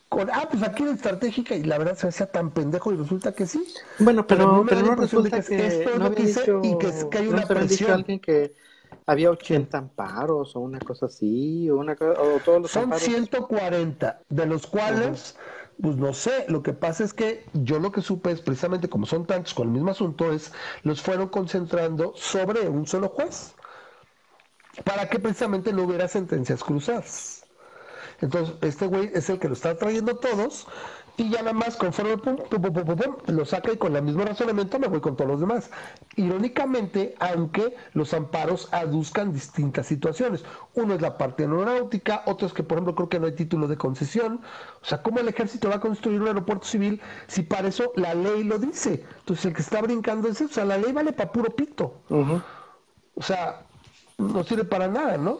[0.08, 3.32] con ah, pues aquí es estratégica y la verdad se hacía tan pendejo y resulta
[3.32, 3.64] que sí.
[4.00, 7.46] Bueno, pero, pero, no resulta que, esto no que dicho, y que, que hay una
[7.46, 7.92] presión.
[7.92, 8.54] alguien que
[9.06, 14.46] había 80 amparos o una cosa así, o una o todos los Son 140, de
[14.46, 15.36] los cuales
[15.82, 19.06] pues no sé, lo que pasa es que yo lo que supe es precisamente como
[19.06, 20.52] son tantos con el mismo asunto es
[20.84, 23.56] los fueron concentrando sobre un solo juez
[24.84, 27.46] para que precisamente no hubiera sentencias cruzadas.
[28.22, 30.68] Entonces, este güey es el que lo está trayendo todos
[31.20, 34.24] y ya nada más conforme pum, pum, pum, pum, lo saca y con el mismo
[34.24, 35.70] razonamiento me voy con todos los demás.
[36.16, 40.46] Irónicamente, aunque los amparos aduzcan distintas situaciones.
[40.76, 43.68] Uno es la parte aeronáutica, otro es que, por ejemplo, creo que no hay título
[43.68, 44.40] de concesión.
[44.82, 48.14] O sea, ¿cómo el ejército va a construir un aeropuerto civil si para eso la
[48.14, 49.06] ley lo dice?
[49.20, 50.46] Entonces, el que está brincando es eso.
[50.46, 52.02] O sea, la ley vale para puro pito.
[52.08, 53.66] O sea,
[54.18, 55.40] no sirve para nada, ¿no?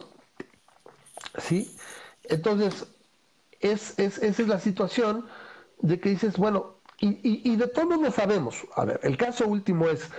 [1.38, 1.74] Sí.
[2.24, 2.86] Entonces,
[3.60, 5.24] es, es, esa es la situación
[5.82, 8.66] de que dices, bueno, y, de todos lo sabemos.
[8.74, 10.10] A ver, el caso último es,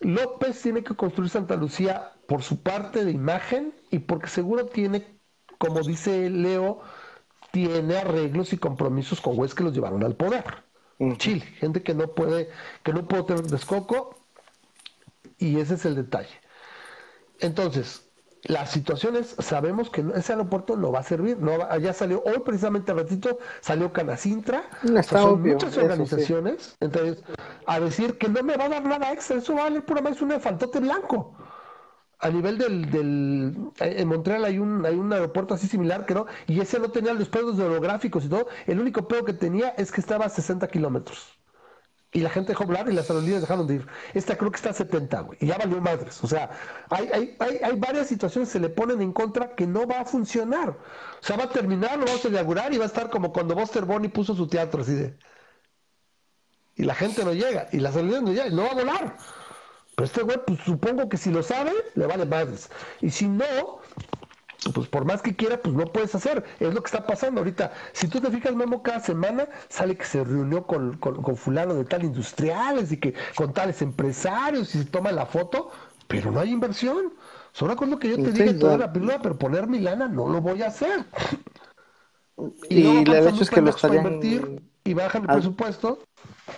[0.00, 5.06] López tiene que construir Santa Lucía por su parte de imagen y porque seguro tiene,
[5.58, 6.80] como dice Leo,
[7.52, 10.44] tiene arreglos y compromisos con güeyes que los llevaron al poder.
[11.18, 12.50] Chile, gente que no puede,
[12.82, 14.16] que no puede tener descoco,
[15.38, 16.34] y ese es el detalle.
[17.38, 18.07] Entonces,
[18.44, 21.38] las situaciones, sabemos que ese aeropuerto no va a servir.
[21.38, 24.64] No ya salió, hoy precisamente ratito salió Canacintra.
[25.02, 26.76] son muchas organizaciones.
[26.80, 27.22] Entonces,
[27.66, 30.00] a decir que no me va a dar nada extra, eso va a valer pura
[30.00, 31.36] más un faltote blanco.
[32.20, 36.26] A nivel del, del, en Montreal hay un, hay un aeropuerto así similar que no,
[36.48, 38.48] y ese no tenía los pedos geográficos y todo.
[38.66, 41.37] El único pedo que tenía es que estaba a 60 kilómetros
[42.10, 43.86] y la gente dejó hablar y las aerolíneas dejaron de ir.
[44.14, 46.22] Esta creo que está a 70, güey, y ya valió madres.
[46.24, 46.50] O sea,
[46.88, 50.00] hay, hay, hay, hay, varias situaciones que se le ponen en contra que no va
[50.00, 50.70] a funcionar.
[50.70, 53.54] O sea, va a terminar, lo vamos a inaugurar y va a estar como cuando
[53.54, 55.18] Buster Bonnie puso su teatro, así de.
[56.76, 59.16] Y la gente no llega, y las aerolíneas no llegan, no va a volar.
[59.96, 62.70] Pero este güey, pues supongo que si lo sabe, le vale madres.
[63.00, 63.77] Y si no,
[64.74, 66.44] pues por más que quiera, pues no puedes hacer.
[66.58, 67.72] Es lo que está pasando ahorita.
[67.92, 71.84] Si tú te fijas, Memo, cada semana sale que se reunió con, con, fulano de
[71.84, 75.70] tal industriales y que con tales empresarios y se toma la foto,
[76.08, 77.14] pero no hay inversión.
[77.52, 80.28] Solo con lo que yo te dije toda la píldora, pero poner mi lana no
[80.28, 81.04] lo voy a hacer.
[82.68, 84.06] Y, y el hecho es que lo estarían...
[84.06, 86.00] invertir y bajan el presupuesto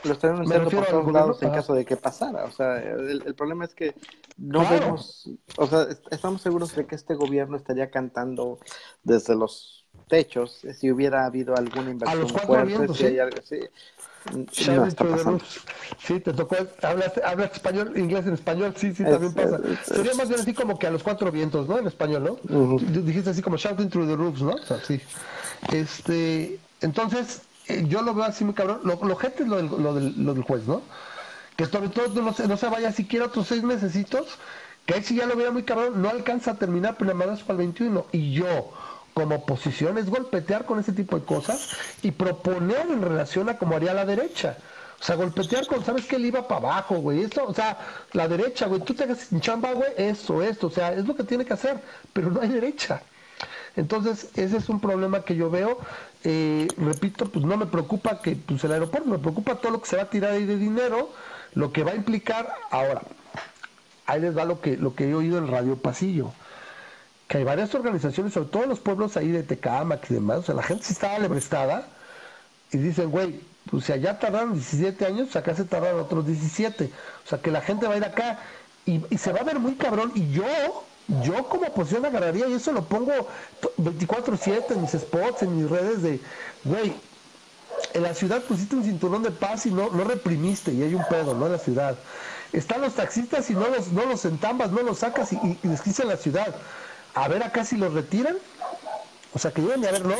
[0.05, 2.45] lo están anunciando por todos lados en caso de que pasara.
[2.45, 3.95] O sea, el, problema es que
[4.37, 8.59] no vemos, o sea, estamos seguros de que este gobierno estaría cantando
[9.03, 13.09] desde los techos si hubiera habido alguna inversión a los cuatro fuerte, vientos, si ¿sí?
[13.09, 13.61] hay algo así.
[15.99, 19.59] sí, te tocó, hablas, hablas español, inglés en español, sí, sí, también pasa.
[19.85, 21.79] Sería más bien así como que a los cuatro vientos, ¿no?
[21.79, 22.79] En español, ¿no?
[22.79, 24.53] Dijiste así como shouting through the roofs, ¿no?
[24.53, 25.01] O sea, sí.
[25.73, 27.43] Este, entonces,
[27.89, 28.81] yo lo veo así muy cabrón.
[28.85, 30.83] Lo, lo gente es lo del, lo, del, juez, ¿no?
[31.57, 34.39] Que sobre todo no se, no se vaya siquiera otros seis mesecitos,
[34.87, 37.59] que ahí sí ya lo veo muy cabrón, no alcanza a terminar Plenamadas para el
[37.59, 38.07] 21.
[38.13, 38.73] Y yo,
[39.15, 41.71] como oposición, es golpetear con ese tipo de cosas
[42.03, 44.57] y proponer en relación a como haría la derecha.
[45.01, 46.17] O sea, golpetear con, ¿sabes qué?
[46.17, 47.23] Él iba para abajo, güey.
[47.23, 47.79] Esto, o sea,
[48.13, 50.67] la derecha, güey, tú te hagas sin chamba, güey, eso, esto.
[50.67, 51.81] O sea, es lo que tiene que hacer,
[52.13, 53.03] pero no hay derecha.
[53.77, 55.79] Entonces, ese es un problema que yo veo.
[56.23, 59.89] Eh, repito, pues no me preocupa que pues, el aeropuerto, me preocupa todo lo que
[59.89, 61.11] se va a tirar ahí de dinero,
[61.55, 62.53] lo que va a implicar.
[62.71, 63.03] Ahora,
[64.07, 66.33] ahí les va lo que, lo que he oído en Radio Pasillo.
[67.27, 70.55] Que hay varias organizaciones, sobre todo los pueblos ahí de Tecámac y demás, o sea,
[70.55, 71.87] la gente sí estaba lebrestada
[72.73, 73.41] y dicen, güey,
[73.71, 76.91] pues si allá tardaron 17 años, acá se tardaron otros 17.
[77.25, 78.41] O sea, que la gente va a ir acá
[78.85, 80.13] y se va a ver muy cabrón.
[80.15, 80.85] Y yo,
[81.23, 83.13] yo como oposición agarraría y eso lo pongo
[83.79, 86.21] 24/7 en mis spots, en mis redes de,
[86.65, 86.95] güey,
[87.95, 91.05] en la ciudad pusiste un cinturón de paz y no, no reprimiste y hay un
[91.09, 91.47] pedo, ¿no?
[91.47, 91.97] En la ciudad.
[92.53, 96.09] Están los taxistas y no los, no los entambas, no los sacas y, y, en
[96.09, 96.55] la ciudad.
[97.15, 98.37] A ver acá si los retiran.
[99.33, 100.17] O sea, que lleguen y a verlo,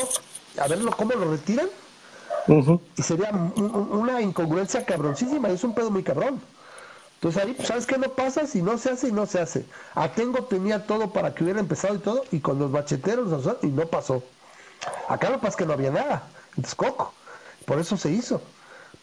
[0.57, 1.67] a verlo cómo lo retiran.
[2.97, 6.41] Y sería una incongruencia cabroncísima y es un pedo muy cabrón.
[7.21, 8.47] Entonces ahí, pues, ¿sabes qué no pasa?
[8.47, 9.63] Si no se hace y no se hace.
[9.93, 13.29] Atengo tenía todo para que hubiera empezado y todo, y con los bacheteros,
[13.61, 14.23] y no pasó.
[15.07, 17.13] Acá lo pasa que no había nada, entonces coco.
[17.65, 18.41] Por eso se hizo.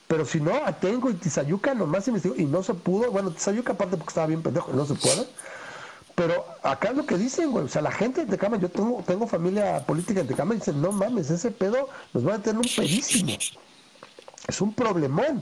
[0.09, 3.13] Pero si no, Atengo y Tizayuca nomás investigó y no se pudo.
[3.13, 5.29] Bueno, Tizayuca aparte porque estaba bien pendejo, no se puede.
[6.17, 7.67] Pero acá es lo que dicen, güey.
[7.67, 10.83] O sea, la gente de Tecama, yo tengo, tengo familia política en Tecama y dicen,
[10.83, 13.39] no mames, ese pedo nos va a tener un pedísimo.
[14.49, 15.41] Es un problemón.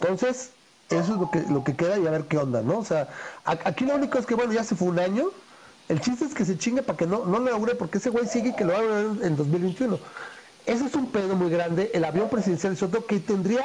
[0.00, 0.53] Entonces,
[0.90, 2.78] Eso es lo que, lo que queda y a ver qué onda, ¿no?
[2.78, 3.08] O sea,
[3.44, 5.30] aquí lo único es que, bueno, ya se fue un año.
[5.88, 8.26] El chiste es que se chingue para que no, no lo logre, porque ese güey
[8.26, 9.98] sigue que lo va a ver en 2021.
[10.66, 11.90] Eso es un pedo muy grande.
[11.92, 13.64] El avión presidencial es otro que tendría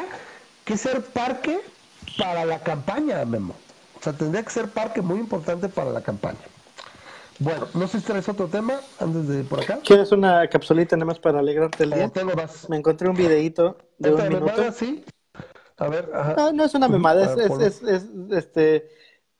[0.66, 1.60] que ser parque
[2.18, 3.56] para la campaña, Memo.
[4.00, 6.40] O sea, tendría que ser parque muy importante para la campaña.
[7.40, 9.80] Bueno, no sé si traes otro tema antes de por acá.
[9.84, 12.10] ¿Quieres una capsulita nada más para alegrarte el día?
[12.10, 12.70] tengo más.
[12.70, 14.72] Me encontré un videito de un minuto.
[14.74, 15.06] sí?
[15.80, 16.36] A ver, ajá.
[16.36, 18.90] No, no es una memada, es, es, es, este,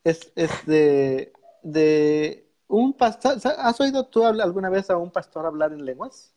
[0.04, 1.34] es, es de,
[1.64, 3.38] de un pastor.
[3.58, 6.34] ¿Has oído tú alguna vez a un pastor hablar en lenguas?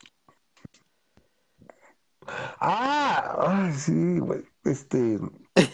[2.61, 4.45] Ah, sí, güey.
[4.65, 5.19] Este.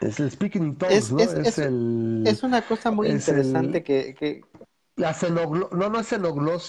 [0.00, 1.18] Es el speaking in tongues, ¿no?
[1.20, 4.40] Es, el, es, una cosa muy interesante que, que,
[4.96, 6.12] La No, no es.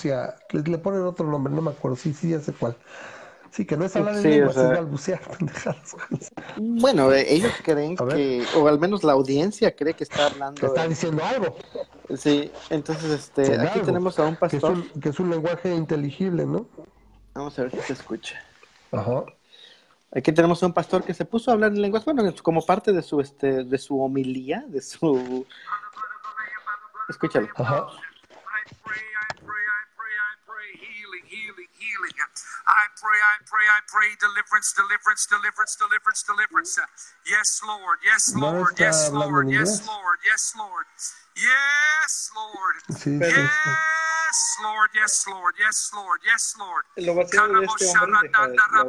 [0.04, 1.96] Le, le, ponen otro nombre, no me acuerdo.
[1.96, 2.76] Sí, sí, ya sé cuál.
[3.52, 5.20] Sí, que no es hablar en lengua, es balbucear,
[6.58, 10.60] Bueno, eh, ellos creen que, o al menos la audiencia cree que está hablando.
[10.60, 11.58] Que está diciendo algo.
[12.16, 14.62] Sí, entonces este, aquí tenemos a un pastor.
[14.62, 16.66] Que es un, que es un lenguaje inteligible, ¿no?
[17.34, 18.42] Vamos a ver si se escucha.
[18.94, 19.26] Ajá.
[20.14, 22.94] Aquí tenemos a un pastor que se puso a hablar en lenguas, bueno, como parte
[22.94, 25.46] de su, este, de su homilía, de su...
[27.10, 27.50] Escúchalo.
[27.56, 27.88] Ajá.
[32.72, 36.80] I pray, I pray, I pray, deliverance, deliverance, deliverance, deliverance, deliverance.
[37.28, 40.88] Yes, Lord, yes, Lord, yes, Lord, yes, Lord, yes, Lord,
[41.36, 46.84] yes, Lord, yes, Lord, yes, Lord, yes, Lord, yes, Lord.
[46.96, 47.38] Lo este
[47.92, 48.86] hombre, deja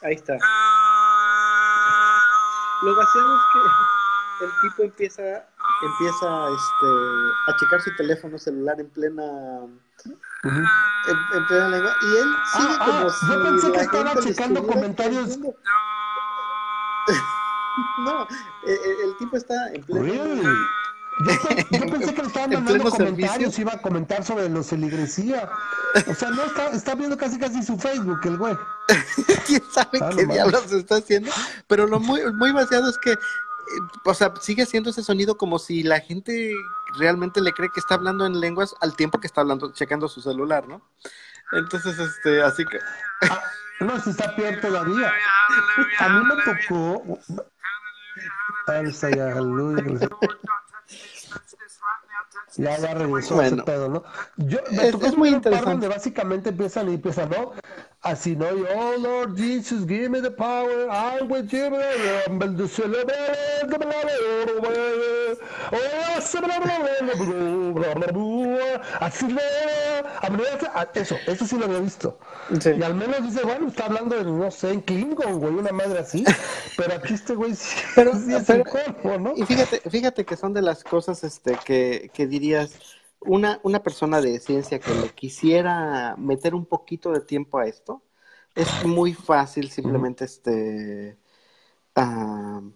[0.00, 0.32] Ahí está.
[2.82, 5.22] Lo vacío es que el tipo empieza,
[5.82, 6.88] empieza este,
[7.48, 9.68] a checar su teléfono celular en plena
[10.44, 10.66] en,
[11.46, 11.96] plena lengua.
[12.02, 15.38] Y él sigue ah, como ah, si Yo pensé que estaba checando comentarios.
[18.04, 18.26] no,
[18.66, 20.06] el, el, tipo está en plena.
[20.06, 20.34] Yo,
[21.70, 25.50] yo, pensé que le estaban mandando comentarios, iba a comentar sobre los feligresía.
[26.06, 28.56] O sea, no está, está viendo casi casi su Facebook, el güey.
[29.46, 31.30] ¿Quién sabe ah, qué diablos está haciendo?
[31.66, 33.16] Pero lo muy, muy vaciado es que
[34.04, 36.54] o sea, sigue haciendo ese sonido como si la gente
[36.96, 40.20] realmente le cree que está hablando en lenguas al tiempo que está hablando, checando su
[40.20, 40.82] celular, ¿no?
[41.52, 42.78] Entonces, este, así que.
[43.22, 43.42] Ah,
[43.80, 45.12] no, si está peor todavía.
[45.98, 47.18] A mí me tocó.
[52.56, 54.02] Ya, ya regresó bueno, ese pedo, ¿no?
[54.36, 55.70] Yo, me es, es muy interesante.
[55.70, 57.52] Donde básicamente empiezan y empiezan, ¿no?
[58.02, 58.46] Así, ¿no?
[58.46, 62.28] Oh, Lord Jesus, give me the power, I will give the
[69.00, 69.26] Así,
[70.94, 72.18] eso, eso sí lo había visto.
[72.60, 72.70] Sí.
[72.78, 76.00] Y al menos dice, bueno, está hablando de, no sé, en Klingon, güey, una madre
[76.00, 76.24] así.
[76.76, 79.34] Pero aquí este güey sí, pero, sí es pero, cuerpo, ¿no?
[79.36, 82.72] Y fíjate, fíjate que son de las cosas este, que, que dirías,
[83.20, 88.02] una, una persona de ciencia que le quisiera meter un poquito de tiempo a esto,
[88.54, 91.16] es muy fácil simplemente este
[91.96, 92.70] uh,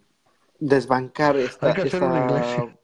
[0.58, 2.78] desbancar esta, hay que esta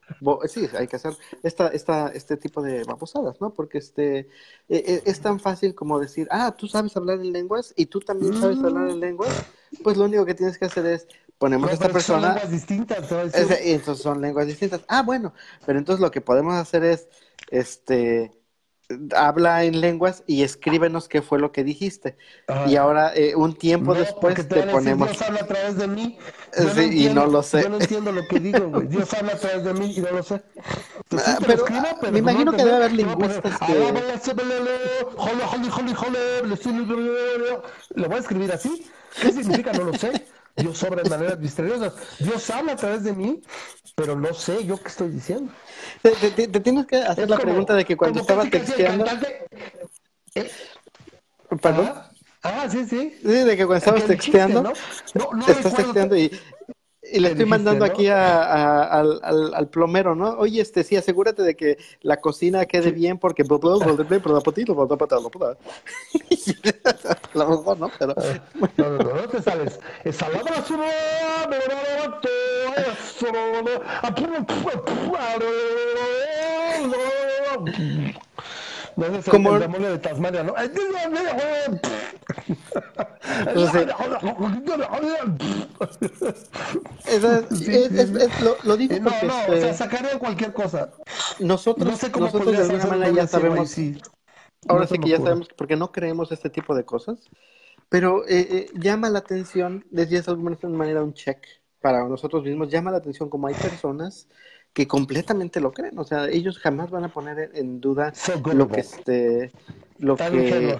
[0.48, 3.52] sí, hay que hacer esta, esta, este tipo de babosadas, ¿no?
[3.52, 4.26] Porque este e,
[4.68, 8.34] e, es tan fácil como decir, ah, tú sabes hablar en lenguas y tú también
[8.40, 9.30] sabes hablar en lenguas,
[9.82, 11.06] pues lo único que tienes que hacer es
[11.38, 12.20] ponemos a esta persona.
[12.20, 14.80] Son lenguas distintas, entonces son lenguas distintas.
[14.88, 15.32] Ah, bueno,
[15.64, 17.08] pero entonces lo que podemos hacer es
[17.50, 18.32] este
[19.14, 22.16] habla en lenguas y escríbenos qué fue lo que dijiste.
[22.66, 25.10] Y ahora, eh, un tiempo después, te, ponemos.
[25.10, 26.18] Dios habla a través de mí.
[26.90, 27.62] y no lo sé.
[27.62, 28.86] Yo no entiendo lo que digo, güey.
[28.86, 30.42] Dios habla a través de mí y no lo sé.
[31.26, 31.64] Ah, pero,
[32.10, 33.74] me imagino que debe haber lingüistas que.
[37.94, 38.86] ¿Lo voy a escribir así?
[39.20, 39.72] ¿Qué significa?
[39.72, 40.12] No lo sé.
[40.58, 41.94] Dios obra de maneras misteriosas.
[42.18, 43.40] Dios habla a través de mí,
[43.94, 45.52] pero no sé yo qué estoy diciendo.
[46.02, 49.06] Te, te, te tienes que hacer la pregunta de que cuando estaba texteando.
[50.34, 50.50] ¿Eh?
[51.62, 51.92] ¿Perdón?
[52.42, 53.18] Ah, sí, sí.
[53.20, 54.72] Sí, de que cuando estabas texteando, ¿no?
[55.14, 56.30] No, no estás texteando y
[57.12, 60.30] y le estoy mandando aquí a, al, al, al, plomero, ¿no?
[60.38, 63.44] Oye, este, sí, asegúrate de que la cocina quede bien porque...
[67.34, 67.90] A lo mejor, ¿no?
[67.98, 68.14] Pero...
[68.76, 69.78] No, no, no, no te sales.
[78.98, 80.56] No como el demonio de Tasmania, ¿no?
[80.56, 80.70] es,
[88.42, 90.90] lo, lo digo no, no, o sea, sacaría cualquier cosa.
[91.38, 93.70] Nosotros, no sé cómo nosotros de alguna manera ya sabemos.
[93.70, 94.02] Sí.
[94.66, 97.20] Ahora sí que ya sabemos, porque no creemos este tipo de cosas.
[97.88, 101.38] Pero eh, eh, llama la atención, decías de alguna manera un check
[101.80, 104.26] para nosotros mismos, llama la atención como hay personas
[104.72, 108.12] que completamente lo creen, o sea, ellos jamás van a poner en duda
[108.54, 109.52] lo que este,
[109.98, 110.78] lo que,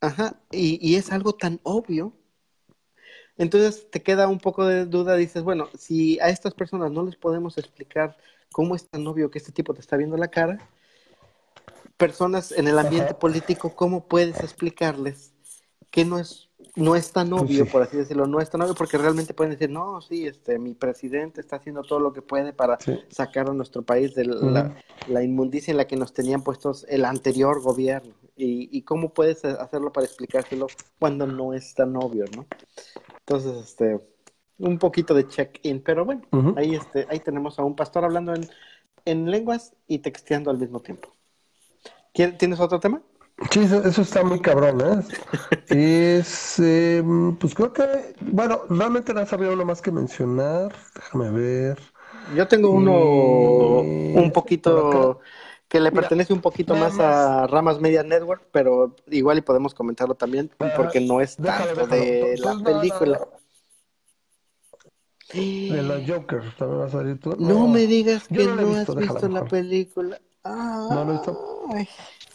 [0.00, 2.12] ajá, y, y es algo tan obvio.
[3.36, 7.16] Entonces te queda un poco de duda, dices, bueno, si a estas personas no les
[7.16, 8.16] podemos explicar
[8.52, 10.68] cómo es tan obvio que este tipo te está viendo la cara,
[11.96, 15.32] personas en el ambiente político, ¿cómo puedes explicarles
[15.90, 18.98] que no es no es tan obvio, por así decirlo, no es tan obvio porque
[18.98, 22.78] realmente pueden decir, no, sí, este, mi presidente está haciendo todo lo que puede para
[23.08, 27.60] sacar a nuestro país de la, inmundicia en la que nos tenían puestos el anterior
[27.62, 28.14] gobierno.
[28.36, 30.66] Y, y cómo puedes hacerlo para explicárselo
[30.98, 32.46] cuando no es tan obvio, ¿no?
[33.20, 34.00] Entonces, este,
[34.58, 36.22] un poquito de check-in, pero bueno,
[36.56, 38.48] ahí, este, ahí tenemos a un pastor hablando en,
[39.04, 41.10] en lenguas y texteando al mismo tiempo.
[42.12, 43.02] ¿Tienes otro tema?
[43.50, 45.02] Sí, eso, está muy cabrón, ¿eh?
[46.18, 50.72] es, em, pues creo que, bueno, realmente no sabía uno más que mencionar.
[50.94, 51.78] Déjame ver.
[52.34, 55.20] Yo tengo uno un poquito
[55.68, 60.14] que le pertenece un poquito más, a Ramas Media Network, pero igual y podemos comentarlo
[60.14, 63.20] también porque no es tanto de la película.
[65.32, 67.34] De la Joker, también vas a salir tú.
[67.38, 70.20] No, me digas que no, has visto la película.
[70.44, 71.68] no lo he visto.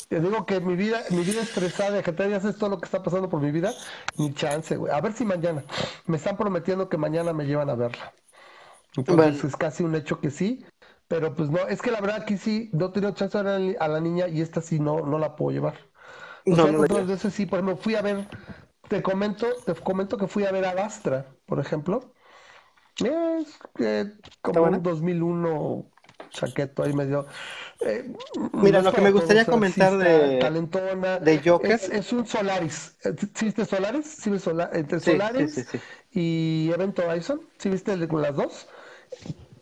[0.09, 3.03] Te digo que mi vida, mi vida estresada, que te haces todo lo que está
[3.03, 3.71] pasando por mi vida,
[4.17, 4.91] ni chance, güey.
[4.91, 5.63] A ver si mañana.
[6.07, 8.11] Me están prometiendo que mañana me llevan a verla.
[8.97, 10.65] Entonces es casi un hecho que sí.
[11.07, 13.87] Pero pues no, es que la verdad aquí sí, no tengo chance a ver a
[13.87, 15.75] la niña y esta sí no, no la puedo llevar.
[16.45, 18.27] O no, sea, no otras veces sí, por ejemplo, fui a ver,
[18.87, 22.13] te comento, te comento que fui a ver a Gastra, por ejemplo.
[22.97, 24.11] Es que
[24.41, 25.91] como en 2001
[26.29, 27.25] chaqueto ahí medio.
[27.81, 28.11] Eh,
[28.53, 32.95] Mira, lo que me gustaría comentar de, talentona, de Joker es, un Solaris.
[33.35, 34.05] ¿Sí viste Solaris?
[34.05, 35.67] ¿Sí viste Entre Solaris
[36.11, 37.41] y Event Horizon.
[37.57, 38.67] ¿Sí viste las dos?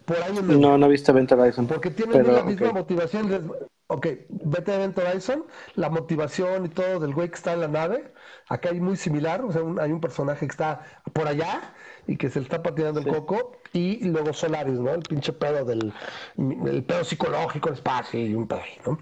[0.05, 1.67] Por ahí no, no he visto Event Horizon.
[1.67, 3.51] Porque tienen la misma motivación.
[3.89, 5.45] Ok, vete a Event Horizon,
[5.75, 8.13] la motivación y todo del güey que está en la nave.
[8.49, 10.81] Acá hay muy similar, o sea, hay un personaje que está
[11.13, 11.73] por allá
[12.07, 13.57] y que se le está patinando el coco.
[13.73, 14.93] Y luego Solaris, ¿no?
[14.93, 15.93] El pinche pedo del
[16.37, 18.99] el pedo psicológico, el espacio y un pedo, ¿no?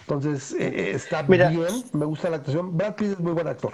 [0.00, 1.52] Entonces, eh, eh, está bien,
[1.92, 2.76] me gusta la actuación.
[2.76, 3.72] Brad Pitt es muy buen actor.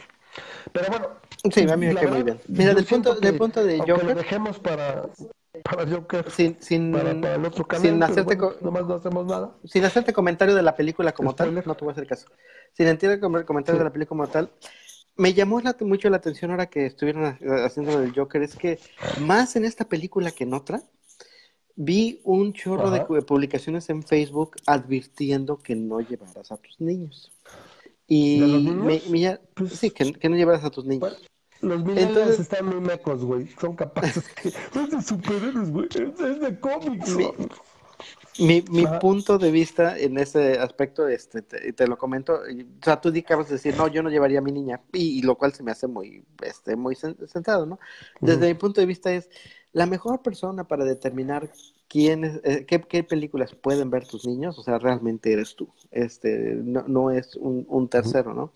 [0.72, 1.08] Pero bueno.
[1.52, 2.40] Sí, a mí me queda muy bien.
[2.48, 4.04] Mira, del punto, del punto de Joker.
[4.04, 5.08] lo dejemos para
[5.62, 9.52] para Joker, sin, sin, para, el otro canal, sin hacerte, nomás no hacemos nada.
[9.64, 12.26] Sin hacerte comentario de la película como tal, no te voy a hacer caso.
[12.72, 14.50] Sin entender comentario de la película como tal,
[15.16, 18.78] me llamó mucho la atención ahora que estuvieron haciendo el Joker, es que
[19.20, 20.82] más en esta película que en otra,
[21.76, 27.32] vi un chorro de publicaciones en Facebook advirtiendo que no llevaras a tus niños.
[28.06, 31.16] Y me, pues sí, que, que, no llevaras a tus niños.
[31.60, 33.48] Los millennials están muy mecos, güey.
[33.58, 34.24] Son capaces.
[34.74, 35.88] no es de superhéroes, güey.
[35.88, 37.16] Es de cómics.
[38.38, 43.12] Mi, mi, punto de vista en ese aspecto, este, te, lo comento, o sea, tú
[43.16, 45.70] acabas de decir, no, yo no llevaría a mi niña, y, lo cual se me
[45.70, 47.78] hace muy, este, muy centrado, ¿no?
[48.20, 49.30] Desde mi punto de vista es,
[49.72, 51.50] la mejor persona para determinar
[51.88, 56.84] quién eh, qué, películas pueden ver tus niños, o sea, realmente eres tú, este, no,
[56.86, 58.52] no es un, un tercero, ¿no?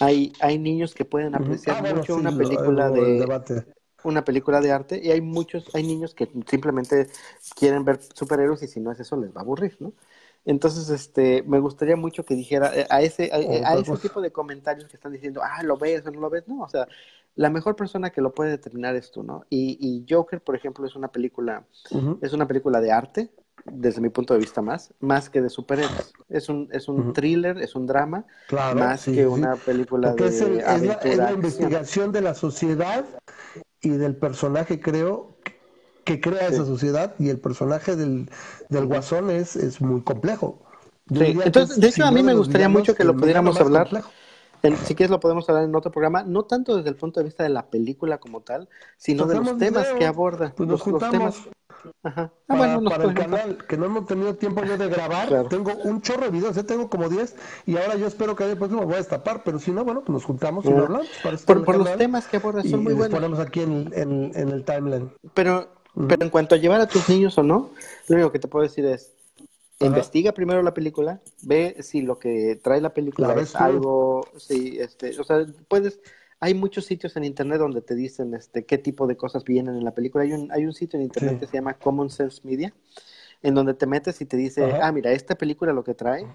[0.00, 3.74] Hay, hay niños que pueden apreciar ah, mucho una película de
[4.04, 7.08] una película de arte y hay muchos, hay niños que simplemente
[7.56, 9.92] quieren ver superhéroes y si no es eso les va a aburrir, ¿no?
[10.46, 13.36] Entonces, este, me gustaría mucho que dijera eh, a ese, a,
[13.68, 16.46] a ese tipo de comentarios que están diciendo, ah, lo ves o no lo ves,
[16.46, 16.86] no, o sea,
[17.36, 19.44] la mejor persona que lo puede determinar es tú, ¿no?
[19.48, 21.64] Y, y Joker, por ejemplo, es una película,
[22.20, 23.30] es una película de arte,
[23.64, 26.12] desde mi punto de vista más, más que de superhéroes.
[26.28, 28.26] Es un, es un thriller, es un drama,
[28.74, 33.04] más que una película de es, es la, investigación de la sociedad
[33.84, 35.36] y del personaje, creo,
[36.04, 38.28] que crea esa sociedad y el personaje del,
[38.68, 40.60] del guasón es, es muy complejo.
[41.08, 41.36] Sí.
[41.44, 43.88] Entonces, de hecho, a mí me gustaría mucho que lo pudiéramos hablar
[44.84, 47.42] si quieres lo podemos hablar en otro programa, no tanto desde el punto de vista
[47.42, 50.54] de la película como tal, sino de los temas que aborda.
[50.56, 51.36] Pues nos los, temas.
[52.02, 52.32] Ajá.
[52.48, 55.72] Ah, para, bueno, para el canal, que no hemos tenido tiempo yo de grabar, tengo
[55.84, 57.34] un chorro de videos, ya tengo como 10
[57.66, 60.10] y ahora yo espero que después me voy a destapar, pero si no, bueno, pues
[60.10, 61.08] nos juntamos y lo hablamos.
[61.44, 63.18] por, los temas que aborda son muy buenos.
[63.18, 65.10] ponemos aquí en, en, el timeline.
[65.34, 65.68] Pero,
[66.08, 67.70] pero en cuanto a llevar a tus niños o no,
[68.08, 69.12] lo único que te puedo decir es,
[69.80, 75.18] Investiga primero la película, ve si lo que trae la película es algo, sí, este,
[75.18, 76.00] o sea, puedes,
[76.40, 79.84] hay muchos sitios en internet donde te dicen este qué tipo de cosas vienen en
[79.84, 80.24] la película.
[80.24, 82.72] Hay un, hay un sitio en internet que se llama Common Sense Media,
[83.42, 86.26] en donde te metes y te dice, ah, mira, esta película lo que trae,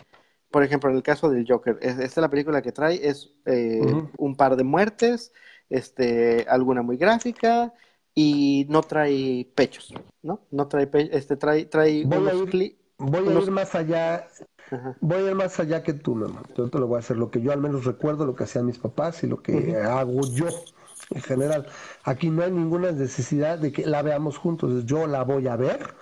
[0.52, 3.80] por ejemplo, en el caso del Joker, esta es la película que trae, es eh,
[4.18, 5.32] un par de muertes,
[5.70, 7.74] este, alguna muy gráfica
[8.16, 9.94] y no trae pechos,
[10.24, 10.42] ¿no?
[10.50, 14.28] No trae pe- este trae trae unos cli- Voy a ir más allá,
[14.72, 14.96] Ajá.
[15.00, 16.48] voy a ir más allá que tú, mi amor.
[16.56, 18.66] Yo te lo voy a hacer lo que yo al menos recuerdo, lo que hacían
[18.66, 20.48] mis papás y lo que hago yo
[21.10, 21.68] en general.
[22.04, 24.86] Aquí no hay ninguna necesidad de que la veamos juntos.
[24.86, 25.96] Yo la voy a ver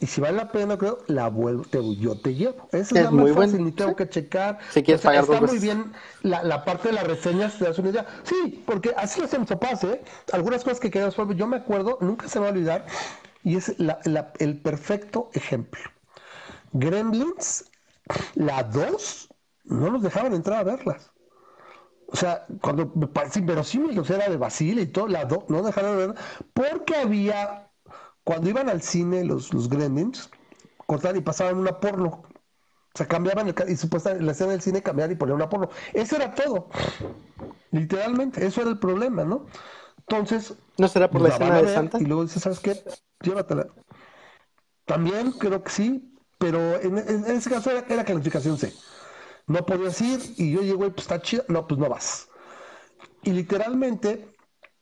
[0.00, 2.68] y si vale la pena, creo, la vuelvo, te, yo te llevo.
[2.72, 3.96] Esa es, Es la muy más fácil, ni tengo sí.
[3.96, 4.58] que checar.
[4.70, 5.92] Si quieres O sea, pagar dos está muy bien
[6.22, 8.06] la, la parte de las reseñas, te das una idea.
[8.24, 10.02] Sí, porque así lo hacen mis papás, ¿eh?
[10.32, 12.86] Algunas cosas que quedas yo me acuerdo, nunca se me va a olvidar,
[13.44, 15.80] y es la- la- el perfecto ejemplo.
[16.74, 17.70] Gremlins,
[18.34, 19.28] la 2,
[19.64, 21.10] no nos dejaban entrar a verlas.
[22.08, 25.44] O sea, cuando me parece inverosímil, o sea, era de Basile y todo, la 2,
[25.48, 26.16] no dejaron de ver,
[26.52, 27.70] porque había,
[28.22, 30.30] cuando iban al cine los, los Gremlins,
[30.86, 32.22] cortaban y pasaban una porno.
[32.94, 35.48] O sea, cambiaban el, y supuestamente en la escena del cine cambiaban y ponían una
[35.48, 35.68] porno.
[35.92, 36.68] Eso era todo.
[37.72, 39.46] Literalmente, eso era el problema, ¿no?
[39.98, 41.98] Entonces, ¿No será por la la escena de Santa?
[41.98, 42.84] Y luego dices, ¿sabes qué?
[43.20, 43.66] Llévatela.
[44.84, 46.13] También creo que sí,
[46.44, 48.74] pero en, ese caso era, era calificación C.
[49.46, 51.42] No podías ir y yo llego y pues está chida.
[51.48, 52.28] No, pues no vas.
[53.22, 54.36] Y literalmente,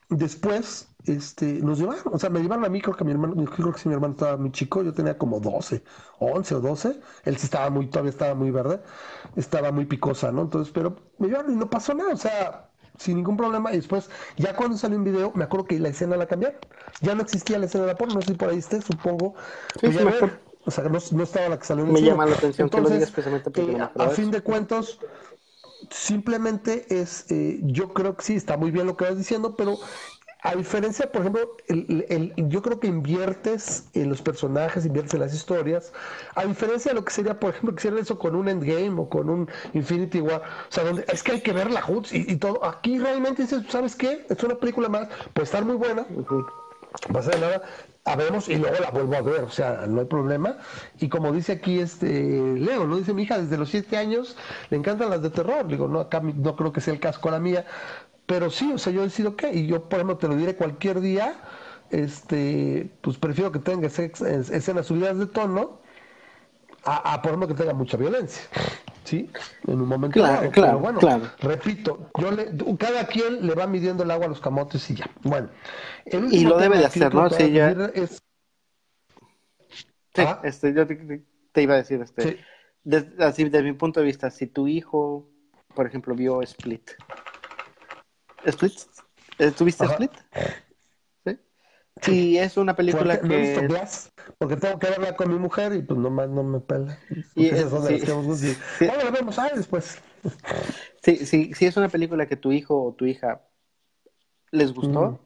[0.08, 3.50] después, este, nos llevaron, o sea, me llevaron a mí, creo que mi hermano, yo
[3.50, 5.84] creo que sí, mi hermano estaba muy chico, yo tenía como 12,
[6.18, 8.82] 11 o 12, él sí estaba muy, todavía estaba muy verde,
[9.36, 10.42] estaba muy picosa, ¿no?
[10.42, 14.10] Entonces, pero me llevaron y no pasó nada, o sea, sin ningún problema, y después,
[14.36, 16.58] ya cuando salió un video, me acuerdo que la escena la cambiaron,
[17.00, 19.34] ya no existía la escena de la porno, no sé si por ahí esté, supongo,
[19.80, 20.51] Sí, Voy sí, a me ver, acuerdo.
[20.66, 22.80] O sea, no, no estaba la que salió en el Me llama la atención que
[22.80, 24.98] lo Entonces, digas precisamente porque eh, no me a fin de cuentos,
[25.90, 29.80] simplemente es, eh, yo creo que sí, está muy bien lo que vas diciendo, pero
[30.44, 35.20] a diferencia, por ejemplo, el, el- yo creo que inviertes en los personajes, inviertes en
[35.20, 35.92] las historias,
[36.34, 39.08] a diferencia de lo que sería, por ejemplo, que hicieran eso con un Endgame o
[39.08, 42.36] con un Infinity War, o sea, donde es que hay que verla juntos y, y
[42.36, 42.64] todo.
[42.64, 44.26] Aquí realmente dices, ¿sabes qué?
[44.30, 46.46] Es una película más, puede estar muy buena, Ujú.
[47.08, 47.62] No pasa nada,
[48.04, 50.58] a veremos y luego la vuelvo a ver, o sea, no hay problema.
[50.98, 54.36] Y como dice aquí este Leo, lo dice mi hija, desde los siete años
[54.70, 55.66] le encantan las de terror.
[55.66, 57.64] Digo, no, acá no creo que sea el caso con la mía,
[58.26, 61.00] pero sí, o sea, yo decido que, y yo por ejemplo te lo diré cualquier
[61.00, 61.36] día,
[61.90, 65.80] este, pues prefiero que tenga escenas subidas de tono
[66.84, 68.42] a, a, por ejemplo que tenga mucha violencia.
[69.04, 69.28] ¿Sí?
[69.66, 71.30] En un momento Claro, claro, pero bueno, claro.
[71.40, 75.10] repito, yo le, cada quien le va midiendo el agua a los camotes y ya.
[75.22, 75.48] Bueno,
[76.06, 77.28] el Y lo debe de hacer, ¿no?
[77.30, 78.22] Sí, ya- es-
[80.14, 80.40] Sí, Ah.
[80.44, 82.36] este, yo te, te iba a decir, este, Sí.
[82.84, 85.26] des- así desde mi punto de vista, si tu hijo,
[85.74, 86.90] por ejemplo, vio Split,
[88.44, 88.72] ¿Split?
[89.56, 89.94] ¿Tuviste Ajá.
[89.94, 90.12] Split?
[92.02, 92.36] Sí.
[92.38, 93.66] Es una película Fuerte, no he visto que...
[93.68, 96.98] Glass, porque tengo que verla con mi mujer y pues nomás no me pela.
[97.36, 98.86] Y esas es- son sí, las que sí.
[98.92, 99.98] "Ah, la vemos, ah, después.
[101.02, 103.42] Sí, sí, sí es una película que tu hijo o tu hija
[104.50, 105.10] les gustó.
[105.12, 105.18] Mm.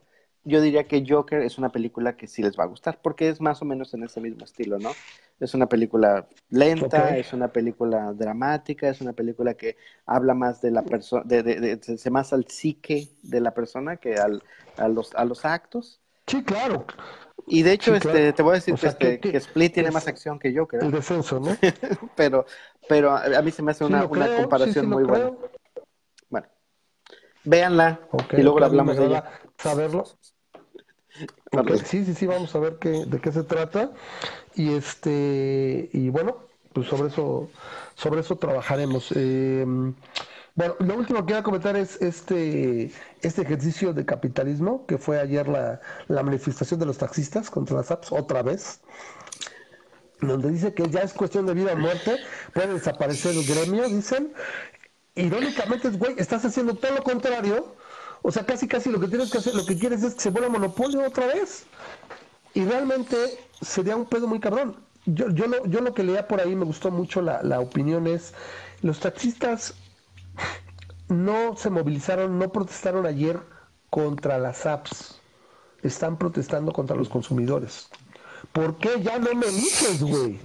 [0.49, 3.41] Yo diría que Joker es una película que sí les va a gustar, porque es
[3.41, 4.93] más o menos en ese mismo estilo, ¿no?
[5.41, 9.77] Es una película lenta, es una película dramática, es una película que
[10.07, 13.55] habla más de la persona, de, de, de- de- de- más al psique de la
[13.55, 14.43] persona que al,
[14.77, 16.01] a los, a los actos.
[16.27, 16.85] Sí, claro,
[17.49, 18.35] Y de hecho, Sí, este, claro.
[18.35, 20.39] te voy a decir O sea, que, este, que- que Split tiene es- más acción
[20.39, 21.57] que Joker, el descenso, ¿no?
[22.17, 22.45] pero,
[22.89, 25.27] pero a mí se me hace una, una creo, comparación sí, muy buena.
[25.27, 25.51] creo.
[26.29, 26.47] Bueno,
[27.45, 28.01] véanla
[28.37, 29.41] y luego la me hablamos de ella.
[29.59, 30.05] Saberlo.
[31.85, 33.91] Sí, sí, sí, vamos a ver qué, de qué se trata.
[34.55, 36.37] Y este, y bueno,
[36.75, 37.49] pues sobre eso,
[37.95, 39.13] sobre eso trabajaremos.
[39.17, 39.65] Eh,
[40.57, 45.47] bueno, lo último que quiero comentar es este, este ejercicio de capitalismo que fue ayer
[45.47, 48.81] la, la manifestación de los taxistas contra las apps, otra vez.
[50.23, 52.17] Donde dice que ya es cuestión de vida o muerte,
[52.55, 54.33] puede desaparecer el gremio, dicen.
[55.15, 57.75] Irónicamente, güey, estás haciendo todo lo contrario.
[58.23, 60.31] O sea, casi casi lo que tienes que hacer, lo que quieres es que se
[60.31, 61.67] vuelva monopolio otra vez.
[62.55, 63.17] Y realmente
[63.61, 64.77] sería un pedo muy cabrón.
[65.05, 68.07] Yo, yo, lo, yo lo que leía por ahí, me gustó mucho la, la opinión,
[68.07, 68.33] es
[68.81, 69.75] los taxistas
[71.09, 73.41] no se movilizaron, no protestaron ayer
[73.91, 75.21] contra las apps.
[75.83, 77.89] Están protestando contra los consumidores.
[78.53, 80.41] ¿Por qué ya no me eliges, güey?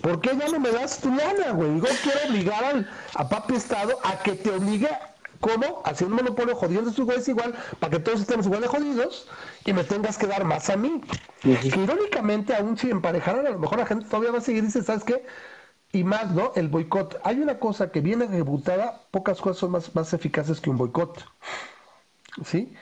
[0.00, 1.80] ¿Por qué ya no me das tu lana, güey?
[1.80, 4.88] Yo quiero obligar al, a papi Estado a que te obligue,
[5.40, 5.82] ¿cómo?
[5.84, 9.28] Haciendo un monopolio jodiendo a estos güeyes igual, para que todos estemos igual de jodidos
[9.64, 11.00] y me tengas que dar más a mí.
[11.42, 14.66] Que irónicamente, aún si emparejaran, a lo mejor la gente todavía va a seguir y
[14.66, 15.24] dice, ¿sabes qué?
[15.92, 16.52] Y más, ¿no?
[16.56, 17.20] El boicot.
[17.24, 21.24] Hay una cosa que viene ejecutada, pocas cosas son más, más eficaces que un boicot.
[22.44, 22.72] ¿Sí?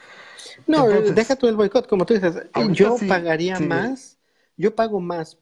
[0.66, 2.36] No, Entonces- deja tú el boicot, como tú dices.
[2.52, 3.66] Ahorita Yo sí, pagaría sí.
[3.66, 4.18] más,
[4.56, 5.38] yo pago más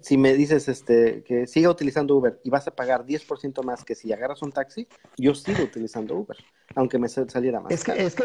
[0.00, 3.94] si me dices este que siga utilizando Uber y vas a pagar 10% más que
[3.94, 6.36] si agarras un taxi, yo sigo utilizando Uber,
[6.76, 7.72] aunque me saliera más.
[7.72, 8.24] Es que, es que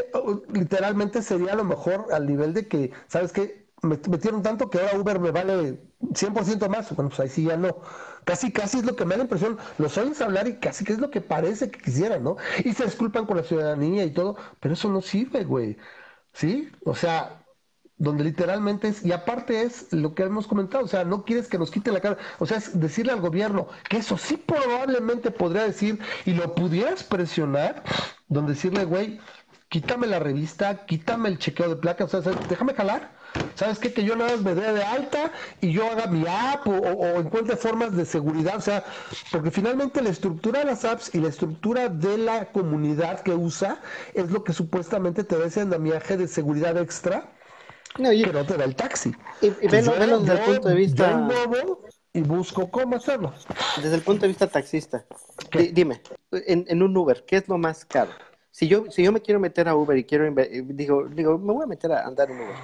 [0.53, 3.65] literalmente sería a lo mejor al nivel de que, ¿sabes qué?
[3.81, 5.79] Me metieron tanto que ahora Uber me vale
[6.13, 6.95] 100% más.
[6.95, 7.77] Bueno, pues ahí sí ya no.
[8.25, 9.57] Casi, casi es lo que me da la impresión.
[9.77, 12.37] Los oyes hablar y casi que es lo que parece que quisieran, ¿no?
[12.63, 15.77] Y se disculpan con la ciudadanía y todo, pero eso no sirve, güey.
[16.33, 16.71] ¿Sí?
[16.85, 17.41] O sea,
[17.97, 21.59] donde literalmente es, y aparte es lo que hemos comentado, o sea, no quieres que
[21.59, 25.63] nos quite la cara, o sea, es decirle al gobierno que eso sí probablemente podría
[25.65, 27.83] decir y lo pudieras presionar,
[28.27, 29.19] donde decirle, güey,
[29.69, 33.20] quítame la revista, quítame el chequeo de placas, o sea, déjame jalar.
[33.55, 33.93] ¿Sabes qué?
[33.93, 37.19] Que yo nada más me dé de alta y yo haga mi app o, o,
[37.19, 38.57] encuentre formas de seguridad.
[38.57, 38.83] O sea,
[39.31, 43.81] porque finalmente la estructura de las apps y la estructura de la comunidad que usa
[44.13, 47.31] es lo que supuestamente te da ese andamiaje de seguridad extra
[47.97, 49.11] no, y, que no te da el taxi.
[49.41, 51.11] Y, y velo, velo desde el punto de vista.
[51.11, 51.81] Yo muevo
[52.13, 53.33] y busco cómo hacerlo.
[53.77, 55.05] Desde el punto de vista taxista.
[55.73, 56.01] Dime,
[56.31, 58.11] en, en, un Uber, ¿qué es lo más caro?
[58.51, 60.29] Si yo, si yo me quiero meter a Uber y quiero
[60.65, 62.55] digo, digo, me voy a meter a andar en Uber.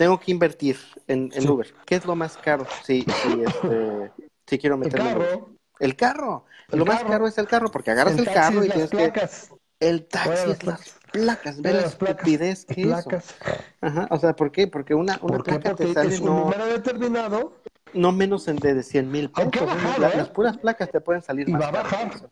[0.00, 0.78] Tengo que invertir
[1.08, 1.46] en, en sí.
[1.48, 1.74] Uber.
[1.84, 4.10] ¿Qué es lo más caro si, si, este,
[4.46, 5.30] si quiero meterme el carro.
[5.30, 5.48] en Uber?
[5.78, 6.44] El carro.
[6.70, 6.96] El lo carro.
[6.96, 9.50] más caro es el carro, porque agarras el, el carro y las tienes placas.
[9.50, 9.86] que.
[9.86, 13.34] El taxi es las placas, ve la estupidez que placas.
[13.82, 14.68] Ajá, o sea, ¿por qué?
[14.68, 17.60] Porque una, una placa Porque te sale es un no, número determinado
[17.92, 19.52] no menos en de, de 100 mil pesos.
[19.98, 20.16] La- ¿eh?
[20.16, 22.30] Las puras placas te pueden salir y más va a bajar.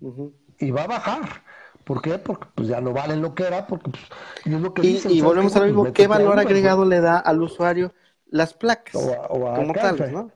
[0.00, 0.34] Ujú.
[0.58, 1.44] y va a bajar.
[1.88, 2.18] ¿Por qué?
[2.18, 4.02] Porque pues ya no valen lo que era, porque pues,
[4.44, 6.06] y es lo que Y, dicen, y ¿sabes volvemos a lo Pues mismo, métete ¿qué
[6.06, 7.94] valor agregado le da al usuario
[8.26, 10.30] las placas O a- o a como tales, ¿no?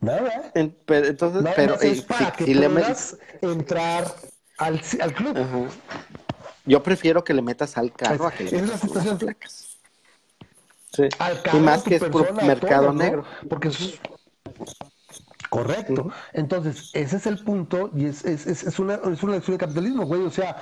[0.00, 0.50] Nada.
[0.54, 4.04] En- pero, entonces, Nada pero más es para si- que si le met- puedas entrar
[4.56, 5.36] al, al club.
[5.36, 5.58] Ajá.
[6.64, 9.18] Yo prefiero que le metas al carro a que le Es metas a las situación.
[9.18, 9.76] placas.
[10.94, 11.02] Sí.
[11.18, 13.02] Al Y carro, más tu que es puro mercado todo, ¿no?
[13.04, 13.24] negro.
[13.50, 14.00] Porque es
[15.50, 16.10] correcto.
[16.32, 19.58] Entonces, ese es el punto y es, es, es, es una, es una lección de
[19.58, 20.22] capitalismo, güey.
[20.22, 20.56] O sea,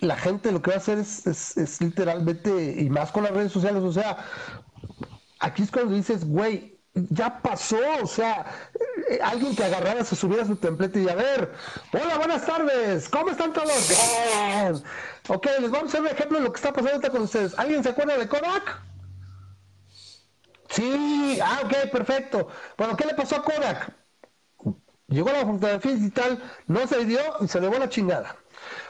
[0.00, 3.52] la gente lo que va a hacer es, es, literalmente, y más con las redes
[3.52, 4.18] sociales, o sea,
[5.40, 8.46] aquí es cuando dices, güey, ya pasó, o sea,
[9.08, 11.52] eh, alguien que agarrara, se subiera a su templete y a ver,
[11.92, 13.88] hola, buenas tardes, ¿cómo están todos?
[13.88, 14.82] Bien.
[15.28, 17.58] Ok, les vamos a hacer un ejemplo de lo que está pasando ahorita con ustedes.
[17.58, 18.82] ¿Alguien se acuerda de Kodak?
[20.70, 22.48] Sí, ah, ok, perfecto.
[22.76, 23.92] Bueno, ¿qué le pasó a Kodak?
[25.08, 28.36] Llegó la fotografía digital, no se dio y se llevó la chingada.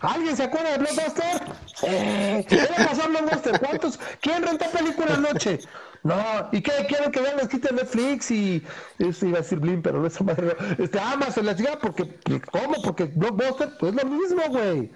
[0.01, 1.43] ¿Alguien se acuerda de Blockbuster?
[1.83, 3.61] Eh, ¿Qué le pasó a Blockbuster?
[3.61, 3.99] ¿Cuántos?
[4.20, 5.59] ¿Quién rentó película anoche?
[6.05, 8.62] No, ¿y qué quieren que vean les quiten Netflix y
[8.99, 12.19] este, iba a decir Blim, pero no es madre, este Amazon la chica porque
[12.53, 12.81] ¿cómo?
[12.83, 14.93] Porque Blockbuster pues es lo mismo, güey.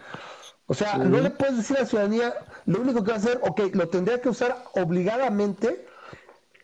[0.67, 2.35] O sea, no le puedes decir a la ciudadanía,
[2.67, 5.87] lo único que va a hacer, ok, lo tendría que usar obligadamente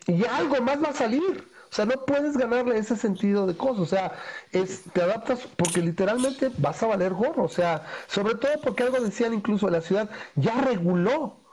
[0.07, 1.48] y algo más va a salir.
[1.71, 3.81] O sea, no puedes ganarle ese sentido de cosas.
[3.81, 4.13] O sea,
[4.53, 7.45] es, te adaptas porque literalmente vas a valer gorro.
[7.45, 11.48] O sea, sobre todo porque algo decían incluso la ciudad ya reguló.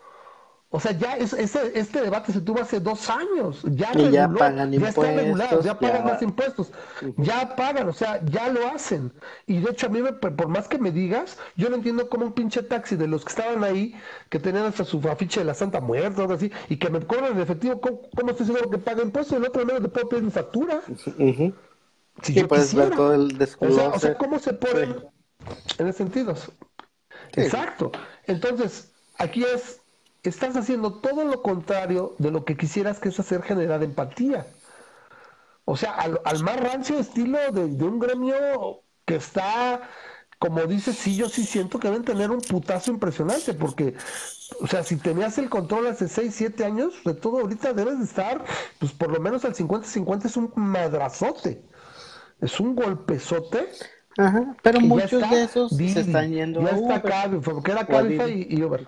[0.75, 3.61] O sea, ya es, ese, este debate se tuvo hace dos años.
[3.63, 6.71] Ya Y ya reguló, pagan ya está regulado, ya pagan ya- más impuestos,
[7.15, 9.13] ya pagan, o sea, ya lo hacen.
[9.47, 12.25] Y de hecho, a mí, me- por más que me digas, yo no entiendo cómo
[12.25, 13.95] un pinche taxi de los que estaban ahí,
[14.29, 16.99] que tenían hasta su afiche de la Santa Muerte o algo así, y que me
[16.99, 19.37] cobran en efectivo, ¿cómo, cómo estoy seguro que paga impuestos?
[19.37, 20.81] El otro menos le puedo pedir mi factura.
[22.21, 22.97] Si Sí, yo puedes ver quisiera.
[22.97, 24.95] todo el O sea, o sea, ¿cómo se ponen
[25.77, 26.35] en ese sentido?
[26.35, 26.51] Sí.
[27.41, 27.91] Exacto.
[28.27, 29.81] Entonces, aquí es,
[30.29, 34.47] estás haciendo todo lo contrario de lo que quisieras que es hacer generar empatía.
[35.65, 39.81] O sea, al, al más rancio estilo de, de un gremio que está,
[40.39, 43.95] como dices, sí, yo sí siento que deben tener un putazo impresionante, porque,
[44.61, 48.05] o sea, si tenías el control hace 6, 7 años, de todo ahorita debes de
[48.05, 48.45] estar,
[48.79, 51.65] pues por lo menos al 50-50 es un madrazote.
[52.41, 53.69] Es un golpezote
[54.17, 57.03] Ajá, pero muchos está de esos Didi, se están yendo ya a está Uber.
[57.03, 58.87] Cabify, porque era Cabify y, y Uber.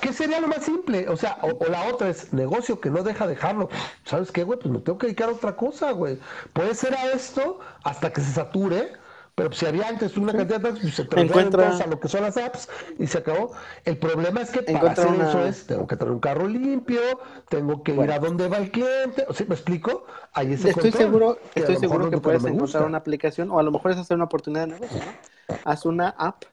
[0.00, 1.08] ¿Qué sería lo más simple?
[1.08, 3.68] O sea, o, o la otra es negocio que no deja dejarlo.
[4.04, 4.58] ¿Sabes qué, güey?
[4.58, 6.18] Pues me tengo que dedicar a otra cosa, güey.
[6.52, 8.92] Puede ser a esto hasta que se sature,
[9.34, 12.20] pero si había antes una cantidad de apps, pues se Encuentra- a lo que son
[12.22, 12.68] las apps
[12.98, 13.52] y se acabó.
[13.84, 17.00] El problema es que para hacer una- eso es, tengo que traer un carro limpio,
[17.48, 19.24] tengo que ir a donde va el cliente.
[19.28, 20.04] O sea, ¿me explico?
[20.34, 23.58] Ahí ese Estoy control, seguro, que estoy seguro es que puedes encontrar una aplicación, o
[23.58, 25.56] a lo mejor es hacer una oportunidad de negocio, ¿no?
[25.64, 26.44] Haz una app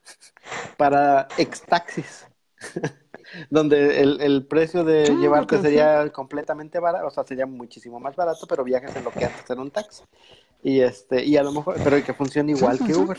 [0.77, 2.27] para extaxis,
[3.49, 8.15] donde el, el precio de Sí, llevarte sería completamente barato, o sea, sería muchísimo más
[8.15, 10.03] barato, pero viajas en lo que antes era un taxi.
[10.61, 12.95] Y este, y a lo mejor, pero que funcione igual sí, que.
[12.95, 13.17] Uber.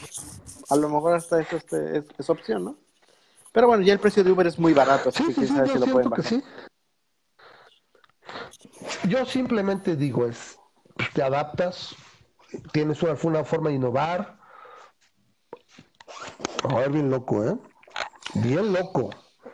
[0.68, 2.76] A lo mejor hasta eso este, es, es opción, ¿no?
[3.52, 5.68] Pero bueno, ya el precio de Uber es muy barato, así Sí, que quién sabe
[5.68, 6.42] yo si lo pueden bajar.
[9.08, 10.58] Yo simplemente digo es,
[11.14, 11.96] te adaptas,
[12.72, 14.38] tienes una, una forma de innovar.
[16.68, 17.56] A ver, bien loco, ¿eh?
[18.34, 19.10] Bien loco.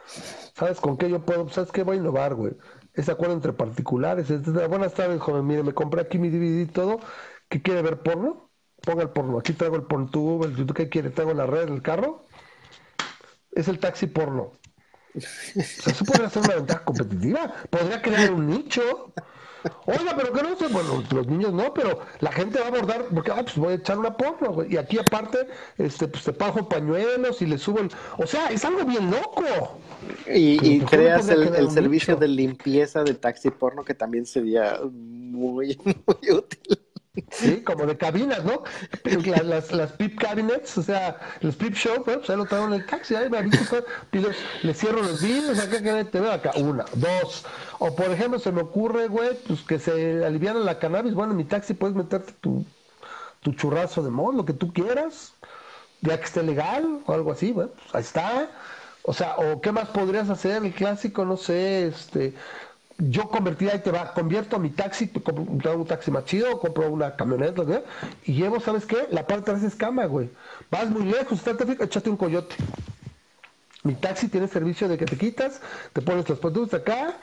[0.06, 1.48] ¿Sabes con qué yo puedo?
[1.48, 2.52] ¿Sabes qué voy a innovar, güey?
[2.94, 4.28] Ese acuerdo entre particulares.
[4.68, 5.46] Buenas tardes, joven.
[5.46, 7.00] Mire, me compré aquí mi DVD y todo.
[7.48, 8.50] ¿Qué quiere ver porno?
[8.82, 9.38] Ponga el porno.
[9.38, 10.44] Aquí traigo el porno.
[10.44, 10.76] El YouTube.
[10.76, 11.10] ¿Qué quiere?
[11.10, 12.24] Traigo la red del carro.
[13.52, 14.52] Es el taxi porno.
[15.16, 17.54] O sea, eso podría ser una ventaja competitiva.
[17.70, 19.14] Podría crear un nicho.
[19.86, 23.06] Oiga, pero que no sé, bueno, los niños no, pero la gente va a abordar,
[23.12, 24.74] porque, ah, pues voy a echar una porno, güey.
[24.74, 27.90] Y aquí aparte, este, pues te pago pañuelos y le subo el...
[28.18, 29.78] O sea, es algo bien loco.
[30.32, 36.78] Y, creas el, servicio de limpieza de taxi porno que también sería muy, muy útil.
[37.30, 38.62] Sí, como de cabinas, ¿no?
[39.44, 42.86] Las, las pip cabinets, o sea, los pip show, pues ahí lo traigo en el
[42.86, 43.84] taxi, ahí me aviso,
[44.62, 47.44] le cierro los vidrios, acá que te veo acá, una, dos,
[47.78, 51.38] o por ejemplo se me ocurre, güey, pues que se aliviana la cannabis, bueno, en
[51.38, 52.64] mi taxi puedes meterte tu,
[53.40, 55.32] tu churrazo de mod, lo que tú quieras,
[56.00, 58.50] ya que esté legal o algo así, güey, pues ahí está.
[59.08, 62.34] O sea, o qué más podrías hacer, el clásico, no sé, este,
[62.98, 67.14] yo convertí ahí te va, convierto mi taxi, compro un taxi más chido, compro una
[67.14, 67.82] camioneta, ¿no?
[68.24, 69.06] y llevo, ¿sabes qué?
[69.10, 70.30] La parte de atrás es cama, güey.
[70.70, 72.56] Vas muy lejos, tráfico, échate un coyote.
[73.82, 75.60] Mi taxi tiene servicio de que te quitas,
[75.92, 77.18] te pones los productos acá,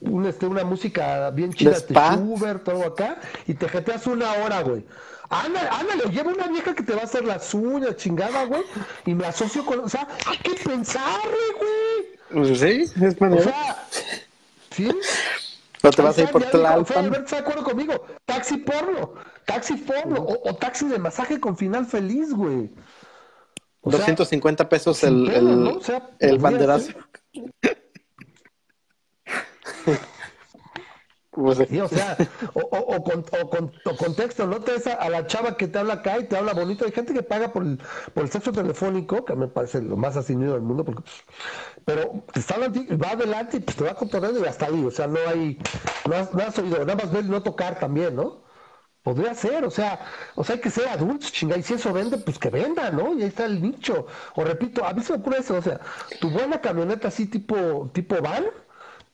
[0.00, 4.62] un, este, una música bien chida, te Uber, todo acá, y te jeteas una hora,
[4.62, 4.84] güey.
[5.30, 8.62] Ándale, ándale, lleva una vieja que te va a hacer las uñas, chingada, güey,
[9.06, 12.44] y me asocio con, o sea, hay que pensarle, güey.
[12.44, 13.40] Pues sí, es manera.
[13.40, 13.88] O sea,
[14.74, 14.90] ¿Sí?
[15.82, 17.06] No te vas a ir por Tlalpan.
[17.06, 18.06] Alberto está de acuerdo conmigo.
[18.24, 19.14] Taxi porno.
[19.44, 20.24] Taxi porno.
[20.24, 22.70] O, taxi de masaje con final feliz, güey.
[23.82, 25.80] 250 pesos el, el,
[26.20, 26.92] el banderazo.
[31.32, 32.18] Pues o sea,
[32.52, 35.94] o, o, con, o, con, contexto, no te a, a la chava que te habla
[35.94, 36.84] acá y te habla bonito.
[36.84, 37.78] Hay gente que paga por el,
[38.12, 41.24] por el sexo telefónico, que me parece lo más asinido del mundo, porque, pues,
[41.86, 44.84] pero te está va adelante y pues, te va controlar y hasta ahí.
[44.84, 45.58] O sea, no hay,
[46.08, 48.42] no has, no has oído, nada más ver y no tocar también, ¿no?
[49.02, 50.00] Podría ser, o sea,
[50.36, 53.14] o sea, hay que ser adultos, chinga, y si eso vende, pues que venda, ¿no?
[53.14, 54.06] Y ahí está el nicho.
[54.36, 55.80] O repito, a mí se me ocurre eso, o sea,
[56.20, 58.44] tu buena camioneta así tipo, tipo van,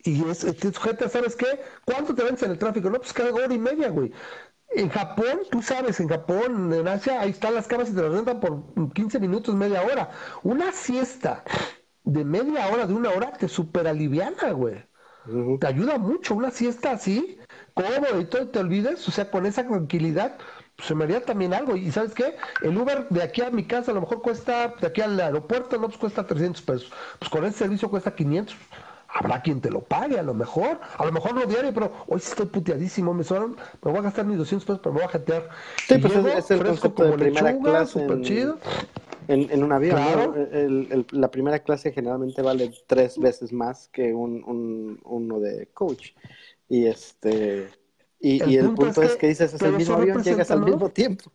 [0.09, 1.61] y es, sujeta, ¿sabes qué?
[1.85, 2.91] ¿Cuánto te vendes en el tráfico?
[2.91, 4.13] No, pues cada hora y media, güey.
[4.71, 8.13] En Japón, tú sabes, en Japón, en Asia, ahí están las camas y te las
[8.13, 10.11] rentan por 15 minutos, media hora.
[10.43, 11.43] Una siesta
[12.05, 14.87] de media hora, de una hora, te super aliviana, güey.
[15.61, 16.35] Te ayuda mucho.
[16.35, 17.39] Una siesta así,
[17.75, 20.39] cómodo y todo, te olvides, o sea, con esa tranquilidad,
[20.77, 21.77] pues se me haría también algo.
[21.77, 22.37] Y ¿sabes qué?
[22.63, 25.77] El Uber de aquí a mi casa a lo mejor cuesta, de aquí al aeropuerto,
[25.79, 26.93] no, pues cuesta 300 pesos.
[27.19, 28.57] Pues con ese servicio cuesta 500
[29.19, 32.21] habrá quien te lo pague, a lo mejor, a lo mejor no diario, pero hoy
[32.21, 35.09] sí estoy puteadísimo, me suenan, me voy a gastar mis 200 pesos, pero me voy
[35.09, 35.49] a jetear.
[35.87, 38.59] Sí, pues es, el concepto de primera clase en, chido.
[39.27, 45.41] En, un avión, la primera clase generalmente vale tres veces más que un, un uno
[45.41, 46.13] de coach.
[46.69, 47.69] Y este
[48.21, 50.89] y el, y el punto, es, que, dices, es el mismo avión, llegas al mismo
[50.89, 51.31] tiempo.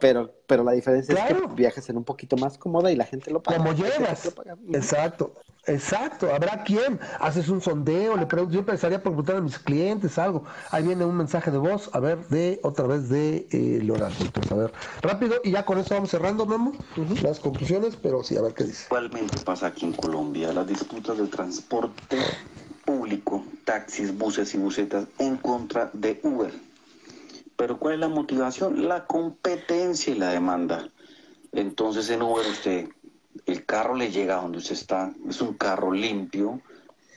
[0.00, 3.30] Pero, pero la diferencia es que viajas en un poquito más cómoda y la gente
[3.30, 3.58] lo paga.
[3.58, 4.32] Como llegas.
[4.72, 5.34] Exacto.
[5.66, 10.18] Exacto, habrá quien, haces un sondeo, le pregunto, yo empezaría por preguntar a mis clientes
[10.18, 10.44] algo.
[10.70, 14.24] Ahí viene un mensaje de voz, a ver, de otra vez de eh, Lorenzo.
[14.50, 16.72] a ver, rápido, y ya con eso vamos cerrando, Memo,
[17.22, 18.86] las conclusiones, pero sí, a ver qué dice.
[18.86, 22.16] Igualmente pasa aquí en Colombia, las disputas del transporte
[22.84, 26.52] público, taxis, buses y busetas en contra de Uber.
[27.56, 28.88] Pero ¿cuál es la motivación?
[28.88, 30.88] La competencia y la demanda.
[31.52, 32.88] Entonces en Uber usted
[33.46, 36.60] el carro le llega a donde usted está, es un carro limpio,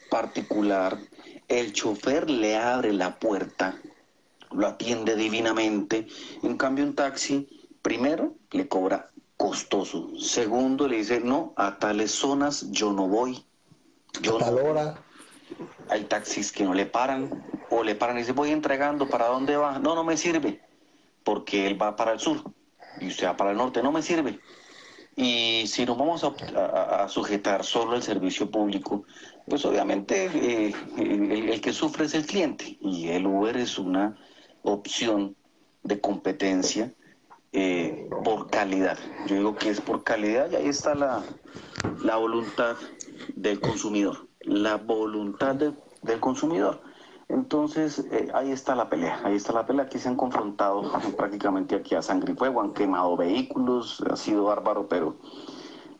[0.09, 0.97] particular,
[1.47, 3.79] el chofer le abre la puerta,
[4.51, 6.07] lo atiende divinamente,
[6.43, 7.47] en cambio un taxi,
[7.81, 13.43] primero, le cobra costoso, segundo, le dice, no, a tales zonas yo no voy,
[14.21, 14.95] yo no
[15.89, 17.29] Hay taxis que no le paran,
[17.69, 19.79] o le paran y dice, voy entregando, ¿para dónde va?
[19.79, 20.61] No, no me sirve,
[21.23, 22.43] porque él va para el sur,
[22.99, 24.39] y usted va para el norte, no me sirve
[25.15, 29.03] y si nos vamos a, sujetar solo al servicio público,
[29.47, 34.17] pues obviamente eh, el, que sufre es el cliente y el Uber es una
[34.63, 35.35] opción
[35.83, 36.91] de competencia
[37.51, 38.97] eh, por calidad.
[39.27, 41.23] Yo digo que es por calidad y ahí está la,
[42.03, 42.75] la voluntad
[43.35, 46.81] del consumidor, la voluntad del consumidor.
[47.29, 49.85] Entonces, eh, ahí está la pelea, ahí está la pelea.
[49.85, 54.43] Aquí se han confrontado prácticamente aquí a sangre y fuego, han quemado vehículos, ha sido
[54.45, 55.15] bárbaro, pero,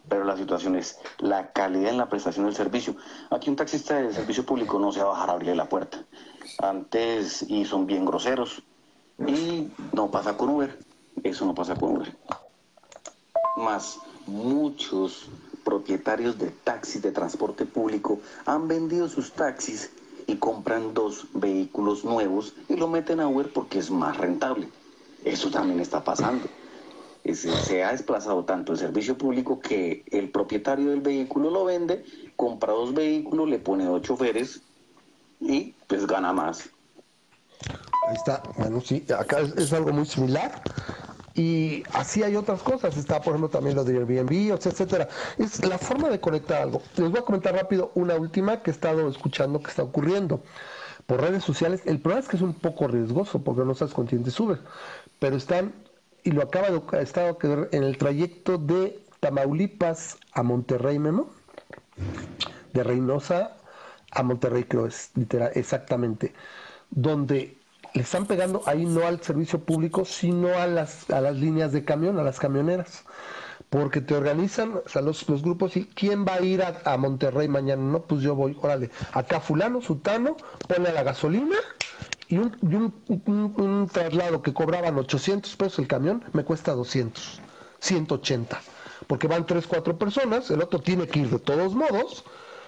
[0.10, 2.96] pero la situación es la calidad en la prestación del servicio.
[3.32, 6.04] Aquí un taxista de servicio público no se va a bajar a abrirle la puerta.
[6.62, 8.64] Antes, y son bien groseros,
[9.26, 10.78] Y no pasa con Uber.
[11.24, 12.18] Eso no pasa con Uber.
[13.58, 15.30] Más muchos
[15.64, 19.92] propietarios de taxis de transporte público han vendido sus taxis
[20.28, 24.68] y compran dos vehículos nuevos y lo meten a Uber porque es más rentable.
[25.24, 26.48] Eso también está pasando.
[27.24, 32.04] se ha desplazado tanto el servicio público que el propietario del vehículo lo vende,
[32.36, 34.62] compra dos vehículos, le pone dos choferes
[35.40, 36.70] y pues gana más.
[38.08, 40.62] Ahí está, bueno, sí, acá es algo muy similar.
[41.36, 42.96] Y así hay otras cosas.
[42.98, 45.08] Está, por ejemplo, también lo de Airbnb, etcétera.
[45.38, 46.82] Es la forma de conectar algo.
[46.98, 50.44] Les voy a comentar rápido una última que he estado escuchando que está ocurriendo
[51.08, 51.82] por redes sociales.
[51.86, 54.60] El problema es que es un poco riesgoso porque no sabes con quién te subes.
[55.20, 55.74] Pero están,
[56.24, 57.36] y lo acaba de estar
[57.72, 61.30] en el trayecto de Tamaulipas a Monterrey, Memo.
[62.74, 63.58] De Reynosa
[64.12, 66.34] a Monterrey, creo es literal, exactamente.
[66.90, 67.58] Donde
[67.94, 71.86] le están pegando ahí no al servicio público, sino a las, a las líneas de
[71.86, 73.04] camión, a las camioneras.
[73.70, 77.48] Porque te organizan, o sea, los, los grupos, y ¿quién va a ir a, Monterrey
[77.48, 77.82] mañana?
[77.82, 80.38] No, pues yo voy, órale, acá fulano, sutano,
[80.68, 81.56] pone la gasolina
[82.28, 82.94] y, un, y un,
[83.58, 87.42] un, traslado que cobraban 800 pesos el camión, me cuesta 200,
[87.80, 88.62] 180.
[89.08, 92.24] Porque van 3, 4 personas, el otro tiene que ir de todos modos,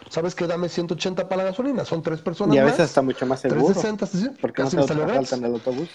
[0.10, 0.48] ¿sabes qué?
[0.48, 2.56] Dame 180 para la gasolina, son tres personas.
[2.56, 3.65] Y a veces está mucho más seguro.
[3.65, 5.90] 360, porque no se falta en el autobús.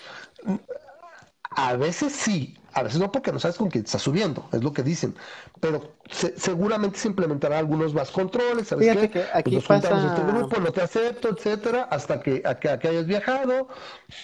[1.50, 4.72] A veces sí, a veces no porque no sabes con quién está subiendo, es lo
[4.72, 5.16] que dicen.
[5.58, 5.94] Pero
[6.36, 10.14] seguramente se implementará algunos más controles, ¿sabes Fíjate Que aquí pues pasa...
[10.14, 13.68] este grupo, no te acepto, etcétera, hasta que, a que, hayas viajado.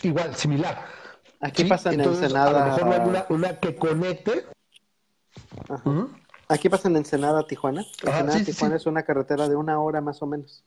[0.02, 0.86] Igual, similar.
[1.40, 2.64] Aquí pasa en Ensenada...
[2.64, 4.46] A lo mejor no hay una, que conecte.
[5.68, 6.06] Ajá.
[6.48, 7.85] Aquí pasa en Ensenada, Tijuana.
[8.02, 10.64] Ensenada, Tijuana es una carretera de una hora más o menos.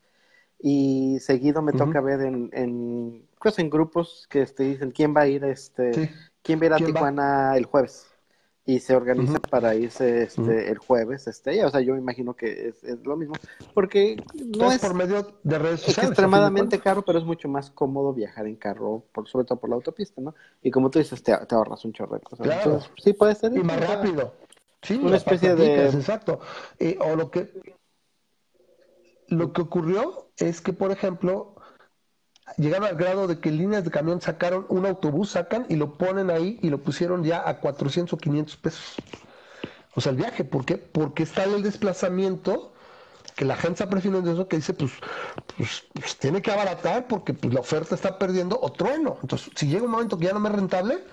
[0.61, 5.21] Y seguido me toca ver en, en, pues en grupos que este, dicen quién va
[5.21, 8.07] a ir este, quién va a ir a Tijuana el jueves.
[8.65, 12.67] Y se organiza para irse este, el jueves, este, o sea, yo me imagino que
[12.67, 13.33] es, es lo mismo,
[13.73, 16.03] porque no es, por medio de redes sociales.
[16.03, 19.71] Es extremadamente caro, pero es mucho más cómodo viajar en carro, por, sobre todo por
[19.71, 20.35] la autopista, ¿no?
[20.61, 22.79] Y como tú dices, te, ahorras un chorro Claro.
[23.01, 23.57] sí puede ser.
[23.57, 24.33] Y más rápido.
[24.81, 25.87] Sí, una especie de...
[25.89, 26.39] Exacto.
[26.79, 27.51] Eh, o lo que,
[29.27, 31.55] lo que ocurrió es que, por ejemplo,
[32.57, 36.29] llegaron al grado de que líneas de camión sacaron un autobús, sacan y lo ponen
[36.29, 38.95] ahí y lo pusieron ya a 400 o 500 pesos.
[39.95, 40.77] O sea, el viaje, ¿por qué?
[40.77, 42.73] Porque está el desplazamiento
[43.39, 44.91] que la prefiriendo eso que dice, pues,
[45.55, 49.17] pues, pues, tiene que abaratar porque pues, la oferta está perdiendo o trueno.
[49.21, 51.05] Entonces, si llega un momento que ya no me es rentable,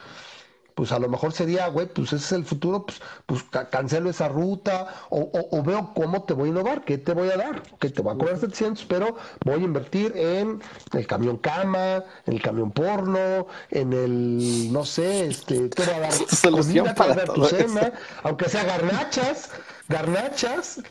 [0.77, 4.29] pues a lo mejor sería, güey, pues ese es el futuro, pues, pues cancelo esa
[4.29, 8.03] ruta o, veo cómo te voy a innovar, qué te voy a dar, que te
[8.03, 10.61] voy a cobrar 700, pero voy a invertir en
[10.93, 16.01] el camión cama, en el camión porno, en el, no sé, este, te voy a
[16.01, 19.49] dar solución para, tu cena, aunque sea garnachas,
[19.89, 20.83] garnachas,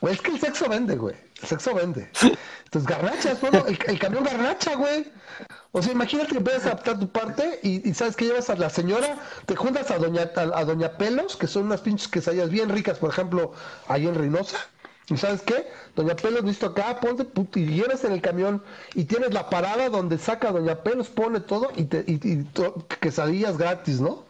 [0.00, 1.16] güey, es que el sexo vende, güey,
[1.46, 2.10] sexo vende.
[2.64, 5.12] Entonces, garnachas, bueno, el, el camión garnacha, güey.
[5.72, 9.18] O sea, imagínate que puedes adaptar tu parte y, sabes que llevas a la señora,
[9.46, 13.10] te juntas a doña, a, doña Pelos, que son unas pinches quesadillas bien ricas, por
[13.10, 13.52] ejemplo,
[13.88, 14.58] ahí en Reynosa.
[15.08, 15.66] ¿Y sabes qué?
[15.96, 17.26] Doña Pelos, listo acá, ponte
[17.58, 18.62] y llevas en el camión
[18.94, 22.46] y tienes la parada donde saca Doña Pelos, pone todo y, te, y, y
[23.00, 24.24] quesadillas gratis, ¿no?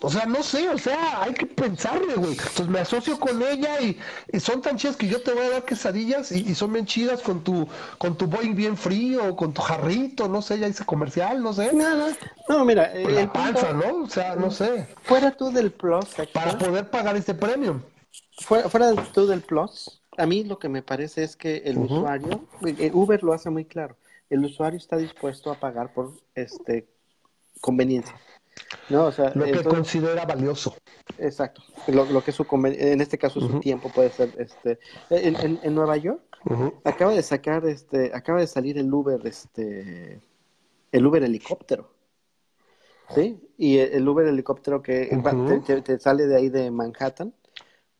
[0.00, 2.32] O sea, no sé, o sea, hay que pensarle, güey.
[2.32, 3.96] Entonces me asocio con ella y,
[4.40, 7.44] son tan chidas que yo te voy a dar quesadillas y, son bien chidas con
[7.44, 7.68] tu
[7.98, 11.72] con tu Boeing bien frío, con tu jarrito, no sé, ya dice comercial, no sé.
[11.72, 12.14] Nada.
[12.48, 14.02] No, mira, el panza, ¿no?
[14.02, 14.88] O sea, no sé.
[15.02, 16.06] Fuera tú del plus.
[16.32, 17.80] Para poder pagar este premio.
[18.38, 22.46] Fuera, fuera tú del plus, a mí lo que me parece es que el usuario,
[22.66, 23.96] eh, Uber lo hace muy claro,
[24.28, 26.88] el usuario está dispuesto a pagar por este
[27.60, 28.14] conveniencia.
[28.90, 30.74] No, o sea, lo que considera valioso.
[31.18, 31.62] Exacto.
[31.88, 34.78] Lo, que su en este caso su tiempo puede ser este
[35.10, 36.22] en, en, Nueva York
[36.84, 40.20] acaba de sacar este acaba de salir el Uber este
[40.92, 41.90] el Uber helicóptero.
[43.14, 43.38] ¿Sí?
[43.58, 45.10] Y el Uber helicóptero que
[45.84, 47.34] te, sale de ahí de Manhattan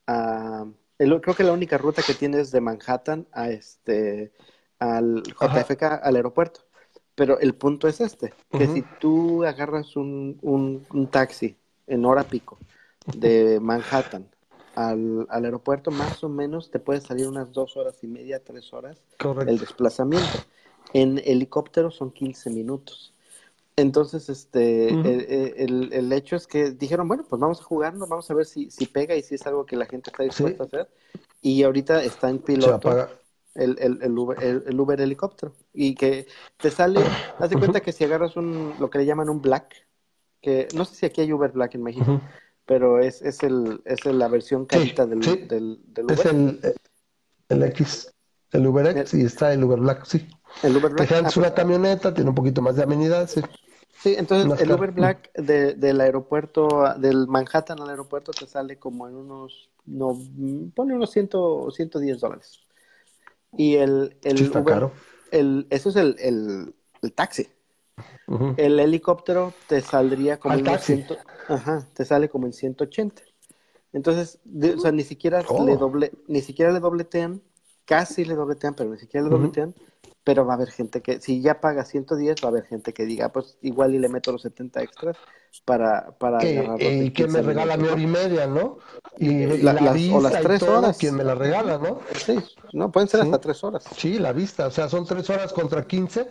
[0.06, 0.66] a
[0.98, 4.32] creo que la única ruta que tiene es de Manhattan a este
[4.78, 6.63] al JFK al aeropuerto.
[7.14, 12.58] Pero el punto es este, que si tú agarras un, un, taxi en hora pico
[13.06, 14.26] de Manhattan
[14.74, 18.72] al, al, aeropuerto, más o menos te puede salir unas dos horas y media, tres
[18.72, 19.00] horas
[19.46, 20.44] el desplazamiento.
[20.92, 23.14] En helicóptero son 15 minutos.
[23.76, 28.34] Entonces, este, el, el, hecho es que dijeron, bueno, pues vamos a jugarnos, vamos a
[28.34, 30.88] ver si, si pega y si es algo que la gente está dispuesta a hacer.
[31.42, 33.08] Y ahorita está en piloto
[33.55, 35.55] el, el, el, Uber, el, Uber helicóptero.
[35.72, 36.26] Y que
[36.56, 37.01] te sale,
[37.39, 39.86] haz de cuenta que si agarras un, lo que le llaman un Black,
[40.40, 42.20] que no sé si aquí hay Uber Black en México,
[42.66, 46.18] pero es, es, el, es la versión carita del, del, Uber.
[46.18, 46.60] Es el,
[47.48, 48.14] el X,
[48.52, 50.26] el Uber X y está el Uber Black, sí.
[50.62, 51.09] El Uber Black.
[51.09, 51.52] Que es ah, una pues.
[51.52, 53.40] camioneta, tiene un poquito más de amenidad, sí.
[54.02, 59.09] Sí, entonces el Uber Black de, del aeropuerto, del Manhattan al aeropuerto te sale como
[59.09, 60.18] en unos, no,
[60.74, 61.31] pone unos 100,
[61.72, 62.63] 110 dólares.
[63.56, 64.90] Y el, el Uber,
[65.31, 67.48] El, eso es el, el, el taxi.
[68.56, 70.66] El helicóptero te saldría como en
[71.48, 73.22] ajá, te sale como en 180.
[73.93, 74.40] Entonces,
[74.76, 75.76] o sea, ni siquiera le oh.
[75.76, 77.43] doble, ni siquiera le dobletean,
[77.85, 79.74] casi le dobletean, pero ni siquiera le dobletean
[80.24, 83.05] pero va a haber gente que, si ya paga 110, va a haber gente que
[83.05, 85.18] diga, pues igual y le meto los 70 extras
[85.66, 88.78] para, para que, eh, que me regala mi hora y media, ¿no?
[89.18, 90.96] Y, la, las, o las tres horas.
[90.96, 92.01] Quien me la regala, ¿no?
[92.16, 92.38] Sí,
[92.72, 93.84] no, pueden ser hasta tres horas.
[93.96, 96.26] Sí, la vista, o sea, son tres horas contra 15.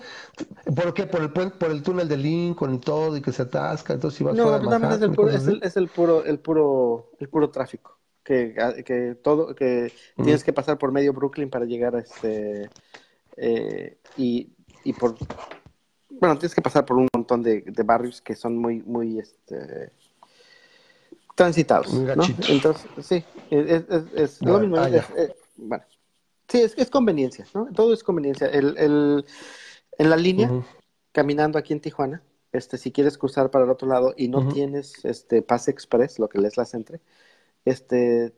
[0.76, 1.06] ¿Por qué?
[1.06, 4.24] Por el, por el túnel de Lincoln y todo, y que se atasca, entonces si
[4.24, 7.30] vas No, pues nada es, el puro, es, el, es el puro, el puro, el
[7.30, 8.00] puro tráfico.
[8.24, 8.56] Que,
[8.86, 12.70] que todo, que tienes que pasar por medio Brooklyn para llegar a este
[13.38, 14.50] eh, y,
[14.84, 15.16] y, por
[16.10, 19.92] bueno tienes que pasar por un montón de, de barrios que son muy muy este
[21.36, 22.24] transitados ¿no?
[22.48, 23.84] entonces sí es,
[24.16, 24.90] es, lo mismo ah,
[25.58, 25.84] bueno
[26.48, 28.48] sí es, es conveniencia no todo es conveniencia.
[28.48, 29.26] El, el
[29.98, 30.52] en la línea
[31.12, 35.04] caminando aquí en Tijuana este si quieres cruzar para el otro lado y no tienes
[35.06, 37.02] este pase express lo que les la entre
[37.66, 38.34] este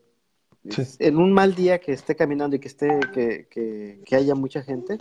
[0.98, 4.62] en un mal día que esté caminando y que esté, que, que, que, haya mucha
[4.62, 4.98] gente,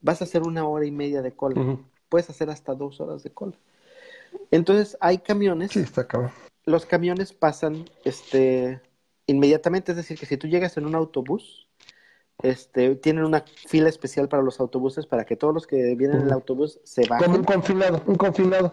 [0.00, 1.78] vas a hacer una hora y media de cola.
[2.08, 3.56] Puedes hacer hasta dos horas de cola.
[4.50, 5.72] Entonces hay camiones.
[5.72, 6.06] Sí, está
[6.64, 8.80] Los camiones pasan este,
[9.26, 11.68] inmediatamente, es decir, que si tú llegas en un autobús,
[12.42, 16.26] este, tienen una fila especial para los autobuses para que todos los que vienen en
[16.26, 17.26] el autobús se bajen.
[17.26, 18.72] Como un confinado, un confinado.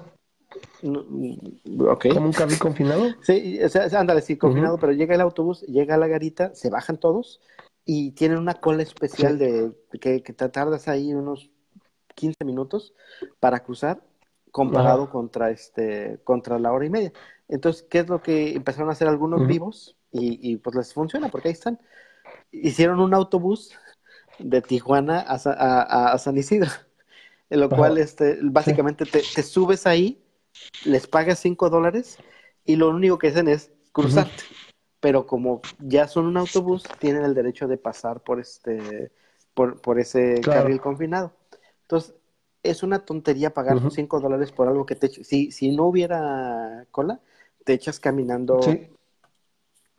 [0.84, 2.12] Okay.
[2.12, 3.06] ¿Como un confinado?
[3.22, 7.00] Sí, o sea, ándale, sí, confinado, pero llega el autobús, llega la garita, se bajan
[7.00, 7.40] todos
[7.86, 11.52] y tienen una cola especial de que, te tardas ahí unos
[12.16, 12.94] 15 minutos
[13.40, 14.02] para cruzar
[14.52, 17.14] comparado contra este contra la hora y media.
[17.48, 19.98] Entonces, ¿qué es lo que empezaron a hacer algunos vivos?
[20.12, 21.80] Y, pues les funciona porque ahí están.
[22.52, 23.74] Hicieron un autobús
[24.38, 26.70] de Tijuana a, San Isidro,
[27.50, 30.23] en lo cual este, básicamente te, te subes ahí
[30.86, 32.18] les pagas 5 dólares
[32.66, 34.44] y lo único que hacen es cruzarte.
[35.00, 39.12] Pero como ya son un autobús, tienen el derecho de pasar por este
[39.54, 41.34] por, por ese carril confinado.
[41.82, 42.16] Entonces,
[42.64, 47.20] es una tontería pagar 5 dólares por algo que te si, si no hubiera cola,
[47.66, 48.60] te echas caminando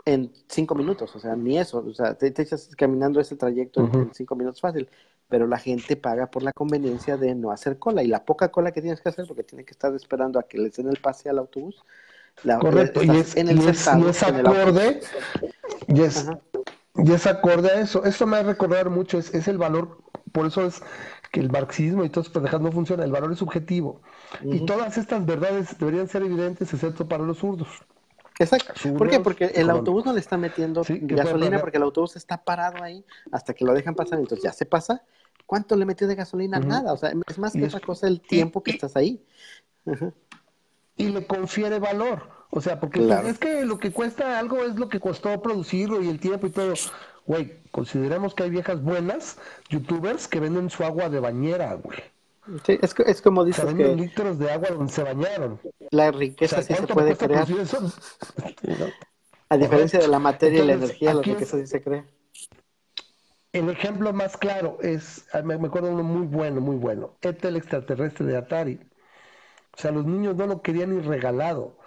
[0.07, 4.13] en 5 minutos, o sea, ni eso, o sea, te, echas caminando ese trayecto en
[4.13, 4.89] 5 minutos fácil
[5.29, 8.73] pero la gente paga por la conveniencia de no hacer cola y la poca cola
[8.73, 11.29] que tienes que hacer porque tiene que estar esperando a que les den el pase
[11.29, 11.85] al autobús.
[12.43, 15.01] La, Correcto, y es, en el y es, acorde,
[15.87, 16.29] y es,
[16.97, 18.05] y es acorde a eso.
[18.05, 19.99] Eso me va a recordar mucho, es, es el valor,
[20.33, 20.83] por eso es
[21.31, 24.03] que el marxismo y todas estas pendejadas no funciona, el valor es subjetivo.
[24.43, 27.69] Y todas estas verdades deberían ser evidentes, excepto para los zurdos.
[28.39, 28.73] Exacto.
[28.97, 29.21] ¿Por qué?
[29.21, 33.55] Porque el autobús no le está metiendo gasolina porque el autobús está parado ahí hasta
[33.55, 35.03] que lo dejan pasar, entonces ya se pasa.
[35.47, 36.59] ¿Cuánto le metió de gasolina?
[36.59, 36.93] Nada.
[36.93, 39.25] O sea, es más que otra cosa el tiempo que estás ahí.
[40.97, 42.23] Y le confiere valor.
[42.51, 46.09] O sea, porque es que lo que cuesta algo es lo que costó producirlo y
[46.09, 46.75] el tiempo y todo.
[47.27, 49.39] Güey, consideremos que hay viejas buenas,
[49.69, 51.99] youtubers, que venden su agua de bañera, güey.
[52.65, 53.95] Sí, es, es como dices que...
[53.95, 55.61] litros de agua donde se bañaron.
[55.91, 57.47] La riqueza sí se puede crear.
[59.49, 62.05] A diferencia de la materia y la energía, la riqueza sí se crea.
[63.53, 67.57] El ejemplo más claro es, ah, me, acuerdo uno muy bueno, muy bueno, este el
[67.57, 68.81] extraterrestre de Atari.
[69.77, 71.79] O sea, los niños no lo querían ni regalado.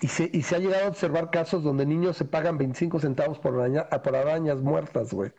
[0.00, 3.38] Y se, y se ha llegado a observar casos donde niños se pagan 25 centavos
[3.38, 5.32] por, araña, por arañas muertas, güey.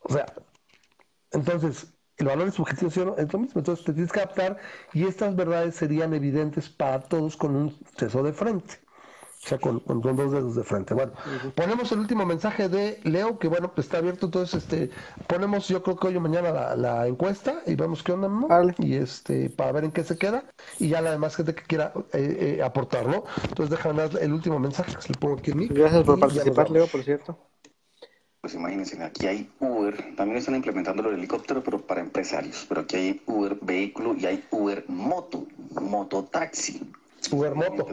[0.00, 0.26] O sea,
[1.30, 3.60] entonces, el valor es subjetivo es lo mismo.
[3.60, 4.58] Entonces te tienes que adaptar
[4.92, 8.80] y estas verdades serían evidentes para todos con un ceso de frente.
[9.44, 10.94] O sea, con, con, dos dedos de frente.
[10.94, 11.12] Bueno,
[11.54, 14.26] ponemos el último mensaje de Leo, que bueno, pues está abierto.
[14.26, 14.90] Entonces, este,
[15.28, 18.28] ponemos yo creo que hoy o mañana la, encuesta y vemos qué onda,
[18.78, 20.42] Y este, para ver en qué se queda.
[20.80, 23.24] Y ya la demás gente que quiera eh, eh, aportar, ¿no?
[23.44, 25.68] Entonces, déjame dar el último mensaje que se le pongo aquí en mí.
[25.68, 27.38] Gracias por participar, Leo, por cierto.
[28.40, 32.64] Pues imagínense, aquí hay Uber, también están implementando el helicóptero, pero para empresarios.
[32.68, 35.46] Pero aquí hay Uber vehículo y hay Uber moto,
[35.80, 36.80] mototaxi.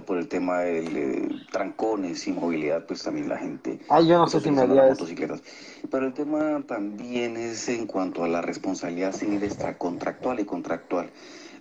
[0.06, 3.80] Por el tema de trancones y movilidad, pues también la gente...
[3.90, 5.42] Ah, yo no sé si me haría motocicletas.
[5.90, 11.10] Pero el tema también es en cuanto a la responsabilidad civil extracontractual y contractual.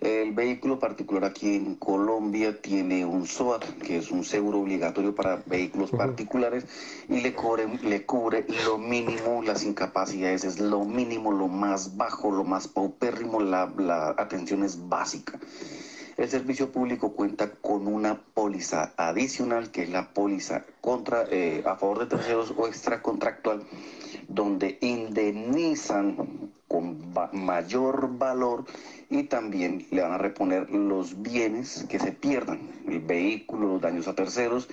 [0.04, 5.42] El vehículo particular aquí en Colombia tiene un SOAT, que es un seguro obligatorio para
[5.46, 6.66] vehículos particulares,
[7.08, 12.30] y le cubre, le cubre lo mínimo, las incapacidades, es lo mínimo, lo más bajo,
[12.30, 15.40] lo más paupérrimo, la, la atención es básica.
[16.18, 21.76] El servicio público cuenta con una póliza adicional, que es la póliza contra, eh, a
[21.76, 23.62] favor de terceros o extracontractual,
[24.28, 28.64] donde indemnizan con mayor valor
[29.10, 34.08] y también le van a reponer los bienes que se pierdan, el vehículo, los daños
[34.08, 34.68] a terceros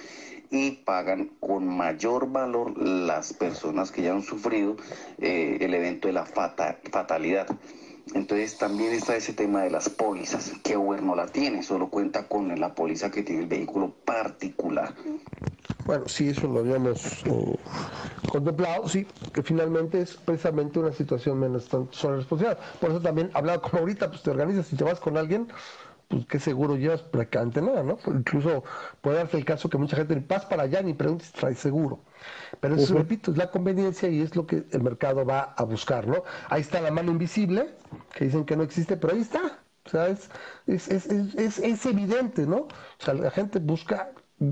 [0.52, 4.76] y pagan con mayor valor las personas que ya han sufrido
[5.20, 7.48] eh, el evento de la fatalidad.
[8.14, 12.28] Entonces también está ese tema de las pólizas, que Uber no la tiene, solo cuenta
[12.28, 14.94] con la póliza que tiene el vehículo particular.
[15.86, 17.56] Bueno, sí, eso lo habíamos eh,
[18.30, 22.60] contemplado, sí, que finalmente es precisamente una situación menos sobre responsabilidad.
[22.80, 25.48] Por eso también, hablado como ahorita, pues te organizas y te vas con alguien,
[26.08, 27.98] pues qué seguro llevas prácticamente nada, ¿no?
[28.08, 28.64] Incluso
[29.02, 32.00] puede darse el caso que mucha gente pasa para allá ni pregunta si trae seguro.
[32.60, 36.08] Pero eso, repito, es la conveniencia y es lo que el mercado va a buscar,
[36.08, 36.24] ¿no?
[36.50, 37.76] Ahí está la mano invisible,
[38.14, 39.60] que dicen que no existe, pero ahí está.
[39.86, 40.30] O sea, es,
[40.68, 42.58] es, es, es evidente, ¿no?
[42.58, 42.70] O
[43.00, 44.12] sea, la gente busca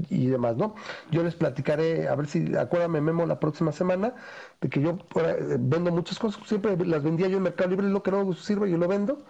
[0.10, 0.76] y demás, ¿no?
[1.12, 4.14] Yo les platicaré, a ver si, acuérdame Memo la próxima semana,
[4.62, 8.04] de que yo eh, vendo muchas cosas, siempre las vendía yo en Mercado Libre, lo
[8.04, 9.26] que no sirve yo lo vendo,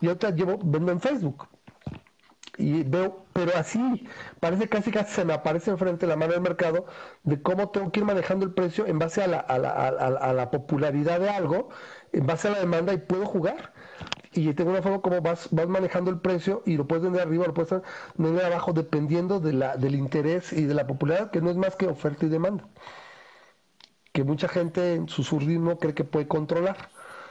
[0.00, 1.48] y ahorita llevo, vendo en Facebook
[2.56, 4.06] y veo, pero así,
[4.40, 6.86] parece casi casi se me aparece enfrente la mano del mercado
[7.24, 10.32] de cómo tengo que ir manejando el precio en base a la, a la, a,
[10.32, 11.70] la popularidad de algo,
[12.12, 13.72] en base a la demanda y puedo jugar.
[14.32, 17.46] Y tengo una forma como vas, vas manejando el precio y lo puedes vender arriba,
[17.46, 17.74] lo puedes
[18.16, 21.76] vender abajo, dependiendo de la, del interés y de la popularidad, que no es más
[21.76, 22.68] que oferta y demanda.
[24.12, 26.90] Que mucha gente en su surdismo cree que puede controlar.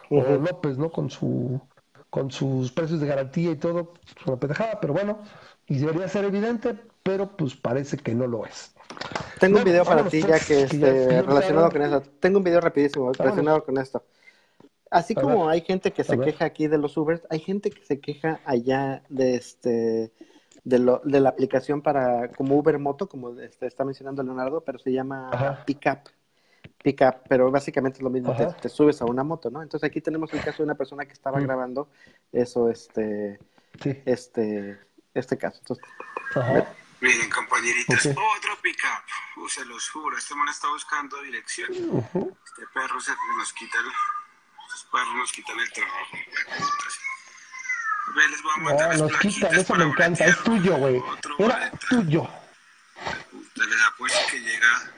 [0.09, 0.91] O López, ¿no?
[0.91, 1.61] Con su
[2.13, 5.17] con sus precios de garantía y todo, es una pendejada, pero bueno,
[5.65, 8.75] y debería ser evidente, pero pues parece que no lo es.
[9.39, 12.03] Tengo un video para ti ya que esté relacionado con eso.
[12.19, 14.03] Tengo un video rapidísimo relacionado con esto.
[14.91, 17.99] Así como hay gente que se queja aquí de los Ubers, hay gente que se
[17.99, 20.13] queja allá de este
[20.63, 24.77] de, lo, de la aplicación para como Uber Moto, como este, está mencionando Leonardo, pero
[24.77, 26.11] se llama Pickup
[26.83, 29.61] pickup, pero básicamente es lo mismo, te, subes a una moto, ¿no?
[29.61, 31.43] Entonces aquí tenemos el caso de una persona que estaba mm.
[31.43, 31.89] grabando
[32.31, 33.39] eso, este,
[34.05, 34.79] este,
[35.13, 35.59] este caso.
[35.59, 35.85] Entonces,
[37.03, 41.69] Miren, compañeritas, otro pickup, uh, se los juro, este man está buscando dirección.
[41.73, 43.87] Este perro se nos quita el,
[44.73, 46.17] estos perros nos quitan el trabajo.
[48.15, 51.03] Ve, les voy a mandar no, nos quitan, eso me encanta, es tuyo, güey.
[51.39, 52.23] Era tuyo.
[53.33, 54.91] Usted les apuesto que llega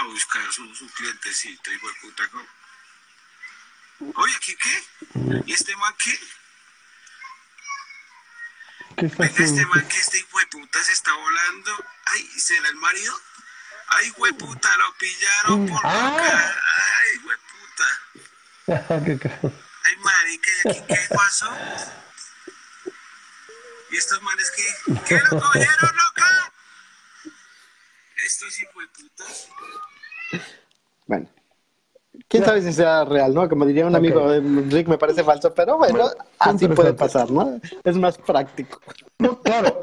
[0.00, 2.24] a buscar su, su clientecito, hijo de puta.
[4.14, 4.84] Oye, ¿aquí qué?
[5.46, 6.18] ¿Y este man qué?
[8.96, 11.84] ¿Qué está Venga, este man que este hijo de puta se está volando.
[12.06, 13.20] Ay, ¿será el marido?
[13.88, 15.94] Ay, puta, lo pillaron por ah.
[15.94, 16.54] loca.
[16.98, 17.18] Ay,
[18.66, 19.04] puta.
[19.04, 19.50] ¿Qué
[19.82, 21.50] Ay, marica, ¿y aquí qué pasó?
[23.90, 24.94] ¿Y estos manes qué?
[25.06, 26.52] ¿Qué lo cogieron, loca?
[28.24, 29.48] Estos hijos de putas.
[31.06, 31.26] Bueno.
[32.28, 33.48] Quién sabe si sea real, ¿no?
[33.48, 34.28] Como diría un amigo,
[34.68, 37.60] Rick me parece falso, pero bueno, así puede pasar, ¿no?
[37.84, 38.80] Es más práctico.
[39.18, 39.82] No, claro.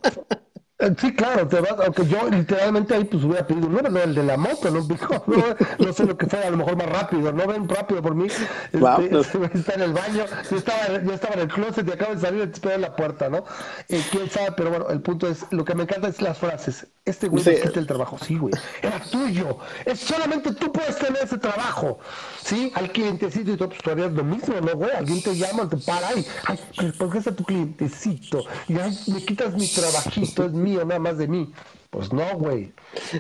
[0.80, 4.14] Eh, sí, claro, te vas, aunque yo literalmente ahí pues hubiera pedido un número, el
[4.14, 4.86] de la moto, ¿no?
[5.80, 8.28] no, sé lo que fuera, a lo mejor más rápido, no ven rápido por mí,
[8.28, 8.78] este,
[9.58, 12.52] está en el baño, yo estaba, yo estaba en el closet y acabo de salir
[12.52, 13.44] te en la puerta, ¿no?
[13.90, 16.86] Eh, quién sabe, pero bueno, el punto es, lo que me encanta es las frases,
[17.06, 17.56] este güey sí.
[17.60, 21.98] quita el trabajo, sí, güey, era tuyo, es solamente tú puedes tener ese trabajo,
[22.44, 22.72] ¿sí?
[22.76, 24.92] Al clientecito y todo, pues todavía es lo mismo, ¿no, güey?
[24.92, 28.44] Alguien te llama, te para, y, ay, ¿por qué está tu clientecito?
[28.68, 31.52] Y ay, me quitas mi trabajito, es mío, nada más de mí.
[31.90, 32.74] Pues no, güey.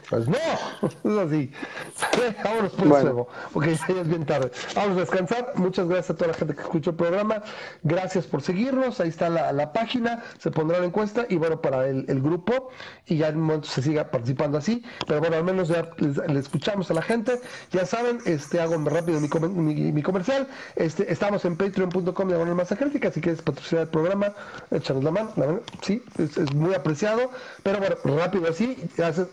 [0.10, 0.38] Pues no.
[0.38, 1.52] Es así.
[2.44, 3.04] Vámonos por bueno.
[3.04, 3.30] luego.
[3.54, 4.52] Porque ya es bien tarde.
[4.76, 5.54] Vamos a descansar.
[5.56, 7.44] Muchas gracias a toda la gente que escuchó el programa.
[7.84, 9.00] Gracias por seguirnos.
[9.00, 10.24] Ahí está la, la página.
[10.40, 11.26] Se pondrá la encuesta.
[11.30, 12.70] Y bueno, para el, el, grupo.
[13.06, 14.84] Y ya en un momento se siga participando así.
[15.08, 17.40] Pero bueno, al menos ya le escuchamos a la gente.
[17.72, 20.48] Ya saben, este hago rápido mi, mi, mi comercial.
[20.76, 23.12] Este, estamos en patreon.com de masa crítica.
[23.12, 24.34] Si quieres patrocinar el programa,
[24.72, 25.32] échanos la mano.
[25.36, 27.30] La mano sí, es, es muy apreciado.
[27.64, 28.78] Pero bueno, rápido así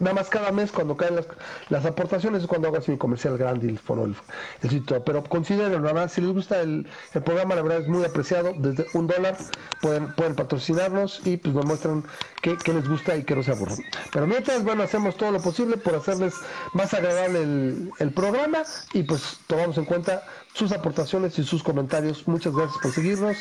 [0.00, 1.20] nada más cada mes cuando caen
[1.68, 4.16] las, aportaciones es cuando hago así mi comercial grande y el fono, el,
[4.62, 5.04] el sitio.
[5.04, 6.88] Pero consideren, verdad, si les gusta el,
[7.24, 8.52] programa, la verdad es muy apreciado.
[8.56, 9.36] Desde un dólar
[9.80, 12.02] pueden, pueden patrocinarnos y pues nos muestran
[12.42, 13.78] qué, les gusta y que no se aburren.
[14.12, 16.34] Pero mientras, bueno, hacemos todo lo posible por hacerles
[16.72, 22.26] más agradable el, el programa y pues tomamos en cuenta sus aportaciones y sus comentarios.
[22.26, 23.36] Muchas gracias por seguirnos.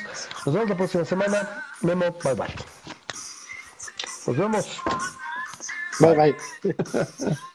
[0.46, 1.66] Nos vemos la próxima semana.
[1.82, 2.54] Memo, bye bye.
[4.28, 4.80] Nos vemos.
[6.00, 7.36] Bye bye.